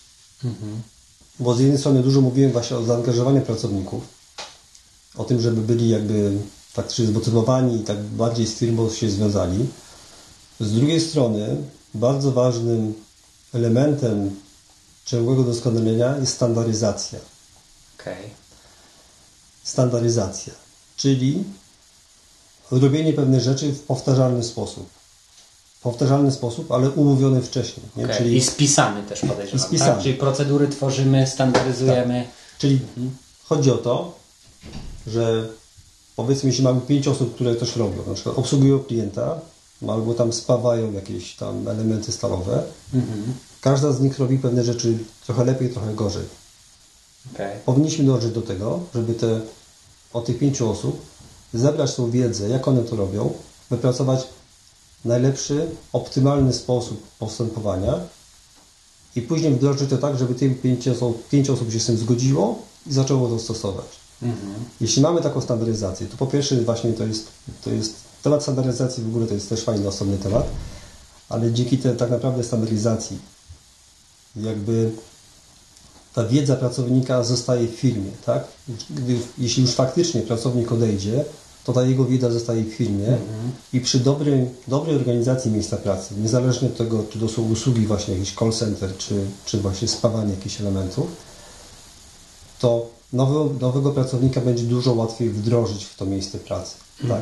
bo 1.39 1.55
z 1.55 1.59
jednej 1.59 1.77
strony 1.77 2.03
dużo 2.03 2.21
mówiłem 2.21 2.51
właśnie 2.51 2.77
o 2.77 2.83
zaangażowaniu 2.83 3.41
pracowników, 3.41 4.03
o 5.17 5.23
tym, 5.23 5.41
żeby 5.41 5.61
byli 5.61 5.89
jakby 5.89 6.31
faktycznie 6.73 7.05
zmotywowani 7.05 7.75
i 7.75 7.83
tak 7.83 7.97
bardziej 7.97 8.47
z 8.47 8.53
firmą 8.53 8.89
się 8.89 9.09
związali. 9.09 9.65
Z 10.59 10.71
drugiej 10.71 11.01
strony 11.01 11.57
bardzo 11.93 12.31
ważnym 12.31 12.93
elementem 13.53 14.39
ciągłego 15.05 15.43
doskonalenia 15.43 16.17
jest 16.17 16.33
standaryzacja. 16.33 17.19
Okej. 17.99 18.29
Standaryzacja, 19.63 20.53
czyli 20.97 21.43
robienie 22.71 23.13
pewnych 23.13 23.41
rzeczy 23.41 23.71
w 23.71 23.79
powtarzalny 23.79 24.43
sposób. 24.43 24.89
Powtarzalny 25.81 26.31
sposób, 26.31 26.71
ale 26.71 26.89
umówiony 26.89 27.41
wcześniej. 27.41 27.85
Nie? 27.95 28.05
Okej. 28.05 28.17
Czyli 28.17 28.37
I 28.37 28.41
spisany 28.41 29.03
też 29.03 29.19
podejrzewam, 29.19 29.59
I 29.59 29.67
spisany. 29.67 29.93
tak? 29.93 30.03
Czyli 30.03 30.13
procedury 30.15 30.67
tworzymy, 30.67 31.27
standaryzujemy. 31.27 32.27
Czyli 32.57 32.79
chodzi 33.43 33.71
o 33.71 33.77
to, 33.77 34.15
że 35.07 35.49
powiedzmy, 36.15 36.49
jeśli 36.49 36.63
mamy 36.63 36.81
pięć 36.81 37.07
osób, 37.07 37.35
które 37.35 37.55
coś 37.55 37.75
robią, 37.75 38.05
na 38.07 38.13
przykład 38.13 38.37
obsługują 38.37 38.79
klienta, 38.79 39.41
albo 39.87 40.13
tam 40.13 40.33
spawają 40.33 40.91
jakieś 40.91 41.35
tam 41.35 41.67
elementy 41.67 42.11
stalowe, 42.11 42.63
każda 43.61 43.91
z 43.91 44.01
nich 44.01 44.19
robi 44.19 44.37
pewne 44.37 44.63
rzeczy 44.63 44.97
trochę 45.25 45.45
lepiej, 45.45 45.69
trochę 45.69 45.93
gorzej. 45.93 46.25
Okej. 47.33 47.59
Powinniśmy 47.65 48.05
dążyć 48.05 48.31
do 48.31 48.41
tego, 48.41 48.79
żeby 48.95 49.13
te, 49.13 49.41
od 50.13 50.25
tych 50.25 50.39
pięciu 50.39 50.71
osób 50.71 51.01
zebrać 51.53 51.95
tą 51.95 52.11
wiedzę, 52.11 52.49
jak 52.49 52.67
one 52.67 52.83
to 52.83 52.95
robią, 52.95 53.33
wypracować 53.69 54.27
najlepszy, 55.05 55.67
optymalny 55.93 56.53
sposób 56.53 57.03
postępowania 57.19 57.93
i 59.15 59.21
później 59.21 59.53
wdrożyć 59.53 59.89
to 59.89 59.97
tak, 59.97 60.17
żeby 60.17 60.35
tym 60.35 60.55
pięć 60.55 60.87
osób, 60.87 61.71
się 61.71 61.79
z 61.79 61.85
tym 61.85 61.97
zgodziło 61.97 62.61
i 62.87 62.93
zaczęło 62.93 63.29
to 63.29 63.39
stosować. 63.39 63.85
Jeśli 64.81 65.01
mamy 65.01 65.21
taką 65.21 65.41
standaryzację, 65.41 66.07
to 66.07 66.17
po 66.17 66.27
pierwsze 66.27 66.61
właśnie 66.61 66.93
to 66.93 67.05
jest, 67.05 67.27
to 67.63 67.69
jest 67.69 68.08
temat 68.23 68.41
standaryzacji 68.43 69.03
w 69.03 69.07
ogóle 69.07 69.27
to 69.27 69.33
jest 69.33 69.49
też 69.49 69.63
fajny, 69.63 69.87
osobny 69.87 70.17
temat, 70.17 70.45
ale 71.29 71.51
dzięki 71.51 71.77
tej 71.77 71.95
tak 71.95 72.09
naprawdę 72.09 72.43
standaryzacji 72.43 73.19
jakby 74.35 74.91
ta 76.13 76.25
wiedza 76.25 76.55
pracownika 76.55 77.23
zostaje 77.23 77.67
w 77.67 77.71
firmie, 77.71 78.11
tak? 78.25 78.43
Gdy, 78.89 79.17
jeśli 79.37 79.63
już 79.63 79.71
faktycznie 79.71 80.21
pracownik 80.21 80.71
odejdzie, 80.71 81.25
to 81.63 81.73
ta 81.73 81.83
jego 81.83 82.05
wiedza 82.05 82.31
zostaje 82.31 82.63
w 82.63 82.73
firmie 82.73 83.17
i 83.73 83.81
przy 83.81 83.99
dobrym, 83.99 84.49
dobrej 84.67 84.95
organizacji 84.95 85.51
miejsca 85.51 85.77
pracy, 85.77 86.15
niezależnie 86.17 86.67
od 86.67 86.77
tego, 86.77 87.03
czy 87.09 87.19
to 87.19 87.29
są 87.29 87.41
usługi 87.41 87.85
właśnie 87.85 88.13
jakiś 88.13 88.35
call 88.35 88.51
center, 88.51 88.97
czy, 88.97 89.15
czy 89.45 89.57
właśnie 89.57 89.87
spawanie 89.87 90.31
jakichś 90.31 90.61
elementów, 90.61 91.07
to 92.59 92.89
nowy, 93.13 93.59
nowego 93.59 93.91
pracownika 93.91 94.41
będzie 94.41 94.63
dużo 94.63 94.93
łatwiej 94.93 95.29
wdrożyć 95.29 95.85
w 95.85 95.95
to 95.95 96.05
miejsce 96.05 96.37
pracy. 96.37 96.75
Tak? 97.07 97.21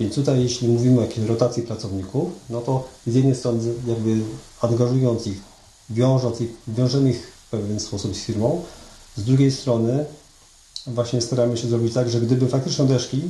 Więc 0.00 0.14
tutaj, 0.14 0.42
jeśli 0.42 0.68
mówimy 0.68 0.98
o 0.98 1.02
jakiejś 1.02 1.28
rotacji 1.28 1.62
pracowników, 1.62 2.28
no 2.50 2.60
to 2.60 2.88
z 3.06 3.14
jednej 3.14 3.34
strony 3.34 3.74
jakby 3.86 4.20
angażując 4.60 5.26
ich, 5.26 5.40
wiążąc 5.90 6.40
ich, 6.40 6.50
wiążemy 6.68 7.10
ich 7.10 7.32
w 7.46 7.50
pewien 7.50 7.80
sposób 7.80 8.16
z 8.16 8.18
firmą, 8.18 8.62
z 9.16 9.24
drugiej 9.24 9.52
strony 9.52 10.04
właśnie 10.86 11.20
staramy 11.20 11.56
się 11.56 11.68
zrobić 11.68 11.94
tak, 11.94 12.10
że 12.10 12.20
gdyby 12.20 12.48
faktycznie 12.48 12.84
odeszli, 12.84 13.22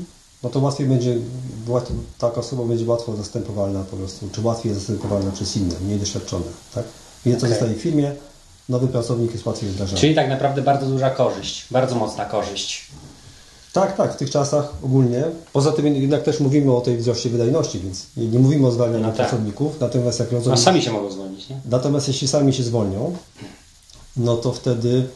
no 0.43 0.51
to 0.51 0.61
łatwiej 0.61 0.87
będzie, 0.87 1.17
taka 2.19 2.41
osoba 2.41 2.65
będzie 2.65 2.87
łatwo 2.87 3.17
zastępowalna 3.17 3.85
po 3.85 3.97
prostu, 3.97 4.29
czy 4.33 4.41
łatwiej 4.41 4.75
zastępowalna 4.75 5.31
przez 5.31 5.57
inne, 5.57 5.75
mniej 5.81 5.99
doświadczone, 5.99 6.45
tak? 6.75 6.85
Więc 7.27 7.41
co 7.41 7.47
Okej. 7.47 7.59
zostaje 7.59 7.79
w 7.79 7.83
firmie, 7.83 8.12
nowy 8.69 8.89
pracownik 8.89 9.33
jest 9.33 9.47
łatwiej 9.47 9.71
wdrażany. 9.71 10.01
Czyli 10.01 10.15
tak 10.15 10.29
naprawdę 10.29 10.62
bardzo 10.62 10.87
duża 10.87 11.11
korzyść, 11.11 11.67
bardzo 11.71 11.95
mocna 11.95 12.25
korzyść. 12.25 12.87
Tak, 13.75 13.97
tak, 13.97 14.14
w 14.14 14.16
tych 14.16 14.31
czasach 14.31 14.72
ogólnie. 14.85 15.22
Poza 15.53 15.72
tym 15.72 15.87
jednak 15.87 16.22
też 16.22 16.41
mówimy 16.41 16.72
o 16.77 16.81
tej 16.81 16.97
wzroście 16.97 17.29
wydajności, 17.31 17.81
więc 17.81 18.07
nie, 18.16 18.27
nie 18.29 18.39
mówimy 18.39 18.66
o 18.66 18.70
zwalnianiu 18.70 19.03
No 19.03 19.09
tak. 19.09 19.16
pracowników, 19.16 19.81
natomiast 19.81 20.20
jak 20.20 20.33
rozumiem, 20.33 20.59
sami 20.59 20.83
się 20.83 20.93
mogą 20.93 21.11
zwolnić, 21.11 21.49
nie? 21.49 21.57
natomiast 21.70 22.09
jeśli 22.09 22.29
sami 22.29 22.53
się 22.53 22.62
zwolnią, 22.62 23.16
no 24.16 24.37
to 24.37 24.53
wtedy 24.53 25.07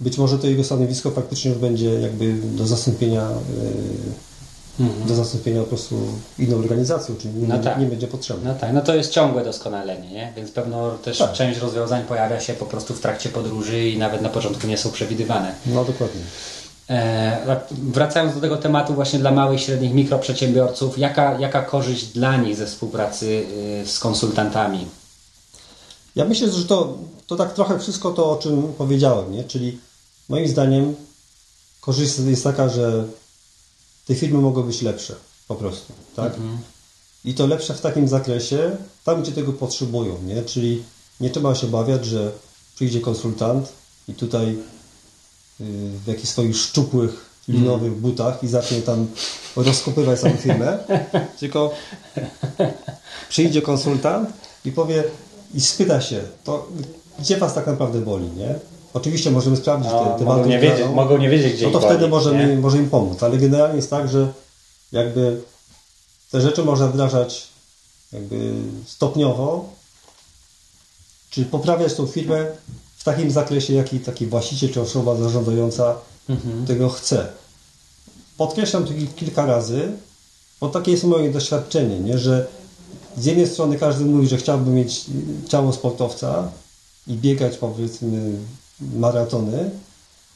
być 0.00 0.18
może 0.18 0.38
to 0.38 0.46
jego 0.46 0.64
stanowisko 0.64 1.10
faktycznie 1.10 1.50
już 1.50 1.60
będzie 1.60 2.00
jakby 2.00 2.32
do 2.34 2.66
zastąpienia 2.66 3.28
yy, 4.78 5.06
do 5.08 5.14
zastąpienia 5.14 5.60
po 5.60 5.66
prostu 5.66 5.96
inną 6.38 6.56
organizacją, 6.58 7.14
czyli 7.16 7.34
nie, 7.34 7.48
No 7.48 7.54
będzie, 7.54 7.70
tak. 7.70 7.80
nie 7.80 7.86
będzie 7.86 8.06
potrzebne. 8.06 8.52
No 8.52 8.58
tak, 8.58 8.72
no 8.72 8.80
to 8.80 8.94
jest 8.94 9.10
ciągłe 9.10 9.44
doskonalenie, 9.44 10.10
nie? 10.10 10.32
Więc 10.36 10.50
pewno 10.50 10.90
też 10.90 11.18
Tak. 11.18 11.32
część 11.32 11.60
rozwiązań 11.60 12.04
pojawia 12.04 12.40
się 12.40 12.52
po 12.52 12.66
prostu 12.66 12.94
w 12.94 13.00
trakcie 13.00 13.28
podróży 13.28 13.88
i 13.88 13.98
nawet 13.98 14.22
na 14.22 14.28
początku 14.28 14.66
nie 14.66 14.78
są 14.78 14.90
przewidywane. 14.90 15.54
No 15.66 15.84
dokładnie. 15.84 16.20
E, 16.92 17.60
wracając 17.72 18.34
do 18.34 18.40
tego 18.40 18.56
tematu 18.56 18.94
właśnie 18.94 19.18
dla 19.18 19.32
małych, 19.32 19.60
średnich, 19.60 19.94
mikroprzedsiębiorców, 19.94 20.98
jaka, 20.98 21.38
jaka 21.38 21.62
korzyść 21.62 22.04
dla 22.04 22.36
nich 22.36 22.56
ze 22.56 22.66
współpracy 22.66 23.46
y, 23.82 23.86
z 23.86 23.98
konsultantami? 23.98 24.86
Ja 26.16 26.24
myślę, 26.24 26.50
że 26.50 26.64
to, 26.64 26.98
to 27.26 27.36
tak 27.36 27.54
trochę 27.54 27.78
wszystko 27.78 28.10
to, 28.10 28.30
o 28.30 28.36
czym 28.36 28.72
powiedziałem, 28.78 29.32
nie? 29.32 29.44
czyli 29.44 29.78
moim 30.28 30.48
zdaniem 30.48 30.94
korzyść 31.80 32.18
jest 32.18 32.44
taka, 32.44 32.68
że 32.68 33.04
te 34.06 34.14
firmy 34.14 34.38
mogą 34.38 34.62
być 34.62 34.82
lepsze 34.82 35.14
po 35.48 35.54
prostu, 35.54 35.92
tak? 36.16 36.32
I 37.24 37.34
to 37.34 37.46
lepsze 37.46 37.74
w 37.74 37.80
takim 37.80 38.08
zakresie, 38.08 38.76
tam 39.04 39.22
gdzie 39.22 39.32
tego 39.32 39.52
potrzebują, 39.52 40.22
nie? 40.22 40.42
Czyli 40.42 40.82
nie 41.20 41.30
trzeba 41.30 41.54
się 41.54 41.66
obawiać, 41.66 42.04
że 42.06 42.32
przyjdzie 42.74 43.00
konsultant 43.00 43.72
i 44.08 44.14
tutaj 44.14 44.58
w 46.04 46.06
jakichś 46.06 46.28
swoich 46.28 46.56
szczupłych, 46.56 47.32
linowych 47.48 47.92
butach 47.92 48.44
i 48.44 48.48
zacznie 48.48 48.82
tam 48.82 49.06
rozkopywać 49.56 50.20
całą 50.20 50.36
firmę, 50.36 50.78
tylko 51.40 51.74
przyjdzie 53.28 53.62
konsultant 53.62 54.30
i 54.64 54.72
powie 54.72 55.04
i 55.54 55.60
spyta 55.60 56.00
się, 56.00 56.20
to 56.44 56.68
gdzie 57.18 57.36
was 57.36 57.54
tak 57.54 57.66
naprawdę 57.66 58.00
boli, 58.00 58.30
nie? 58.30 58.54
Oczywiście 58.94 59.30
możemy 59.30 59.56
sprawdzić 59.56 59.92
No, 59.92 60.04
te, 60.04 60.18
te 60.18 60.24
mogą, 60.24 60.46
nie 60.46 60.58
wiedzieć, 60.58 60.86
mogą 60.94 61.18
nie 61.18 61.30
wiedzieć, 61.30 61.52
gdzie 61.52 61.66
No 61.66 61.72
to 61.72 61.80
wtedy 61.80 61.98
boli, 61.98 62.10
możemy, 62.10 62.46
nie? 62.46 62.56
może 62.56 62.78
im 62.78 62.90
pomóc, 62.90 63.22
ale 63.22 63.38
generalnie 63.38 63.76
jest 63.76 63.90
tak, 63.90 64.08
że 64.08 64.32
jakby 64.92 65.40
te 66.30 66.40
rzeczy 66.40 66.62
można 66.64 66.86
wdrażać 66.86 67.48
jakby 68.12 68.52
stopniowo, 68.86 69.68
czy 71.30 71.44
poprawiać 71.44 71.94
tą 71.94 72.06
firmę 72.06 72.46
w 73.02 73.04
takim 73.04 73.30
zakresie, 73.30 73.72
jaki 73.74 74.00
taki 74.00 74.26
właściciel 74.26 74.70
czy 74.72 74.80
osoba 74.80 75.16
zarządzająca 75.16 75.94
Mhm. 76.28 76.66
tego 76.66 76.88
chce. 76.88 77.26
Podkreślam 78.36 78.84
to 78.84 78.92
kilka 79.16 79.46
razy, 79.46 79.92
bo 80.60 80.68
takie 80.68 80.90
jest 80.92 81.04
moje 81.04 81.32
doświadczenie, 81.32 82.00
nie? 82.00 82.18
że 82.18 82.46
z 83.18 83.24
jednej 83.24 83.46
strony 83.46 83.78
każdy 83.78 84.04
mówi, 84.04 84.28
że 84.28 84.36
chciałby 84.36 84.70
mieć 84.70 85.04
ciało 85.48 85.72
sportowca 85.72 86.48
i 87.06 87.14
biegać 87.14 87.56
powiedzmy 87.56 88.32
maratony, 88.80 89.70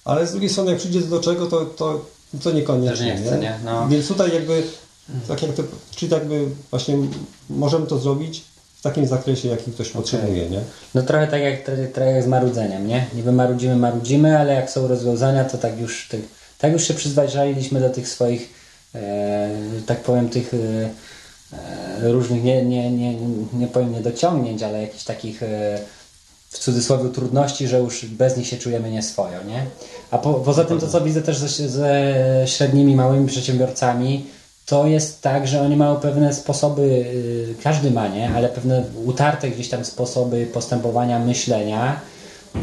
ale 0.05 0.27
z 0.27 0.31
drugiej 0.31 0.51
strony 0.51 0.71
jak 0.71 0.81
przyjdzie 0.81 1.01
do 1.01 1.21
czego, 1.21 1.47
to, 1.47 1.64
to, 1.64 2.05
to 2.43 2.53
niekoniecznie. 2.53 3.07
Nie 3.07 3.17
chce, 3.17 3.39
nie? 3.39 3.61
No. 3.64 3.89
Więc 3.89 4.09
tutaj 4.09 4.35
jakby, 4.35 4.62
tak 5.29 5.43
jak 5.43 5.55
to, 5.55 5.62
czyli 5.97 6.12
jakby 6.12 6.47
właśnie 6.71 6.99
możemy 7.51 7.87
to 7.87 7.99
zrobić 7.99 8.43
takim 8.87 9.07
zakresie, 9.07 9.49
jaki 9.49 9.72
ktoś 9.72 9.89
potrzebuje, 9.89 10.51
nie? 10.51 10.61
No 10.95 11.03
trochę 11.03 11.26
tak 11.26 11.43
jak, 11.43 11.62
trochę 11.93 12.11
jak 12.11 12.24
z 12.24 12.26
marudzeniem, 12.26 12.87
nie? 12.87 13.07
Niby 13.14 13.32
marudzimy, 13.32 13.76
marudzimy, 13.76 14.39
ale 14.39 14.55
jak 14.55 14.70
są 14.70 14.89
rozwiązania, 14.89 15.45
to 15.45 15.59
tak 15.59 15.80
już, 15.80 16.09
tych, 16.09 16.20
tak 16.59 16.72
już 16.72 16.89
się 16.89 16.95
przyzwyczailiśmy 16.95 17.80
do 17.80 17.91
tych 17.91 18.09
swoich, 18.09 18.49
e, 18.95 19.49
tak 19.87 20.01
powiem, 20.01 20.28
tych 20.28 20.55
e, 20.55 20.59
e, 22.03 22.12
różnych, 22.12 22.45
nie, 22.45 22.64
nie, 22.64 22.91
nie, 22.91 23.14
nie 23.53 23.66
powiem 23.66 23.93
niedociągnięć, 23.93 24.62
ale 24.62 24.82
jakichś 24.82 25.05
takich 25.05 25.43
e, 25.43 25.78
w 26.51 26.59
cudzysłowie 26.59 27.11
trudności, 27.11 27.68
że 27.68 27.78
już 27.78 28.07
bez 28.07 28.37
nich 28.37 28.47
się 28.47 28.57
czujemy 28.57 28.91
nieswojo, 28.91 29.45
nie? 29.45 29.66
A 30.11 30.18
po, 30.18 30.34
poza 30.34 30.64
tym 30.64 30.80
to, 30.80 30.89
co 30.89 31.01
widzę 31.01 31.22
też 31.22 31.39
ze, 31.39 31.68
ze 31.68 32.14
średnimi, 32.47 32.97
małymi 32.97 33.26
przedsiębiorcami, 33.26 34.26
to 34.67 34.87
jest 34.87 35.23
tak, 35.23 35.49
że 35.49 35.62
oni 35.62 35.77
mają 35.77 35.97
pewne 35.97 36.35
sposoby, 36.35 36.83
y, 36.83 37.55
każdy 37.62 37.91
ma, 37.91 38.09
nie? 38.09 38.31
Ale 38.35 38.49
pewne 38.49 38.85
utarte 39.05 39.51
gdzieś 39.51 39.69
tam 39.69 39.85
sposoby 39.85 40.47
postępowania, 40.47 41.19
myślenia 41.19 42.01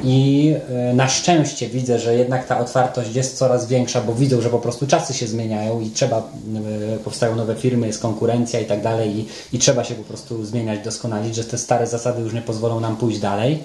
i 0.04 0.54
y, 0.92 0.94
na 0.94 1.08
szczęście 1.08 1.70
widzę, 1.70 2.00
że 2.00 2.16
jednak 2.16 2.48
ta 2.48 2.60
otwartość 2.60 3.16
jest 3.16 3.38
coraz 3.38 3.68
większa, 3.68 4.02
bo 4.02 4.14
widzą, 4.14 4.42
że 4.42 4.50
po 4.50 4.60
prostu 4.60 4.88
czasy 4.88 5.14
się 5.14 5.28
zmieniają 5.28 5.82
i 5.82 5.90
trzeba, 5.90 6.32
y, 6.96 7.00
powstają 7.00 7.36
nowe 7.36 7.56
firmy, 7.56 7.88
jest 7.88 8.02
konkurencja 8.02 8.60
i 8.60 8.66
tak 8.66 8.82
dalej 8.82 9.20
i, 9.20 9.28
i 9.56 9.60
trzeba 9.60 9.84
się 9.84 9.96
po 9.96 10.04
prostu 10.04 10.46
zmieniać, 10.46 10.80
doskonalić, 10.84 11.36
że 11.36 11.44
te 11.44 11.58
stare 11.58 11.88
zasady 11.88 12.22
już 12.22 12.34
nie 12.34 12.42
pozwolą 12.42 12.80
nam 12.80 12.98
pójść 12.98 13.20
dalej. 13.20 13.64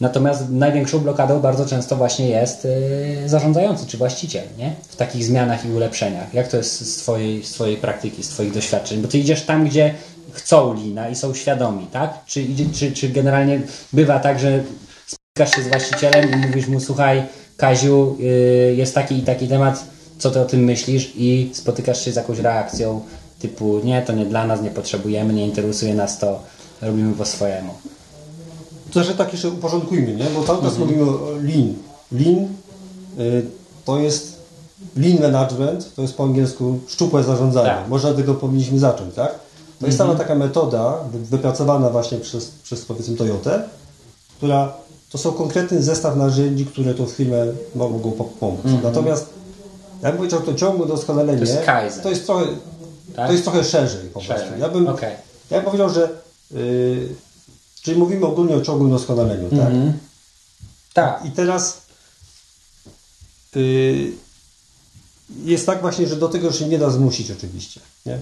Natomiast 0.00 0.50
największą 0.50 0.98
blokadą 0.98 1.40
bardzo 1.40 1.66
często 1.66 1.96
właśnie 1.96 2.28
jest 2.28 2.64
yy, 2.64 3.28
zarządzający 3.28 3.86
czy 3.86 3.98
właściciel, 3.98 4.44
nie? 4.58 4.74
W 4.88 4.96
takich 4.96 5.24
zmianach 5.24 5.64
i 5.64 5.72
ulepszeniach. 5.72 6.34
Jak 6.34 6.48
to 6.48 6.56
jest 6.56 6.94
z 6.94 6.96
twojej, 6.96 7.44
z 7.44 7.52
twojej 7.52 7.76
praktyki, 7.76 8.22
z 8.22 8.28
Twoich 8.28 8.52
doświadczeń? 8.52 9.02
Bo 9.02 9.08
Ty 9.08 9.18
idziesz 9.18 9.42
tam, 9.42 9.64
gdzie 9.64 9.94
chcą 10.32 10.74
lina 10.74 11.08
i 11.08 11.16
są 11.16 11.34
świadomi, 11.34 11.86
tak? 11.86 12.24
Czy, 12.26 12.46
czy, 12.74 12.92
czy 12.92 13.08
generalnie 13.08 13.60
bywa 13.92 14.20
tak, 14.20 14.40
że 14.40 14.62
spotykasz 15.06 15.56
się 15.56 15.62
z 15.62 15.68
właścicielem 15.68 16.32
i 16.32 16.46
mówisz 16.46 16.66
mu, 16.66 16.80
słuchaj, 16.80 17.22
Kaziu, 17.56 18.16
yy, 18.18 18.74
jest 18.74 18.94
taki 18.94 19.18
i 19.18 19.22
taki 19.22 19.48
temat, 19.48 19.84
co 20.18 20.30
Ty 20.30 20.40
o 20.40 20.44
tym 20.44 20.64
myślisz? 20.64 21.12
I 21.16 21.50
spotykasz 21.52 22.04
się 22.04 22.12
z 22.12 22.16
jakąś 22.16 22.38
reakcją 22.38 23.00
typu, 23.38 23.80
nie, 23.84 24.02
to 24.02 24.12
nie 24.12 24.26
dla 24.26 24.46
nas, 24.46 24.62
nie 24.62 24.70
potrzebujemy, 24.70 25.32
nie 25.32 25.46
interesuje 25.46 25.94
nas 25.94 26.18
to, 26.18 26.42
robimy 26.82 27.14
po 27.14 27.24
swojemu. 27.24 27.74
To, 28.92 29.04
że 29.04 29.14
tak 29.14 29.32
jeszcze 29.32 29.48
uporządkujmy, 29.48 30.14
nie? 30.16 30.24
bo 30.24 30.42
cały 30.44 30.62
czas 30.62 30.72
Mhm. 30.72 30.80
mówimy 30.88 31.10
o 31.10 31.30
lean. 31.30 31.74
Lean 32.12 32.48
y, 33.18 33.46
to 33.84 33.98
jest 33.98 34.36
lean 34.96 35.20
management, 35.22 35.94
to 35.94 36.02
jest 36.02 36.14
po 36.14 36.24
angielsku 36.24 36.78
szczupłe 36.88 37.22
zarządzanie. 37.24 37.68
Tak. 37.68 37.88
Może 37.88 38.08
od 38.08 38.16
tego 38.16 38.34
powinniśmy 38.34 38.78
zacząć, 38.78 39.14
tak? 39.14 39.34
To 39.80 39.86
jest 39.86 39.98
cała 39.98 40.14
taka 40.14 40.34
metoda 40.34 40.94
wy- 41.12 41.18
wypracowana 41.18 41.90
właśnie 41.90 42.18
przez, 42.18 42.50
przez 42.62 42.84
powiedzmy 42.84 43.16
Toyotę, 43.16 43.62
która 44.36 44.72
to 45.12 45.18
są 45.18 45.32
konkretny 45.32 45.82
zestaw 45.82 46.16
narzędzi, 46.16 46.66
które 46.66 46.94
tą 46.94 47.06
firmę 47.06 47.46
mogą 47.74 48.10
po- 48.12 48.24
pomóc. 48.24 48.60
Natomiast 48.82 49.26
ja 50.02 50.08
bym 50.08 50.16
powiedział, 50.16 50.40
to 50.40 50.54
ciągłe 50.54 50.86
doskonalenie 50.86 51.38
Mhm. 51.42 51.46
To 51.48 51.54
jest 51.54 51.66
Kaizen. 51.66 52.02
to 52.02 52.10
jest 52.10 52.26
trochę, 52.26 52.46
Tak? 53.16 53.26
to 53.26 53.32
jest 53.32 53.44
trochę 53.44 53.64
szerzej 53.64 54.08
po 54.08 54.20
prostu. 54.20 54.44
Szerzej. 54.44 54.60
Ja 54.60 54.68
bym, 54.68 54.88
Okej. 54.88 55.14
ja 55.50 55.56
bym 55.56 55.64
powiedział, 55.64 55.90
że 55.90 56.08
y, 56.54 57.08
czyli 57.82 57.98
mówimy 57.98 58.26
ogólnie 58.26 58.56
o 58.56 58.60
ciągłym 58.60 58.90
doskonaleniu, 58.90 59.50
tak? 59.50 59.58
Mhm. 59.58 59.92
Tak. 60.94 61.24
I 61.24 61.30
teraz 61.30 61.82
y, 63.56 64.12
jest 65.44 65.66
tak 65.66 65.80
właśnie, 65.80 66.06
że 66.06 66.16
do 66.16 66.28
tego 66.28 66.46
już 66.46 66.58
się 66.58 66.68
nie 66.68 66.78
da 66.78 66.90
zmusić 66.90 67.30
oczywiście, 67.30 67.80
nie? 68.06 68.18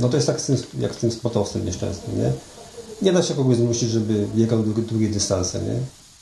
No 0.00 0.08
to 0.08 0.16
jest 0.16 0.26
tak 0.26 0.40
z 0.40 0.46
tym, 0.46 0.56
jak 0.78 0.94
z 0.94 0.96
tym 0.96 1.12
sportowcem 1.12 1.66
nieszczęsnym, 1.66 2.18
nie? 2.18 2.32
Nie 3.02 3.12
da 3.12 3.22
się 3.22 3.34
kogoś 3.34 3.56
zmusić, 3.56 3.90
żeby 3.90 4.26
biegał 4.34 4.62
długie, 4.62 5.08
dystanse, 5.08 5.60
nie? 5.62 5.74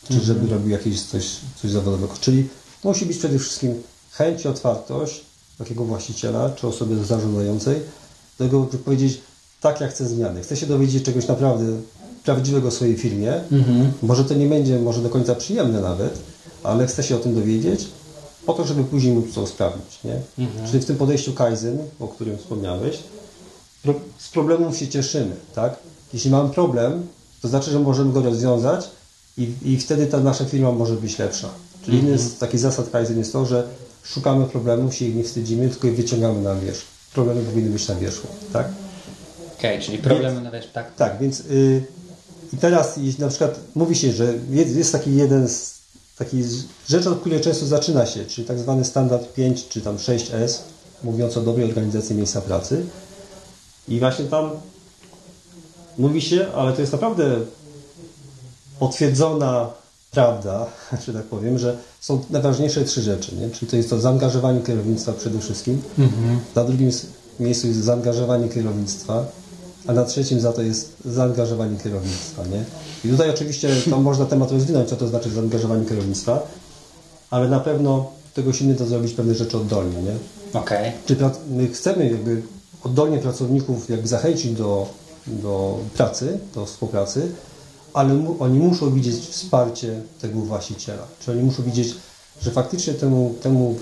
Czy 0.09 0.25
żeby 0.25 0.47
robił 0.47 0.71
jakieś 0.71 1.03
coś, 1.03 1.31
coś 1.63 1.71
zawodowego. 1.71 2.15
Czyli 2.21 2.49
musi 2.85 3.07
być 3.07 3.19
przede 3.19 3.39
wszystkim 3.39 3.83
chęć 4.11 4.45
i 4.45 4.49
otwartość 4.49 5.21
takiego 5.59 5.85
właściciela, 5.85 6.51
czy 6.51 6.67
osoby 6.67 7.05
zarządzającej, 7.05 7.81
do 8.39 8.45
tego, 8.45 8.69
żeby 8.73 8.85
powiedzieć, 8.85 9.21
tak, 9.61 9.81
ja 9.81 9.89
chcę 9.89 10.09
zmiany. 10.09 10.43
Chcę 10.43 10.57
się 10.57 10.67
dowiedzieć 10.67 11.05
czegoś 11.05 11.27
naprawdę 11.27 11.65
prawdziwego 12.25 12.71
w 12.71 12.75
swojej 12.75 12.97
firmie. 12.97 13.41
Może 14.03 14.25
to 14.25 14.35
nie 14.35 14.47
będzie 14.47 14.79
może 14.79 15.03
do 15.03 15.11
końca 15.11 15.35
przyjemne 15.35 15.81
nawet, 15.81 16.19
ale 16.63 16.87
chcę 16.87 17.03
się 17.03 17.17
o 17.17 17.19
tym 17.19 17.35
dowiedzieć, 17.35 17.89
po 18.47 18.53
to, 18.53 18.65
żeby 18.65 18.85
później 18.85 19.15
móc 19.15 19.35
to 19.35 19.43
usprawnić. 19.43 19.99
Nie? 20.05 20.47
Czyli 20.67 20.83
w 20.83 20.85
tym 20.85 20.97
podejściu 20.97 21.33
Kaizen, 21.33 21.79
o 22.01 22.09
którym 22.09 22.39
wspomniałeś, 22.39 22.99
pro, 23.83 23.95
z 24.19 24.29
problemów 24.29 24.77
się 24.77 24.89
cieszymy. 24.89 25.37
Tak? 25.55 25.77
Jeśli 26.15 26.31
mamy 26.31 26.51
problem, 26.51 27.07
to 27.43 27.49
znaczy, 27.49 27.71
że 27.71 27.79
możemy 27.79 28.13
go 28.13 28.23
rozwiązać 28.23 28.91
i, 29.39 29.53
i 29.63 29.79
wtedy 29.79 30.07
ta 30.07 30.21
nasza 30.21 30.45
firma 30.45 30.73
może 30.73 30.95
być 30.95 31.19
lepsza. 31.19 31.49
Czyli 31.85 31.99
inny 31.99 32.19
z 32.19 32.39
takich 32.39 32.61
zasad 32.61 32.91
Kaizen 32.91 33.19
jest 33.19 33.33
to, 33.33 33.47
że 33.47 33.69
szukamy 34.05 34.47
problemów, 34.47 34.95
się 34.95 35.05
ich 35.05 35.15
nie 35.15 35.25
wstydzimy, 35.25 35.69
tylko 35.69 35.87
je 35.87 35.93
wyciągamy 35.93 36.43
na 36.43 36.55
wierzch. 36.55 36.85
problemy 37.15 37.43
powinny 37.43 37.71
być 37.71 37.89
na 37.89 37.95
wierzchu, 37.95 38.29
tak? 38.53 38.69
Okej, 39.59 39.81
czyli 39.81 39.99
problemy 39.99 40.41
na 40.41 40.51
wierzchu, 40.51 40.71
tak? 40.73 40.95
Tak, 40.95 41.19
więc 41.21 41.41
y, 41.41 41.83
i 42.53 42.57
teraz 42.57 42.97
jeśli 42.97 43.21
na 43.21 43.29
przykład 43.29 43.61
mówi 43.75 43.97
się, 43.97 44.13
że 44.13 44.35
jest, 44.51 44.93
taki 44.93 45.17
jeden 45.17 45.49
z 45.49 45.73
taki 46.19 46.45
rzecz, 46.89 47.07
od 47.07 47.21
której 47.21 47.41
często 47.41 47.67
zaczyna 47.67 48.07
się, 48.07 48.25
czyli 48.25 48.47
tak 48.47 48.59
zwany 48.59 48.85
standard 48.85 49.33
5 49.33 49.69
czy 49.69 49.81
tam 49.81 49.97
6S, 49.97 50.59
mówiąc 51.05 51.37
o 51.37 51.41
dobrej 51.41 51.69
organizacji 51.69 52.17
miejsca 52.17 52.41
pracy. 52.41 52.87
I 53.89 53.99
właśnie 53.99 54.25
tam 54.25 54.51
mówi 55.99 56.23
się, 56.23 56.53
ale 56.55 56.73
to 56.73 56.81
jest 56.81 56.93
naprawdę 56.93 57.41
potwierdzona 58.79 59.71
prawda, 60.11 60.67
że 61.07 61.13
tak 61.13 61.25
powiem, 61.25 61.59
że 61.59 61.77
są 62.01 62.25
najważniejsze 62.31 62.85
trzy 62.85 63.03
rzeczy. 63.03 63.37
Nie? 63.37 63.51
Czyli 63.51 63.71
to 63.71 63.77
jest 63.77 63.91
to 63.91 64.01
zaangażowanie 64.01 64.61
kierownictwa 64.61 65.13
przede 65.13 65.39
wszystkim. 65.39 65.83
Na 66.55 66.65
drugim 66.65 66.91
miejscu 67.41 67.67
jest 67.67 67.81
zaangażowanie 67.81 68.49
kierownictwa, 68.49 69.25
a 69.87 69.93
na 69.93 70.05
trzecim 70.05 70.41
za 70.41 70.53
to 70.53 70.63
jest 70.63 70.93
zaangażowanie 71.05 71.79
kierownictwa. 71.79 72.43
Nie? 72.47 72.65
I 73.05 73.13
tutaj 73.13 73.31
oczywiście 73.31 73.69
to 73.91 74.01
można 74.01 74.25
temat 74.25 74.53
rozwinąć, 74.53 74.89
co 74.89 74.97
to 74.97 75.09
znaczy 75.09 75.31
zaangażowanie 75.31 75.87
kierownictwa, 75.87 76.47
ale 77.31 77.49
na 77.49 77.61
pewno 77.61 78.11
tego 78.35 78.53
się 78.53 78.65
nie 78.65 78.75
da 78.75 78.85
zrobić 78.85 79.13
pewne 79.13 79.35
rzeczy 79.35 79.57
oddolnie. 79.57 80.03
Nie? 80.03 80.15
Okej. 80.61 80.93
Czy 81.07 81.17
my 81.51 81.69
chcemy 81.69 82.11
jakby 82.11 82.43
oddolnie 82.85 83.19
pracowników 83.19 83.91
jakby 83.91 84.09
zachęcić 84.09 84.53
do, 84.53 84.89
do 85.27 85.79
pracy, 85.97 86.39
do 86.55 86.67
współpracy, 86.67 87.33
ale 87.95 88.15
mu, 88.15 88.37
oni 88.41 88.59
muszą 88.59 88.95
widzieć 88.95 89.15
wsparcie 89.15 90.03
tego 90.21 90.41
właściciela. 90.41 91.07
Czyli 91.21 91.39
oni 91.39 91.47
muszą 91.47 91.63
widzieć, 91.63 91.95
że 92.43 92.51
faktycznie 92.51 92.95
temu, 92.95 93.35
temu 93.43 93.77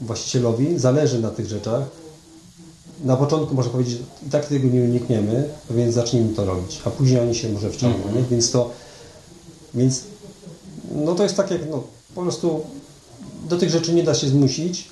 właścicielowi 0.00 0.78
zależy 0.78 1.20
na 1.20 1.30
tych 1.30 1.46
rzeczach. 1.46 1.82
Na 3.04 3.16
początku 3.16 3.54
można 3.54 3.72
powiedzieć, 3.72 3.98
i 4.26 4.30
tak 4.30 4.46
tego 4.46 4.68
nie 4.68 4.82
unikniemy, 4.82 5.48
więc 5.70 5.94
zacznijmy 5.94 6.34
to 6.34 6.44
robić, 6.44 6.80
a 6.84 6.90
później 6.90 7.20
oni 7.20 7.34
się 7.34 7.48
może 7.48 7.70
wciągną. 7.70 8.12
Nie? 8.14 8.22
Więc 8.30 8.50
to, 8.50 8.70
więc 9.74 10.02
no 10.94 11.14
to 11.14 11.22
jest 11.22 11.36
tak 11.36 11.50
jak 11.50 11.70
no, 11.70 11.82
po 12.14 12.22
prostu 12.22 12.60
do 13.48 13.58
tych 13.58 13.70
rzeczy 13.70 13.94
nie 13.94 14.02
da 14.02 14.14
się 14.14 14.28
zmusić, 14.28 14.88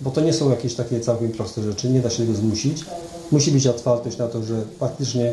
bo 0.00 0.10
to 0.10 0.20
nie 0.20 0.32
są 0.32 0.50
jakieś 0.50 0.74
takie 0.74 1.00
całkiem 1.00 1.32
proste 1.32 1.62
rzeczy, 1.62 1.90
nie 1.90 2.00
da 2.00 2.10
się 2.10 2.18
tego 2.18 2.34
zmusić. 2.34 2.84
Musi 3.30 3.52
być 3.52 3.66
otwartość 3.66 4.18
na 4.18 4.28
to, 4.28 4.42
że 4.42 4.64
faktycznie 4.78 5.32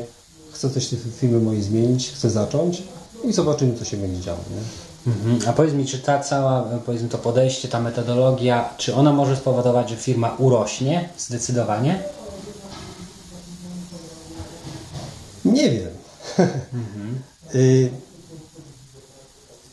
chcę 0.51 0.69
coś 0.69 0.85
w 0.85 0.89
tej 0.89 1.11
firmy 1.11 1.39
mojej 1.39 1.63
zmienić, 1.63 2.09
chcę 2.09 2.29
zacząć 2.29 2.83
i 3.25 3.33
zobaczymy, 3.33 3.77
co 3.79 3.85
się 3.85 3.97
będzie 3.97 4.21
działo. 4.21 4.39
Nie? 4.51 4.92
Mhm. 5.07 5.39
A 5.49 5.53
powiedz 5.53 5.73
mi, 5.73 5.85
czy 5.85 5.99
ta 5.99 6.19
cała, 6.19 6.63
powiedzmy 6.85 7.09
to 7.09 7.17
podejście, 7.17 7.67
ta 7.67 7.79
metodologia, 7.79 8.69
czy 8.77 8.95
ona 8.95 9.13
może 9.13 9.35
spowodować, 9.35 9.89
że 9.89 9.95
firma 9.95 10.35
urośnie 10.37 11.09
zdecydowanie? 11.17 12.03
Nie 15.45 15.71
wiem. 15.71 15.89
Y, 17.55 17.89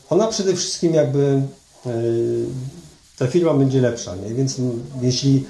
Ona 0.09 0.27
przede 0.27 0.55
wszystkim 0.55 0.93
jakby 0.93 1.41
y, 1.85 2.45
ta 3.17 3.27
firma 3.27 3.53
będzie 3.53 3.81
lepsza, 3.81 4.15
nie? 4.15 4.33
więc 4.33 4.59
m, 4.59 4.83
jeśli 5.01 5.45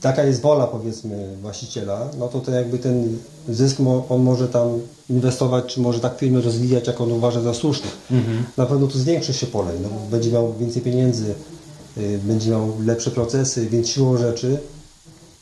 taka 0.00 0.24
jest 0.24 0.40
wola 0.40 0.66
powiedzmy 0.66 1.36
właściciela, 1.42 2.08
no 2.18 2.28
to, 2.28 2.40
to 2.40 2.50
jakby 2.50 2.78
ten 2.78 3.18
zysk 3.48 3.78
mo, 3.78 4.06
on 4.08 4.22
może 4.22 4.48
tam 4.48 4.80
inwestować, 5.10 5.74
czy 5.74 5.80
może 5.80 6.00
tak 6.00 6.18
firmę 6.18 6.40
rozwijać, 6.40 6.86
jak 6.86 7.00
on 7.00 7.12
uważa 7.12 7.40
za 7.40 7.54
słuszne. 7.54 7.88
Na 8.56 8.66
pewno 8.66 8.86
tu 8.86 8.98
zwiększy 8.98 9.34
się 9.34 9.46
pole, 9.46 9.72
no, 9.82 9.88
będzie 10.10 10.30
miał 10.32 10.54
więcej 10.54 10.82
pieniędzy, 10.82 11.34
y, 11.98 12.18
będzie 12.24 12.50
miał 12.50 12.72
lepsze 12.84 13.10
procesy, 13.10 13.66
więc 13.66 13.88
siłą 13.88 14.16
rzeczy 14.16 14.58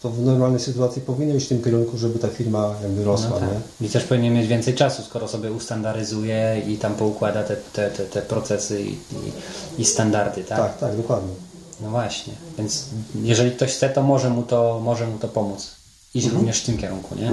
to 0.03 0.11
w 0.11 0.25
normalnej 0.25 0.61
sytuacji 0.61 1.03
powinno 1.03 1.35
iść 1.35 1.47
w 1.47 1.49
tym 1.49 1.63
kierunku, 1.63 1.99
żeby 1.99 2.19
ta 2.19 2.29
firma 2.29 2.75
jakby 2.83 3.05
rosła. 3.05 3.31
No 3.31 3.39
tak. 3.39 3.49
nie? 3.81 3.87
I 3.87 3.91
też 3.91 4.05
powinien 4.05 4.35
mieć 4.35 4.47
więcej 4.47 4.75
czasu, 4.75 5.03
skoro 5.03 5.29
sobie 5.29 5.53
ustandaryzuje 5.53 6.63
i 6.69 6.77
tam 6.77 6.95
poukłada 6.95 7.43
te, 7.43 7.57
te, 7.57 7.91
te, 7.91 8.05
te 8.05 8.23
procesy 8.23 8.83
i, 8.83 8.93
i, 8.93 9.79
i 9.79 9.85
standardy, 9.85 10.45
tak? 10.45 10.59
Tak, 10.59 10.79
tak, 10.79 10.97
dokładnie. 10.97 11.33
No 11.81 11.91
właśnie. 11.91 12.33
Więc 12.59 12.85
jeżeli 13.22 13.51
ktoś 13.51 13.72
chce, 13.72 13.91
to 13.91 14.03
może 14.03 14.31
mu 14.31 14.43
to, 14.43 14.81
może 14.85 15.07
mu 15.07 15.18
to 15.18 15.29
pomóc. 15.29 15.70
Iść 16.14 16.26
również 16.26 16.61
w 16.61 16.66
tym 16.66 16.79
kierunku, 16.79 17.14
nie? 17.14 17.33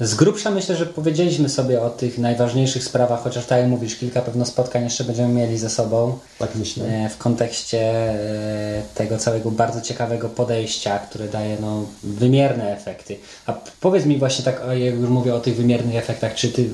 Z 0.00 0.14
grubsza 0.14 0.50
myślę, 0.50 0.76
że 0.76 0.86
powiedzieliśmy 0.86 1.48
sobie 1.48 1.82
o 1.82 1.90
tych 1.90 2.18
najważniejszych 2.18 2.84
sprawach, 2.84 3.22
chociaż 3.22 3.46
tak 3.46 3.58
jak 3.58 3.68
mówisz, 3.68 3.96
kilka 3.96 4.22
pewno 4.22 4.46
spotkań 4.46 4.84
jeszcze 4.84 5.04
będziemy 5.04 5.34
mieli 5.34 5.58
ze 5.58 5.70
sobą. 5.70 6.18
Tak 6.38 6.54
myślę. 6.54 6.84
E, 6.86 7.08
w 7.08 7.18
kontekście 7.18 7.80
e, 7.80 8.82
tego 8.94 9.18
całego 9.18 9.50
bardzo 9.50 9.80
ciekawego 9.80 10.28
podejścia, 10.28 10.98
które 10.98 11.28
daje 11.28 11.56
no, 11.60 11.84
wymierne 12.02 12.76
efekty. 12.76 13.16
A 13.46 13.52
powiedz 13.80 14.06
mi 14.06 14.18
właśnie 14.18 14.44
tak, 14.44 14.62
jak 14.78 14.94
już 14.94 15.08
mówię 15.08 15.34
o 15.34 15.40
tych 15.40 15.56
wymiernych 15.56 15.96
efektach, 15.96 16.34
czy 16.34 16.48
ty 16.48 16.70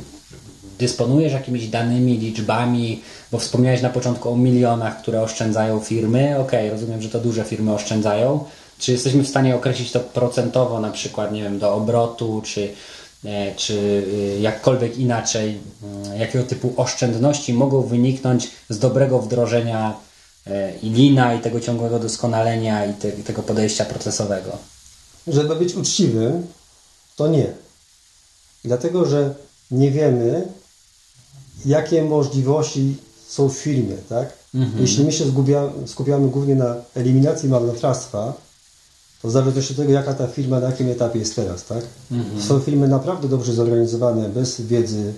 dysponujesz 0.79 1.33
jakimiś 1.33 1.68
danymi, 1.68 2.18
liczbami, 2.18 3.03
bo 3.33 3.39
wspomniałeś 3.39 3.83
na 3.83 3.91
początku 3.91 4.31
o 4.31 4.37
milionach, 4.37 5.03
które 5.03 5.22
oszczędzają 5.22 5.81
firmy. 5.81 6.39
Okej, 6.39 6.70
rozumiem, 6.70 7.03
że 7.03 7.09
to 7.09 7.20
duże 7.20 7.45
firmy 7.45 7.74
oszczędzają. 7.74 8.45
Czy 8.79 8.93
jesteśmy 8.93 9.22
w 9.22 9.29
stanie 9.29 9.57
określić 9.57 9.93
to 9.93 10.01
procentowo, 10.01 10.81
na 10.81 10.91
przykład, 10.91 11.33
nie 11.33 11.43
wiem, 11.43 11.59
do 11.59 11.74
obrotu, 11.74 12.43
czy, 12.45 12.72
e, 13.24 13.55
czy 13.55 13.74
y, 13.74 14.39
jakkolwiek 14.41 14.99
inaczej, 14.99 15.59
mm, 15.83 16.20
jakiego 16.20 16.45
typu 16.45 16.74
oszczędności 16.77 17.53
mogą 17.53 17.83
wyniknąć 17.83 18.51
z 18.68 18.79
dobrego 18.79 19.18
wdrożenia 19.18 19.97
e, 20.47 20.72
i 20.83 20.91
lina, 20.91 21.35
i 21.35 21.41
tego 21.41 21.61
ciągłego 21.61 21.99
doskonalenia, 21.99 22.87
i 22.87 22.95
te, 22.95 23.09
i 23.09 23.22
tego 23.22 23.43
podejścia 23.43 23.85
procesowego? 23.85 24.59
Żeby 25.27 25.57
być 25.57 25.74
uczciwym, 25.74 26.47
to 27.16 27.29
nie. 27.29 27.47
Dlatego, 28.64 29.05
że 29.05 29.35
nie 29.70 29.91
wiemy, 29.91 30.47
jakie 31.67 32.03
możliwości 32.05 32.97
są 33.29 33.49
w 33.49 33.55
firmie, 33.55 33.97
tak? 34.09 34.33
Jeśli 34.81 35.05
my 35.05 35.12
się 35.12 35.25
zgubia, 35.25 35.73
skupiamy 35.87 36.29
głównie 36.29 36.55
na 36.55 36.75
eliminacji 36.95 37.49
marnotrawstwa, 37.49 38.33
to 39.23 39.29
w 39.29 39.31
zależności 39.31 39.73
od 39.73 39.77
tego, 39.79 39.93
jaka 39.93 40.14
ta 40.14 40.27
firma, 40.27 40.61
na 40.61 40.67
jakim 40.67 40.91
etapie 40.91 41.19
jest 41.19 41.37
teraz, 41.37 41.64
tak? 41.64 41.85
Są 42.49 42.61
firmy 42.61 42.89
naprawdę 42.89 43.29
dobrze 43.29 43.53
zorganizowane, 43.53 44.29
bez 44.29 44.61
wiedzy 44.61 45.14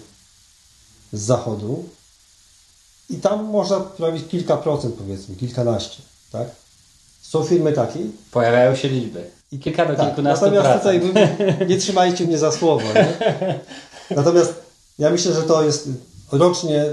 z 1.13 1.21
zachodu 1.21 1.85
i 3.11 3.17
tam 3.17 3.45
można 3.45 3.81
prawić 3.81 4.29
kilka 4.29 4.57
procent, 4.57 4.95
powiedzmy, 4.95 5.37
kilkanaście, 5.37 6.03
tak? 6.33 6.49
Są 7.23 7.45
firmy 7.45 7.73
takie, 7.73 8.01
Pojawiają 8.31 8.77
się 8.77 8.89
liczby. 8.89 9.25
I 9.53 9.59
kilka 9.59 9.87
do 9.87 9.95
tak, 9.95 10.07
kilkunastu 10.07 10.45
Natomiast 10.45 10.83
procent. 10.83 11.05
tutaj 11.05 11.69
nie 11.69 11.79
trzymajcie 11.79 12.25
mnie 12.27 12.39
za 12.39 12.53
słowo. 12.53 12.85
Nie? 12.95 13.15
Natomiast 14.17 14.55
ja 14.99 15.11
myślę, 15.11 15.35
że 15.35 15.43
to 15.43 15.65
jest 15.65 15.89
rocznie. 16.33 16.85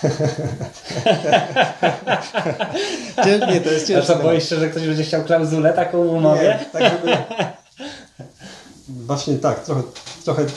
Nie, 3.26 3.60
to 3.60 3.70
jest 3.70 3.84
A 3.84 3.88
ciężko. 3.88 4.14
co, 4.14 4.22
boisz 4.22 4.48
się, 4.48 4.56
że 4.56 4.68
ktoś 4.68 4.86
będzie 4.86 5.04
chciał 5.04 5.24
klauzulę 5.24 5.72
taką 5.72 6.08
w 6.08 6.10
umowie? 6.10 6.42
Nie, 6.42 6.64
tak 6.80 6.92
żeby... 6.92 7.16
Właśnie 9.06 9.34
tak, 9.34 9.64
trochę, 9.64 9.82
trochę 10.24 10.42
yy, 10.42 10.48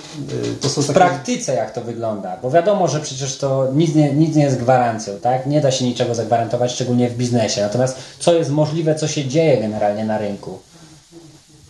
to 0.62 0.70
są 0.70 0.82
W 0.82 0.88
takie... 0.88 1.00
praktyce 1.00 1.54
jak 1.54 1.74
to 1.74 1.82
wygląda? 1.82 2.38
Bo 2.42 2.52
wiadomo, 2.52 2.88
że 2.88 3.00
przecież 3.00 3.38
to 3.38 3.68
nic 3.74 3.96
nie, 3.96 4.14
nic 4.14 4.36
nie 4.36 4.44
jest 4.44 4.58
gwarancją, 4.58 5.14
tak? 5.22 5.46
Nie 5.46 5.62
da 5.62 5.72
się 5.72 5.86
niczego 5.86 6.16
zagwarantować, 6.16 6.72
szczególnie 6.72 7.10
w 7.10 7.18
biznesie. 7.18 7.62
Natomiast 7.62 7.98
co 8.20 8.34
jest 8.34 8.50
możliwe, 8.50 8.96
co 8.96 9.08
się 9.08 9.26
dzieje 9.26 9.58
generalnie 9.62 10.06
na 10.06 10.18
rynku? 10.18 10.60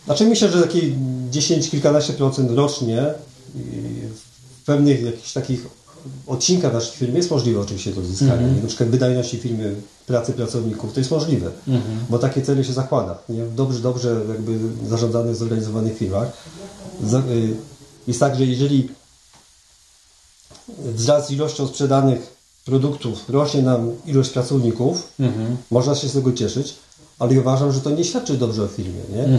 Znaczy 0.04 0.24
myślę, 0.24 0.48
że 0.48 0.62
takie 0.62 0.80
10, 1.30 1.70
kilkanaście 1.70 2.12
procent 2.12 2.50
rocznie 2.50 3.02
w 3.54 3.93
pewnych 4.66 5.02
jakichś 5.02 5.32
takich 5.32 5.66
odcinkach 6.26 6.72
naszej 6.72 6.92
firmy 6.92 7.16
jest 7.16 7.30
możliwe 7.30 7.60
oczywiście 7.60 7.92
do 7.92 8.00
uzyskania. 8.00 8.46
Na 8.62 8.68
przykład 8.68 8.88
wydajności 8.88 9.38
firmy 9.38 9.74
pracy 10.06 10.32
pracowników 10.32 10.92
to 10.92 11.00
jest 11.00 11.10
możliwe, 11.10 11.50
bo 12.10 12.18
takie 12.18 12.42
cele 12.42 12.64
się 12.64 12.72
zakłada. 12.72 13.18
Nie? 13.28 13.44
Dobrze, 13.44 13.80
dobrze 13.80 14.20
jakby 14.28 14.58
zarządzanych, 14.88 15.36
zorganizowanych 15.36 15.98
firmach 15.98 16.28
y, 17.30 17.56
jest 18.06 18.20
tak, 18.20 18.36
że 18.36 18.44
jeżeli 18.46 18.88
wraz 20.78 21.26
z 21.26 21.30
ilością 21.30 21.66
sprzedanych 21.68 22.34
produktów 22.64 23.30
rośnie 23.30 23.62
nam 23.62 23.90
ilość 24.06 24.30
pracowników, 24.30 25.12
można 25.70 25.94
się 25.94 26.08
z 26.08 26.12
tego 26.12 26.32
cieszyć, 26.32 26.74
ale 27.18 27.34
ja 27.34 27.40
uważam, 27.40 27.72
że 27.72 27.80
to 27.80 27.90
nie 27.90 28.04
świadczy 28.04 28.36
dobrze 28.36 28.62
o 28.62 28.66
firmie. 28.66 29.00
Nie? 29.14 29.38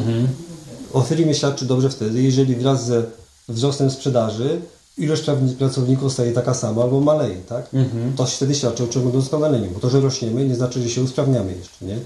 O 0.94 1.02
firmie 1.02 1.34
świadczy 1.34 1.66
dobrze 1.66 1.90
wtedy, 1.90 2.22
jeżeli 2.22 2.56
wraz 2.56 2.86
ze 2.86 3.04
wzrostem 3.50 3.92
sprzedaży 3.92 4.62
ilość 4.98 5.24
pracowników 5.58 6.14
staje 6.14 6.32
taka 6.32 6.54
sama 6.54 6.84
albo 6.84 7.02
maleje, 7.02 7.36
tak? 7.36 7.70
To 8.16 8.26
wtedy 8.26 8.56
świadczy 8.56 8.84
o 8.84 8.88
ciągłym 8.88 9.14
doskonaleniu, 9.14 9.72
bo 9.74 9.80
to, 9.80 9.90
że 9.90 10.02
rośniemy 10.02 10.46
nie 10.46 10.56
znaczy, 10.56 10.82
że 10.82 10.90
się 10.90 11.04
usprawniamy 11.04 11.52
jeszcze, 11.56 11.86
nie? 11.86 12.00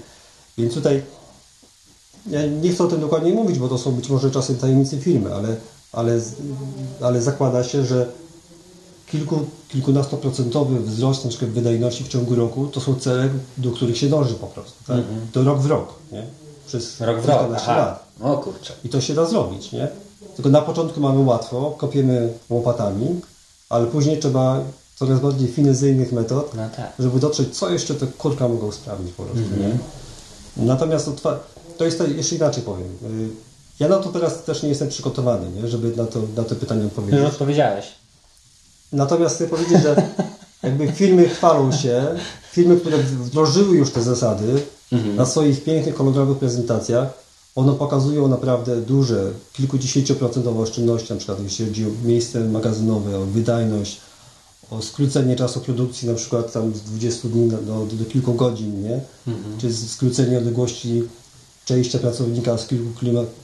Więc 0.58 0.74
tutaj 0.74 1.02
ja 2.26 2.46
nie 2.46 2.72
chcę 2.72 2.84
o 2.84 2.88
tym 2.88 3.00
dokładnie 3.00 3.32
mówić, 3.32 3.58
bo 3.58 3.68
to 3.68 3.78
są 3.78 3.92
być 3.92 4.08
może 4.08 4.30
czasem 4.30 4.56
tajemnice 4.56 4.96
firmy, 4.96 5.34
ale, 5.34 5.56
ale, 5.92 6.20
ale 7.00 7.22
zakłada 7.22 7.64
się, 7.64 7.84
że 7.84 8.06
kilku, 9.06 9.46
kilkunastoprocentowy 9.68 10.80
wzrost 10.80 11.24
na 11.24 11.30
przykład 11.30 11.50
wydajności 11.50 12.04
w 12.04 12.08
ciągu 12.08 12.34
roku 12.34 12.66
to 12.66 12.80
są 12.80 12.94
cele, 12.94 13.28
do 13.58 13.70
których 13.70 13.98
się 13.98 14.08
dąży 14.08 14.34
po 14.34 14.46
prostu, 14.46 14.84
tak? 14.86 15.00
To 15.32 15.44
rok 15.44 15.60
w 15.60 15.66
rok, 15.66 15.94
nie? 16.12 16.26
przez 16.66 17.00
Rok 17.00 17.20
w 17.20 17.28
rok. 17.28 17.66
lat. 17.66 18.04
O 18.20 18.38
kurczę. 18.38 18.72
I 18.84 18.88
to 18.88 19.00
się 19.00 19.14
da 19.14 19.24
zrobić, 19.26 19.72
nie? 19.72 19.88
Tylko 20.36 20.50
na 20.50 20.62
początku 20.62 21.00
mamy 21.00 21.20
łatwo, 21.24 21.74
kopiemy 21.78 22.32
łopatami, 22.50 23.20
ale 23.68 23.86
później 23.86 24.18
trzeba 24.18 24.60
coraz 24.96 25.20
bardziej 25.20 25.48
finezyjnych 25.48 26.12
metod, 26.12 26.54
No 26.56 26.62
tak. 26.76 26.92
żeby 26.98 27.20
dotrzeć, 27.20 27.56
co 27.58 27.70
jeszcze 27.70 27.94
te 27.94 28.06
kurka 28.06 28.48
mogą 28.48 28.72
sprawdzić 28.72 29.12
po 29.12 29.22
prostu, 29.22 29.42
Mhm. 29.54 29.60
nie? 29.62 29.78
Natomiast 30.66 31.04
to, 31.04 31.10
trwa- 31.12 31.36
to 31.78 31.84
jest 31.84 31.98
to, 31.98 32.06
jeszcze 32.06 32.36
inaczej 32.36 32.62
powiem. 32.62 32.86
Y, 33.04 33.28
Ja 33.80 33.88
na 33.88 33.98
to 33.98 34.08
teraz 34.12 34.42
też 34.44 34.62
nie 34.62 34.68
jestem 34.68 34.88
przygotowany, 34.88 35.50
nie? 35.50 35.68
żeby 35.68 35.96
na 35.96 36.06
to, 36.06 36.20
na 36.36 36.42
to 36.44 36.54
pytanie 36.54 36.84
odpowiedzieć. 36.86 37.20
Już 37.20 37.28
odpowiedziałeś. 37.30 37.86
Natomiast 38.92 39.34
chcę 39.36 39.46
powiedzieć, 39.48 39.82
że 39.82 40.02
jakby 40.62 40.92
firmy 40.92 41.28
chwalą 41.28 41.72
się, 41.72 42.06
firmy, 42.52 42.76
które 42.76 42.98
wdrożyły 42.98 43.76
już 43.76 43.90
te 43.92 44.02
zasady 44.02 44.62
na 45.16 45.26
swoich 45.26 45.64
pięknych, 45.64 45.94
kolorowych 45.94 46.38
prezentacjach, 46.38 47.08
one 47.54 47.72
pokazują 47.72 48.28
naprawdę 48.28 48.76
duże, 48.80 49.32
kilkudziesięcioprocentowe 49.52 50.60
oszczędności, 50.62 51.12
na 51.12 51.16
przykład 51.18 51.42
jeśli 51.42 51.66
chodzi 51.66 51.86
o 51.86 51.88
miejsce 52.04 52.40
magazynowe, 52.40 53.18
o 53.18 53.24
wydajność, 53.26 54.00
o 54.70 54.82
skrócenie 54.82 55.36
czasu 55.36 55.60
produkcji 55.60 56.08
na 56.08 56.14
przykład 56.14 56.52
tam 56.52 56.74
z 56.74 56.80
20 56.80 57.28
dni 57.28 57.48
do, 57.50 57.56
do, 57.56 57.86
do 57.96 58.04
kilku 58.04 58.34
godzin, 58.34 58.82
nie? 58.82 59.00
Czy 59.60 59.72
z- 59.72 59.90
skrócenie 59.90 60.38
odległości 60.38 61.02
przejścia 61.64 61.98
pracownika 61.98 62.58
z 62.58 62.66
kilku, 62.66 62.88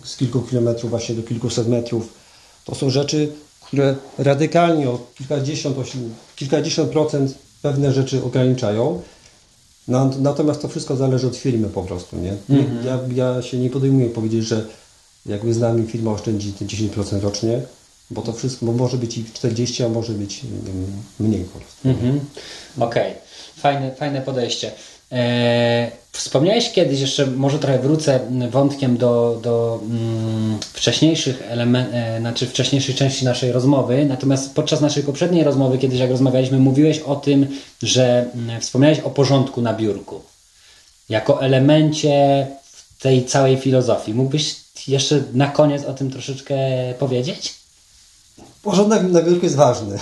z 0.05 0.17
kilku 0.17 0.41
kilometrów 0.43 0.91
właśnie 0.91 1.15
do 1.15 1.23
kilkuset 1.23 1.69
metrów. 1.69 2.09
To 2.65 2.75
są 2.75 2.91
rzeczy, 2.91 3.33
które 3.67 3.97
radykalnie 4.19 4.91
o 4.91 4.99
kilkadziesiąt, 5.19 5.77
ośm- 5.77 6.09
kilkadziesiąt 6.37 6.91
procent 6.91 7.35
pewne 7.63 7.93
rzeczy 7.93 8.25
ograniczają. 8.25 9.01
Na- 9.89 10.11
Natomiast 10.21 10.63
to 10.63 10.69
wszystko 10.69 10.97
zależy 10.97 11.27
od 11.27 11.37
firmy 11.37 11.69
po 11.69 11.83
prostu, 11.83 12.17
nie? 12.17 12.33
Ja, 12.85 12.99
ja 13.15 13.43
się 13.43 13.59
nie 13.59 13.71
podejmuję 13.71 14.09
powiedzieć, 14.11 14.45
że 14.45 14.65
jakby 15.27 15.55
z 15.55 15.59
nami 15.59 15.87
firma 15.87 16.11
oszczędzi 16.11 16.53
te 16.53 16.65
10% 16.65 17.21
rocznie, 17.23 17.61
bo 18.11 18.23
to 18.23 18.33
wszystko, 18.33 18.67
bo 18.67 18.73
może 18.73 18.97
być 18.97 19.19
i 19.19 19.25
40, 19.25 19.85
a 19.85 19.89
może 19.89 20.13
być 20.13 20.45
mm, 20.45 20.87
mniej 21.21 21.45
po 21.45 21.59
prostu. 21.59 21.89
Mhm. 21.89 22.21
Okej, 22.79 23.15
fajne, 23.57 23.95
fajne 23.95 24.21
podejście. 24.23 24.73
E, 25.13 25.91
wspomniałeś 26.17 26.73
kiedyś, 26.73 27.01
jeszcze 27.01 27.27
może 27.27 27.59
trochę 27.59 27.79
wrócę 27.79 28.21
wątkiem 28.51 28.97
do, 28.97 29.41
do 29.43 29.81
mm, 29.83 30.59
wcześniejszych 30.73 31.43
elementów, 31.49 31.95
e, 31.95 32.21
znaczy 32.21 32.47
wcześniejszej 32.47 32.95
części 32.95 33.25
naszej 33.25 33.53
rozmowy, 33.53 34.05
natomiast 34.05 34.55
podczas 34.55 34.81
naszej 34.81 35.03
poprzedniej 35.03 35.45
rozmowy, 35.45 35.79
kiedyś 35.79 36.01
jak 36.01 36.11
rozmawialiśmy, 36.11 36.59
mówiłeś 36.59 36.99
o 36.99 37.17
tym, 37.17 37.47
że 37.83 38.27
mm, 38.35 38.61
wspomniałeś 38.61 39.01
o 39.01 39.11
porządku 39.11 39.63
na 39.63 39.75
biurku 39.75 40.21
jako 41.09 41.43
elemencie 41.43 42.47
tej 43.01 43.25
całej 43.25 43.57
filozofii. 43.57 44.15
Mógłbyś 44.15 44.57
jeszcze 44.89 45.23
na 45.33 45.47
koniec 45.47 45.85
o 45.85 45.95
tym 45.95 46.11
troszeczkę 46.11 46.57
powiedzieć? 46.99 47.55
Porządek 48.67 49.03
na 49.03 49.23
biurku 49.23 49.45
jest 49.45 49.57
ważny. 49.57 49.99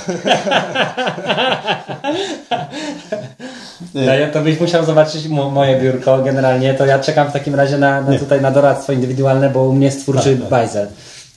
No 3.94 4.02
ja 4.02 4.30
to 4.30 4.40
byś 4.40 4.60
musiał 4.60 4.84
zobaczyć 4.84 5.28
mo- 5.28 5.50
moje 5.50 5.80
biurko 5.80 6.22
generalnie, 6.22 6.74
to 6.74 6.86
ja 6.86 6.98
czekam 6.98 7.28
w 7.28 7.32
takim 7.32 7.54
razie 7.54 7.78
na, 7.78 8.00
na 8.00 8.18
tutaj 8.18 8.40
na 8.40 8.50
doradztwo 8.50 8.92
indywidualne, 8.92 9.50
bo 9.50 9.62
u 9.64 9.72
mnie 9.72 9.86
jest 9.86 10.00
twórczy 10.00 10.30
Tak, 10.32 10.40
tak. 10.40 10.48
bajzel. 10.50 10.88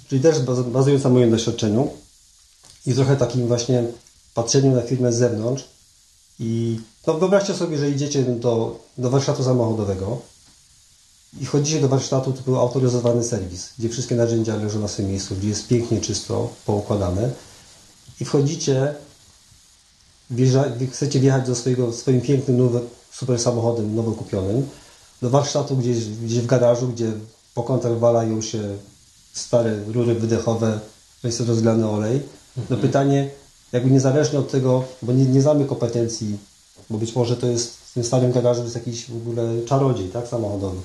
Czyli 0.09 0.21
też 0.21 0.39
baz- 0.39 0.63
bazując 0.71 1.03
na 1.03 1.09
moim 1.09 1.32
doświadczeniu 1.32 1.89
i 2.86 2.93
trochę 2.93 3.15
takim 3.15 3.47
właśnie 3.47 3.84
patrzeniu 4.34 4.75
na 4.75 4.82
firmę 4.82 5.11
z 5.11 5.15
zewnątrz. 5.15 5.63
I 6.39 6.80
no 7.07 7.13
wyobraźcie 7.13 7.53
sobie, 7.53 7.78
że 7.78 7.89
idziecie 7.89 8.23
do, 8.23 8.80
do 8.97 9.09
warsztatu 9.09 9.43
samochodowego 9.43 10.17
i 11.41 11.45
wchodzicie 11.45 11.82
do 11.82 11.88
warsztatu 11.88 12.34
typu 12.34 12.55
autoryzowany 12.55 13.23
serwis, 13.23 13.69
gdzie 13.80 13.89
wszystkie 13.89 14.15
narzędzia 14.15 14.55
leżą 14.55 14.80
na 14.80 14.88
swoim 14.88 15.09
miejscu, 15.09 15.36
gdzie 15.36 15.49
jest 15.49 15.67
pięknie, 15.67 16.01
czysto, 16.01 16.49
poukładane 16.65 17.32
i 18.21 18.25
wchodzicie, 18.25 18.95
wjeżdża, 20.30 20.65
chcecie 20.91 21.19
wjechać 21.19 21.47
do 21.47 21.55
swojego, 21.55 21.93
swoim 21.93 22.21
pięknym, 22.21 22.57
nowym, 22.57 22.82
super 23.11 23.39
samochodem, 23.39 23.95
nowo 23.95 24.11
kupionym, 24.11 24.69
do 25.21 25.30
warsztatu 25.30 25.78
gdzieś, 25.78 26.05
gdzieś 26.05 26.39
w 26.39 26.45
garażu, 26.45 26.88
gdzie 26.88 27.11
po 27.53 27.63
kątach 27.63 27.99
walają 27.99 28.41
się 28.41 28.78
stare 29.34 29.84
rury 29.88 30.15
wydechowe, 30.15 30.80
jest 31.23 31.39
rozlany 31.39 31.89
olej. 31.89 32.21
No 32.69 32.78
pytanie, 32.78 33.30
jakby 33.71 33.91
niezależnie 33.91 34.39
od 34.39 34.51
tego, 34.51 34.84
bo 35.01 35.13
nie, 35.13 35.25
nie 35.25 35.41
znamy 35.41 35.65
kompetencji, 35.65 36.38
bo 36.89 36.97
być 36.97 37.15
może 37.15 37.38
to 37.38 37.47
jest 37.47 37.78
w 37.78 37.93
tym 37.93 38.03
starym 38.03 38.32
garażu 38.32 38.63
jest 38.63 38.75
jakiś 38.75 39.05
w 39.05 39.17
ogóle 39.17 39.61
czarodziej, 39.65 40.09
tak, 40.09 40.28
samochodowy. 40.28 40.78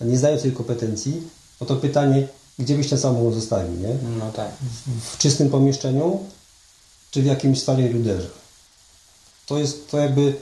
A 0.00 0.04
nie 0.04 0.18
znając 0.18 0.42
tej 0.42 0.52
kompetencji, 0.52 1.22
no 1.60 1.66
to 1.66 1.76
pytanie, 1.76 2.28
gdzie 2.58 2.74
byś 2.74 2.88
ten 2.88 2.98
samochód 2.98 3.34
zostawił, 3.34 3.80
nie? 3.80 3.94
No 4.18 4.32
tak. 4.32 4.50
w 5.12 5.18
czystym 5.18 5.50
pomieszczeniu, 5.50 6.18
czy 7.10 7.22
w 7.22 7.26
jakimś 7.26 7.60
starej 7.60 7.92
ruderze. 7.92 8.28
To 9.46 9.58
jest 9.58 9.90
to 9.90 9.98
jakby 9.98 10.34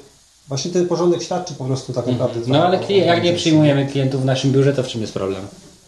właśnie 0.49 0.71
ten 0.71 0.89
porządek 0.89 1.23
świadczy 1.23 1.55
po 1.55 1.65
prostu 1.65 1.93
tak 1.93 2.07
naprawdę. 2.07 2.41
No 2.47 2.67
ale 2.67 2.79
klient, 2.79 3.07
jak 3.07 3.23
nie 3.25 3.33
przyjmujemy 3.35 3.87
klientów 3.87 4.23
w 4.23 4.25
naszym 4.25 4.53
biurze, 4.53 4.73
to 4.73 4.83
w 4.83 4.89
czym 4.89 5.01
jest 5.01 5.13
problem? 5.13 5.47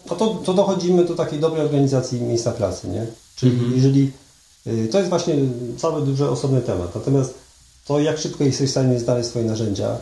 No 0.09 0.15
to, 0.15 0.27
to 0.27 0.53
dochodzimy 0.53 1.05
do 1.05 1.15
takiej 1.15 1.39
dobrej 1.39 1.65
organizacji 1.65 2.21
miejsca 2.21 2.51
pracy, 2.51 2.87
nie? 2.87 3.05
Czyli 3.35 3.51
Mhm. 3.51 3.75
jeżeli 3.75 4.11
y, 4.67 4.87
to 4.91 4.97
jest 4.97 5.09
właśnie 5.09 5.35
cały 5.77 6.05
duży 6.05 6.29
osobny 6.29 6.61
temat. 6.61 6.95
Natomiast 6.95 7.33
to 7.87 7.99
jak 7.99 8.17
szybko 8.17 8.43
jesteś 8.43 8.67
w 8.67 8.71
stanie 8.71 8.99
znaleźć 8.99 9.29
swoje 9.29 9.45
narzędzia, 9.45 9.97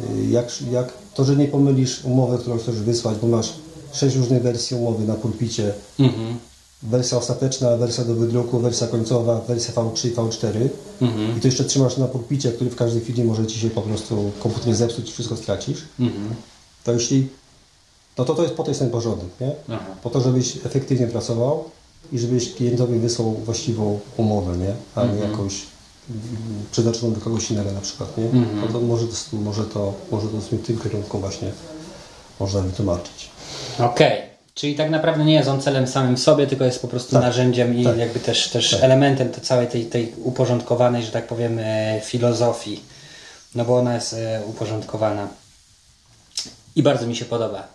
y, 0.00 0.30
jak, 0.30 0.46
jak 0.70 0.92
to, 1.14 1.24
że 1.24 1.36
nie 1.36 1.48
pomylisz 1.48 2.04
umowy, 2.04 2.38
którą 2.38 2.58
chcesz 2.58 2.74
wysłać, 2.76 3.18
bo 3.22 3.26
masz 3.26 3.52
sześć 3.92 4.16
różnych 4.16 4.42
wersji 4.42 4.76
umowy 4.76 5.04
na 5.04 5.14
pulpicie, 5.14 5.72
Mhm. 6.00 6.38
wersja 6.82 7.18
ostateczna, 7.18 7.76
wersja 7.76 8.04
do 8.04 8.14
wydruku, 8.14 8.58
wersja 8.58 8.86
końcowa, 8.86 9.40
wersja 9.40 9.74
V3 9.74 10.08
i 10.08 10.12
V4 10.14 10.68
Mhm. 11.00 11.38
i 11.38 11.40
to 11.40 11.48
jeszcze 11.48 11.64
trzymasz 11.64 11.96
na 11.96 12.06
pulpicie, 12.06 12.52
który 12.52 12.70
w 12.70 12.76
każdej 12.76 13.02
chwili 13.02 13.24
może 13.24 13.46
Ci 13.46 13.58
się 13.60 13.70
po 13.70 13.82
prostu 13.82 14.30
komputer 14.42 14.74
zepsuć 14.74 15.08
i 15.08 15.12
wszystko 15.12 15.36
stracisz, 15.36 15.78
Mhm. 16.00 16.34
to 16.84 16.92
jeśli 16.92 17.28
no 18.18 18.24
to 18.24 18.34
to 18.34 18.42
jest 18.42 18.54
po 18.54 18.62
to 18.62 18.70
jest 18.70 18.80
ten 18.80 18.90
porządek, 18.90 19.28
nie? 19.40 19.52
Aha. 19.68 19.84
Po 20.02 20.10
to, 20.10 20.20
żebyś 20.20 20.56
efektywnie 20.56 21.06
pracował 21.06 21.64
i 22.12 22.18
żebyś 22.18 22.54
klientowi 22.54 22.98
wysłał 22.98 23.32
właściwą 23.34 24.00
umowę, 24.16 24.56
nie? 24.56 24.74
A 24.94 25.04
nie 25.06 25.20
jakąś 25.20 25.62
mm, 26.10 26.64
przeznaczoną 26.72 27.12
do 27.12 27.20
kogoś 27.20 27.50
innego 27.50 27.72
na 27.72 27.80
przykład, 27.80 28.18
nie? 28.18 28.24
No 28.60 28.66
to 28.72 28.80
może 28.80 29.06
to, 29.06 29.36
może 29.36 29.64
to, 29.64 29.94
może 30.10 30.28
to 30.28 30.36
w 30.36 30.66
tym 30.66 30.80
kierunku 30.80 31.18
właśnie 31.18 31.50
można 32.40 32.60
wytłumaczyć. 32.60 33.30
Okej. 33.78 34.34
Czyli 34.54 34.74
tak 34.74 34.90
naprawdę 34.90 35.24
nie 35.24 35.34
jest 35.34 35.48
on 35.48 35.60
celem 35.60 35.86
samym 35.86 36.16
w 36.16 36.20
sobie, 36.20 36.46
tylko 36.46 36.64
jest 36.64 36.82
po 36.82 36.88
prostu 36.88 37.12
Tak. 37.12 37.22
narzędziem 37.22 37.78
i 37.78 37.84
Tak. 37.84 37.98
jakby 37.98 38.20
też, 38.20 38.48
też 38.48 38.74
elementem 38.74 39.32
to 39.32 39.40
całej 39.40 39.68
tej, 39.68 39.86
tej 39.86 40.12
uporządkowanej, 40.16 41.02
że 41.02 41.12
tak 41.12 41.26
powiem, 41.26 41.58
e, 41.58 42.00
filozofii. 42.04 42.80
No 43.54 43.64
bo 43.64 43.78
ona 43.78 43.94
jest 43.94 44.12
e, 44.12 44.42
uporządkowana. 44.46 45.28
I 46.76 46.82
bardzo 46.82 47.06
mi 47.06 47.16
się 47.16 47.24
podoba. 47.24 47.68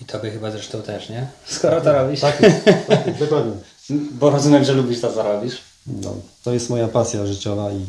I 0.00 0.04
tobie 0.04 0.30
chyba 0.30 0.50
zresztą 0.50 0.82
też, 0.82 1.08
nie? 1.08 1.26
Skoro 1.46 1.80
to 1.80 1.92
robisz. 1.92 2.20
Tak 2.20 2.40
jest, 2.40 2.64
tak 2.64 3.06
jest, 3.06 3.18
dokładnie. 3.18 3.52
Bo 4.20 4.30
rozumiem, 4.30 4.64
że 4.64 4.72
lubisz 4.72 5.00
to, 5.00 5.12
co 5.12 5.22
robisz. 5.22 5.56
No, 5.86 6.14
to 6.44 6.52
jest 6.52 6.70
moja 6.70 6.88
pasja 6.88 7.26
życiowa 7.26 7.72
i 7.72 7.86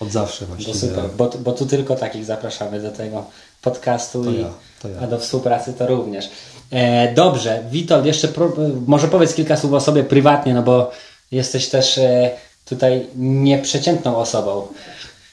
od 0.00 0.12
zawsze 0.12 0.46
To 0.46 0.46
właściwie. 0.46 0.74
super, 0.78 1.04
bo, 1.16 1.30
bo 1.44 1.52
tu 1.52 1.66
tylko 1.66 1.96
takich 1.96 2.24
zapraszamy 2.24 2.80
do 2.82 2.90
tego 2.90 3.24
podcastu, 3.62 4.24
To 4.24 4.30
i, 4.30 4.40
ja, 4.40 4.50
to 4.82 4.88
ja. 4.88 5.00
a 5.00 5.06
do 5.06 5.18
współpracy 5.18 5.72
to 5.72 5.86
również. 5.86 6.28
E, 6.70 7.14
dobrze, 7.14 7.62
Witold, 7.70 8.06
jeszcze 8.06 8.28
pro, 8.28 8.52
może 8.86 9.08
powiedz 9.08 9.34
kilka 9.34 9.56
słów 9.56 9.72
o 9.72 9.80
sobie 9.80 10.04
prywatnie, 10.04 10.54
no 10.54 10.62
bo 10.62 10.90
jesteś 11.30 11.68
też 11.68 11.98
e, 11.98 12.30
tutaj 12.64 13.06
nieprzeciętną 13.16 14.16
osobą. 14.16 14.66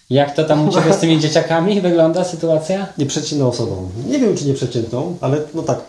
Jak 0.09 0.35
to 0.35 0.43
tam 0.43 0.69
u 0.69 0.73
Ciebie 0.73 0.93
z 0.93 0.97
tymi 0.99 1.19
dzieciakami 1.23 1.81
wygląda 1.81 2.23
sytuacja? 2.23 2.87
Nieprzeciętną 2.97 3.47
osobą. 3.49 3.89
Nie 4.07 4.19
wiem, 4.19 4.37
czy 4.37 4.45
nieprzeciętną, 4.45 5.17
ale 5.21 5.37
no 5.53 5.61
tak, 5.63 5.79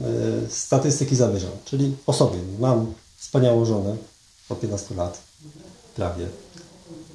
e, 0.00 0.04
statystyki 0.50 1.16
zawyżam. 1.16 1.50
Czyli 1.64 1.96
o 2.06 2.12
sobie. 2.12 2.38
Mam 2.58 2.92
wspaniałą 3.16 3.64
żonę 3.64 3.96
od 4.48 4.60
15 4.60 4.94
lat, 4.94 5.18
prawie. 5.98 6.26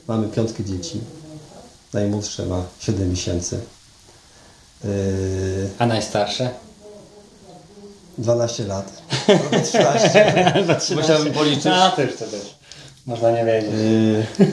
Mamy 0.07 0.27
piątkę 0.27 0.63
dzieci. 0.63 0.99
Najmłodsze 1.93 2.45
ma 2.45 2.63
7 2.79 3.09
miesięcy. 3.09 3.59
E, 4.86 4.88
A 5.79 5.86
najstarsze? 5.86 6.49
12 8.17 8.67
lat. 8.67 9.01
Trochę 9.25 9.61
13. 9.61 10.95
Musiałbym 10.95 11.34
policzyć. 11.34 11.65
No, 11.65 11.91
też, 11.91 12.15
to 12.15 12.25
też. 12.25 12.55
Można 13.05 13.31
nie 13.31 13.45
wiedzieć. 13.45 13.71
E, 14.39 14.45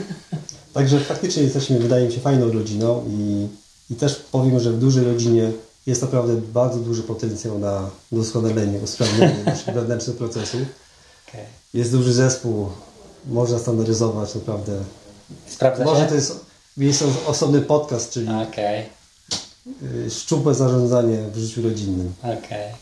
Także 0.73 0.99
faktycznie 0.99 1.43
jesteśmy, 1.43 1.79
wydaje 1.79 2.07
mi 2.07 2.13
się, 2.13 2.19
fajną 2.19 2.51
rodziną 2.51 3.03
i, 3.09 3.47
i 3.89 3.95
też 3.95 4.15
powiem, 4.15 4.59
że 4.59 4.71
w 4.71 4.79
dużej 4.79 5.03
rodzinie 5.05 5.51
jest 5.85 6.01
naprawdę 6.01 6.33
bardzo 6.35 6.79
duży 6.79 7.03
potencjał 7.03 7.59
na 7.59 7.89
doskonalenie, 8.11 8.79
usprawnienie 8.79 9.43
naszych 9.45 9.73
wewnętrznych 9.73 10.17
procesów. 10.17 10.61
Okej. 11.27 11.45
Jest 11.73 11.91
duży 11.91 12.13
zespół, 12.13 12.69
można 13.25 13.59
standaryzować 13.59 14.35
naprawdę. 14.35 14.71
Sprawdza 15.47 15.83
Może 15.85 16.01
się? 16.01 16.07
to 16.07 16.15
jest, 16.15 16.45
jest 16.77 17.03
osobny 17.27 17.61
podcast, 17.61 18.11
czyli 18.11 18.27
Okej. 18.49 18.85
y, 20.05 20.09
szczupłe 20.09 20.55
zarządzanie 20.55 21.17
w 21.33 21.37
życiu 21.37 21.61
rodzinnym. 21.61 22.13
Okej. 22.23 22.73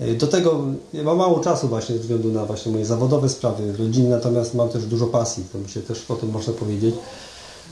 Y, 0.00 0.14
Do 0.16 0.26
tego 0.26 0.62
ja 0.92 1.02
mam 1.02 1.16
mało 1.16 1.40
czasu 1.40 1.68
właśnie 1.68 1.94
ze 1.94 2.00
względu 2.00 2.32
na 2.32 2.44
właśnie 2.44 2.72
moje 2.72 2.86
zawodowe 2.86 3.28
sprawy, 3.28 3.76
rodzinne, 3.78 4.10
natomiast 4.10 4.54
mam 4.54 4.68
też 4.68 4.84
dużo 4.84 5.06
pasji, 5.06 5.44
to 5.52 5.58
mi 5.58 5.68
się 5.68 5.80
też 5.82 6.10
o 6.10 6.14
tym 6.16 6.30
można 6.30 6.52
powiedzieć. 6.52 6.94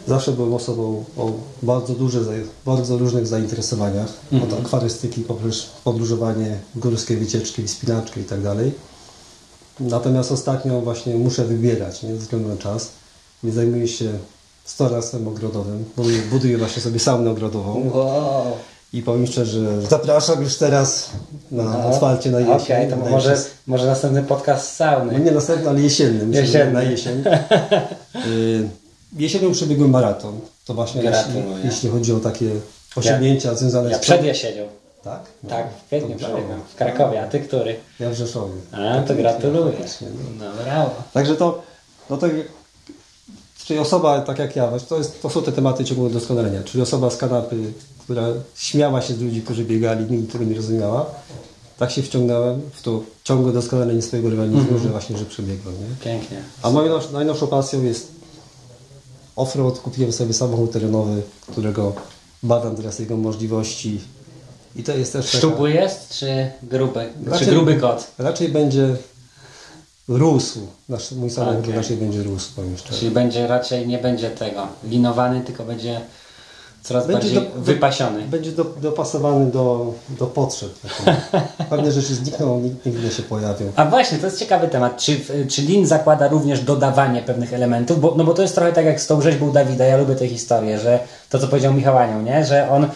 Zawsze 0.09 0.33
byłem 0.33 0.55
osobą 0.55 1.05
o 1.19 1.33
bardzo 1.63 1.93
duże, 1.95 2.21
bardzo 2.67 2.99
różnych 2.99 3.27
zainteresowaniach, 3.27 4.09
od 4.45 4.61
akwarystyki 4.61 5.21
poprzez 5.21 5.67
podróżowanie, 5.85 6.59
górskie 6.77 7.17
wycieczki, 7.17 7.67
wspinaczki 7.67 8.21
i 8.21 8.25
tak 8.25 8.43
dalej. 8.43 8.73
Natomiast 9.81 10.33
ostatnio 10.33 10.81
właśnie 10.81 11.15
muszę 11.15 11.45
wybierać, 11.45 12.03
nie, 12.03 12.11
ze 12.13 12.17
względu 12.17 12.49
na 12.49 12.57
czas, 12.57 12.89
więc 13.43 13.55
zajmuję 13.57 13.89
się 13.89 14.05
storactwem 14.65 15.29
ogrodowym, 15.29 15.85
buduję, 15.97 16.19
buduję 16.31 16.59
właśnie 16.59 16.83
sobie 16.83 16.99
saunę 16.99 17.31
ogrodową. 17.31 17.91
Wow. 17.95 18.45
I 18.93 19.03
powiem 19.03 19.27
szczerze, 19.27 19.81
że 19.83 19.87
zapraszam 19.89 20.43
już 20.43 20.57
teraz 20.57 21.11
na 21.51 21.65
No. 21.65 21.89
otwarcie 21.91 22.31
na 22.31 22.41
jesień. 22.41 22.57
Okej, 22.57 22.91
to 22.91 22.97
Na 22.97 23.11
może, 23.11 23.31
jesień. 23.31 23.47
może 23.67 23.87
następny 23.87 24.23
podcast 24.23 24.67
z 24.75 24.79
No 24.81 24.87
sauny. 24.87 25.21
nie 25.21 25.31
następny, 25.31 25.69
ale 25.71 25.81
jesienny. 25.81 26.37
Jesienny. 26.41 26.73
Na 26.73 26.83
jesień. 26.83 27.23
Y, 28.27 28.69
Jesienią 29.17 29.53
przebiegłem 29.53 29.91
maraton. 29.91 30.41
To 30.67 30.75
właśnie 30.75 31.03
jeśli, 31.03 31.33
Gratuluję. 31.33 31.65
jeśli 31.65 31.89
chodzi 31.89 32.13
o 32.13 32.21
takie 32.21 32.51
osiągnięcia 32.97 33.55
związane 33.55 33.91
Ja 33.91 33.97
z... 33.99 34.01
przed 34.01 34.25
jesienią. 34.25 34.63
Tak? 35.07 35.23
No, 35.43 35.51
Tak, 35.51 35.67
w. 35.89 36.61
W 36.73 36.75
Krakowie, 36.75 37.23
a 37.23 37.27
ty 37.29 37.41
który? 37.41 37.77
Ja 38.01 38.11
w 38.11 38.15
Rzeszowie. 38.15 38.55
A, 38.73 39.03
to 39.03 39.15
gratuluję. 39.15 39.73
Faktycznie, 39.73 40.09
no. 40.39 40.45
No 40.47 40.65
brawo. 40.65 40.91
Także 41.13 41.37
to, 41.37 41.63
no 42.11 42.17
to, 42.17 42.27
czyli 43.65 43.79
osoba 43.79 44.21
tak 44.21 44.39
jak 44.39 44.57
ja, 44.57 44.73
to, 44.89 44.99
jest, 44.99 45.23
to 45.23 45.31
są 45.31 45.43
te 45.43 45.53
tematy 45.53 45.85
ciągłego 45.85 46.15
doskonalenia, 46.15 46.63
czyli 46.63 46.83
osoba 46.83 47.11
z 47.11 47.17
kanapy, 47.17 47.57
która 47.99 48.23
śmiała 48.57 49.03
się 49.03 49.15
z 49.15 49.21
ludzi, 49.21 49.43
którzy 49.43 49.65
biegali, 49.65 50.11
nigdy 50.11 50.33
tego 50.33 50.45
nie 50.45 50.55
rozumiała, 50.57 51.07
tak 51.79 51.91
się 51.91 52.03
wciągnąłem 52.03 52.61
w 52.75 52.83
to 52.83 53.01
ciągłe 53.25 53.53
doskonalenie 53.53 54.03
swojego 54.03 54.29
organizmu, 54.29 54.79
że 54.79 54.89
właśnie, 54.89 55.19
że 55.19 55.25
przebiegłem. 55.25 55.75
Nie? 55.75 55.97
Pięknie. 56.05 56.43
A 56.63 56.71
moją 56.71 56.99
naj- 56.99 57.13
najnowszą 57.13 57.47
pasją 57.47 57.83
jest 57.83 58.09
offroad. 59.37 59.79
Kupiłem 59.79 60.13
sobie 60.13 60.33
samochód 60.35 60.73
terenowy, 60.73 61.23
którego 61.53 61.93
badam 62.43 62.77
teraz 62.77 62.99
jego 62.99 63.17
możliwości. 63.17 64.01
I 64.77 64.83
to 64.83 64.93
jest 64.97 65.13
też 65.13 65.27
taka- 65.27 65.39
Szczupły 65.39 65.71
jest, 65.73 66.19
czy 66.19 66.51
gruby? 66.63 67.09
Czy 67.25 67.31
Raczej- 67.31 67.49
gruby 67.49 67.75
kot? 67.77 68.07
Raczej 68.19 68.49
będzie 68.49 68.97
rósł. 70.09 70.61
Nasz, 70.89 71.13
mój 71.13 71.31
samochód 71.31 71.61
Okej. 71.65 71.75
raczej 71.75 71.97
będzie 71.97 72.23
rósł, 72.23 72.55
powiem 72.57 72.79
szczerze. 72.79 72.99
Czyli 72.99 73.11
będzie 73.11 73.47
raczej 73.47 73.87
nie 73.89 73.99
będzie 73.99 74.31
tego 74.31 74.69
linowany, 74.89 75.41
tylko 75.41 75.65
będzie 75.65 76.01
coraz 76.87 77.07
Będzie 77.07 77.35
bardziej 77.35 77.53
do- 77.55 77.61
wypasiony. 77.61 78.23
Będzie 78.23 78.53
do, 78.53 78.65
dopasowany 78.65 79.51
do, 79.51 79.93
do 80.09 80.27
potrzeb. 80.27 80.71
Pewne 81.71 81.93
rzeczy 81.93 82.15
znikną, 82.15 82.61
nig- 82.61 82.87
nigdy 82.87 83.11
się 83.11 83.23
pojawią. 83.23 83.67
A 83.77 83.85
właśnie, 83.85 84.19
to 84.19 84.27
jest 84.27 84.39
ciekawy 84.39 84.69
temat. 84.69 84.97
Czy, 84.97 85.21
czy 85.49 85.63
Lin 85.63 85.87
zakłada 85.87 86.29
również 86.29 86.61
dodawanie 86.61 87.23
pewnych 87.23 87.55
elementów? 87.55 88.01
Bo, 88.01 88.15
no 88.17 88.25
bo 88.25 88.35
to 88.35 88.43
jest 88.43 88.55
trochę 88.55 88.73
tak 88.73 88.85
jak 88.85 89.01
z 89.01 89.07
tą 89.07 89.21
rzeźbą 89.21 89.53
Dawida. 89.53 89.85
Ja 89.85 89.97
lubię 89.97 90.15
tę 90.15 90.29
historię, 90.29 90.79
że 90.79 90.99
to 91.31 91.39
co 91.39 91.49
powiedział 91.49 91.75
Michał 91.75 91.99
Anioł, 91.99 92.23
nie? 92.23 92.45
że 92.45 92.71
on 92.71 92.85
y, 92.85 92.89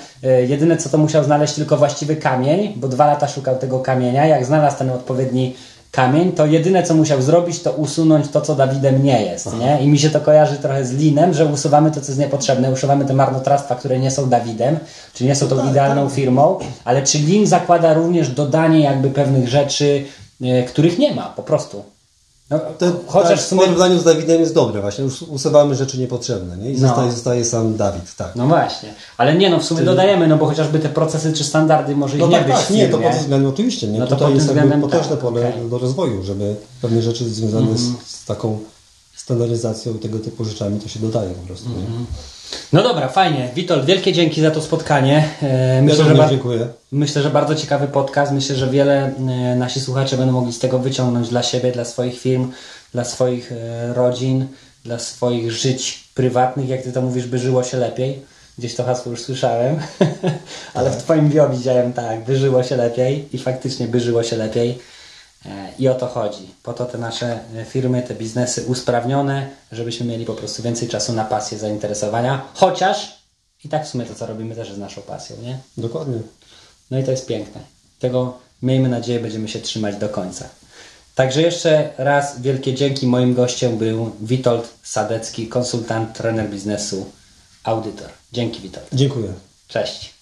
jedyne 0.49 0.76
co 0.76 0.88
to 0.88 0.99
musiał 0.99 1.24
znaleźć 1.24 1.55
tylko 1.55 1.76
właściwy 1.76 2.16
kamień, 2.16 2.72
bo 2.76 2.88
dwa 2.88 3.07
lata 3.07 3.28
szukał 3.28 3.59
tego 3.59 3.78
kamienia. 3.78 4.26
Jak 4.26 4.45
znalazł 4.47 4.78
ten 4.78 4.91
odpowiedni 4.91 5.55
kamień, 5.91 6.32
to 6.32 6.47
jedyne 6.47 6.82
co 6.82 6.95
musiał 6.95 7.22
zrobić, 7.22 7.62
to 7.62 7.72
usunąć 7.72 8.28
to, 8.28 8.41
co 8.41 8.55
Dawidem 8.55 9.03
nie 9.03 9.22
jest. 9.22 9.59
Nie? 9.59 9.82
I 9.82 9.88
mi 9.88 9.99
się 9.99 10.11
to 10.11 10.20
kojarzy 10.20 10.57
trochę 10.57 10.84
z 10.84 10.93
Linem, 10.93 11.34
że 11.34 11.47
usuwamy 11.47 11.91
to, 11.91 12.01
co 12.01 12.07
jest 12.07 12.18
niepotrzebne, 12.18 12.70
usuwamy 12.70 13.05
te 13.05 13.14
marnotrawstwa, 13.14 13.74
które 13.74 13.99
nie 13.99 14.11
są 14.11 14.28
Dawidem, 14.28 14.78
czy 15.14 15.24
nie 15.24 15.34
są 15.34 15.49
tą 15.49 15.70
idealną 15.70 16.09
firmą, 16.09 16.59
ale 16.84 17.03
czy 17.03 17.18
Lin 17.18 17.47
zakłada 17.47 17.95
również 17.95 18.28
dodanie 18.28 18.80
jakby 18.80 19.11
pewnych 19.11 19.49
rzeczy, 19.49 20.05
y, 20.43 20.64
których 20.68 20.99
nie 20.99 21.14
ma 21.14 21.22
po 21.22 21.43
prostu. 21.43 21.82
No, 22.51 22.59
Te, 22.78 22.92
chociaż 23.07 23.30
tak, 23.30 23.40
w 23.40 23.48
sumie... 23.48 23.62
porównaniu 23.62 23.98
z 23.98 24.05
Dawidem 24.05 24.40
jest 24.40 24.55
dobre 24.55 24.80
właśnie. 24.80 25.05
Us- 25.05 25.22
Usuwamy 25.22 25.74
rzeczy 25.74 25.98
niepotrzebne. 25.98 26.57
Nie? 26.57 26.70
I 26.70 26.80
No. 26.80 26.88
zostaje, 26.88 27.12
zostaje 27.12 27.44
sam 27.44 27.76
Dawid. 27.76 28.16
Tak. 28.16 28.36
No 28.36 28.46
właśnie, 28.46 28.94
ale 29.16 29.34
nie 29.34 29.51
no, 29.51 29.59
w 29.59 29.64
sumie 29.64 29.82
dodajemy, 29.82 30.28
no 30.28 30.36
bo 30.36 30.46
chociażby 30.46 30.78
te 30.78 30.88
procesy 30.88 31.32
czy 31.32 31.44
standardy 31.44 31.96
może 31.96 32.16
No 32.16 32.26
nie 32.26 32.36
tak, 32.38 32.46
być 32.46 32.57
tak, 32.57 32.70
nie, 32.70 32.88
to 32.88 32.98
pod 32.98 33.11
tym 33.11 33.20
względem 33.20 33.51
oczywiście. 33.51 33.86
Nie? 33.88 33.98
No 33.98 34.07
to 34.07 34.16
Tutaj 34.16 34.34
jest 34.34 34.46
jakby 34.46 34.62
względem 34.62 34.90
potężne 34.90 35.11
tak, 35.11 35.18
pole 35.18 35.40
okej. 35.40 35.53
Mhm. 35.53 35.70
do 35.70 35.78
rozwoju, 35.78 36.22
żeby 36.22 36.57
pewne 36.82 37.03
rzeczy 37.03 37.24
związane 37.30 37.78
z, 37.78 37.82
z 38.07 38.24
taką 38.24 38.59
standaryzacją 39.16 39.94
i 39.94 39.98
tego 39.98 40.18
typu 40.18 40.44
rzeczami 40.44 40.80
to 40.80 40.88
się 40.88 41.01
dodaje 41.01 41.30
po 41.30 41.46
prostu. 41.46 41.66
Mhm. 41.68 41.84
Nie? 41.92 42.07
No 42.72 42.82
dobra, 42.82 43.09
fajnie. 43.09 43.48
Witold, 43.55 43.84
wielkie 43.84 44.12
dzięki 44.12 44.40
za 44.40 44.51
to 44.51 44.62
spotkanie. 44.62 45.28
E, 45.42 45.74
Ja 45.76 45.82
Myślę, 45.82 45.96
że, 45.96 46.03
również 46.03 46.18
bar- 46.18 46.30
dziękuję. 46.30 46.66
myślę, 46.92 47.22
że 47.22 47.30
bardzo 47.30 47.55
ciekawy 47.55 47.86
podcast. 47.88 48.32
Myślę, 48.32 48.57
że 48.57 48.68
wiele 48.70 49.07
e, 49.07 49.57
nasi 49.57 49.80
słuchacze 49.80 50.16
będą 50.16 50.32
mogli 50.32 50.53
z 50.53 50.59
tego 50.59 50.78
wyciągnąć 50.78 51.28
dla 51.28 51.42
siebie, 51.42 51.72
dla 51.72 51.84
swoich 51.84 52.20
firm, 52.20 52.53
dla 52.92 53.05
swoich 53.05 53.53
e, 53.53 53.94
rodzin, 53.94 54.46
dla 54.84 54.98
swoich 54.98 55.53
żyć 55.53 56.05
prywatnych. 56.14 56.68
Jak 56.68 56.82
ty 56.82 56.92
to 56.92 57.03
mówisz, 57.03 57.26
by 57.26 57.38
żyło 57.38 57.62
się 57.64 57.76
lepiej. 57.76 58.18
Gdzieś 58.59 58.74
to 58.74 58.84
hasło 58.84 59.11
już 59.12 59.22
słyszałem, 59.22 59.76
ale 60.74 60.90
w 60.90 60.96
Twoim 60.96 61.28
bio 61.28 61.48
widziałem 61.48 61.92
tak, 61.92 62.24
by 62.24 62.36
żyło 62.36 62.62
się 62.62 62.76
lepiej 62.76 63.28
i 63.32 63.38
faktycznie 63.38 63.86
by 63.88 64.01
żyło 64.01 64.22
się 64.22 64.36
lepiej. 64.36 64.78
E, 65.47 65.72
I 65.78 65.88
o 65.88 65.95
to 65.95 66.07
chodzi. 66.07 66.55
Po 66.62 66.72
to 66.72 66.86
te 66.86 66.99
nasze 66.99 67.41
e, 67.57 67.64
firmy, 67.64 68.03
te 68.03 68.14
biznesy 68.14 68.64
usprawnione, 68.66 69.51
żebyśmy 69.72 70.07
mieli 70.07 70.24
po 70.24 70.34
prostu 70.34 70.62
więcej 70.62 70.88
czasu 70.88 71.12
na 71.12 71.24
pasję, 71.24 71.59
zainteresowania. 71.59 72.43
Chociaż 72.55 73.20
i 73.64 73.68
tak 73.68 73.86
w 73.86 73.88
sumie 73.88 74.05
to, 74.05 74.14
co 74.14 74.26
robimy, 74.26 74.55
też 74.55 74.68
jest 74.68 74.80
naszą 74.80 75.03
pasją, 75.03 75.36
nie? 75.43 75.59
Dokładnie. 75.76 76.18
No 76.91 76.99
i 76.99 77.05
to 77.05 77.11
jest 77.11 77.26
piękne. 77.26 77.61
Tego 77.99 78.38
miejmy 78.62 78.88
nadzieję, 78.88 79.20
będziemy 79.20 79.49
się 79.49 79.61
trzymać 79.61 79.97
do 79.97 80.09
końca. 80.09 80.49
Także 81.14 81.43
jeszcze 81.43 81.91
raz 81.99 82.41
wielkie 82.41 82.74
dzięki. 82.74 83.07
Moim 83.07 83.34
gościem 83.34 83.78
był 83.78 84.11
Witold 84.20 84.68
Sadecki, 84.82 85.49
konsultant, 85.49 86.16
trener 86.16 86.51
biznesu, 86.51 87.07
audytor. 87.64 88.09
Dzięki 88.32 88.61
Witold. 88.61 88.86
Dziękuję. 88.93 89.32
Cześć. 89.68 90.20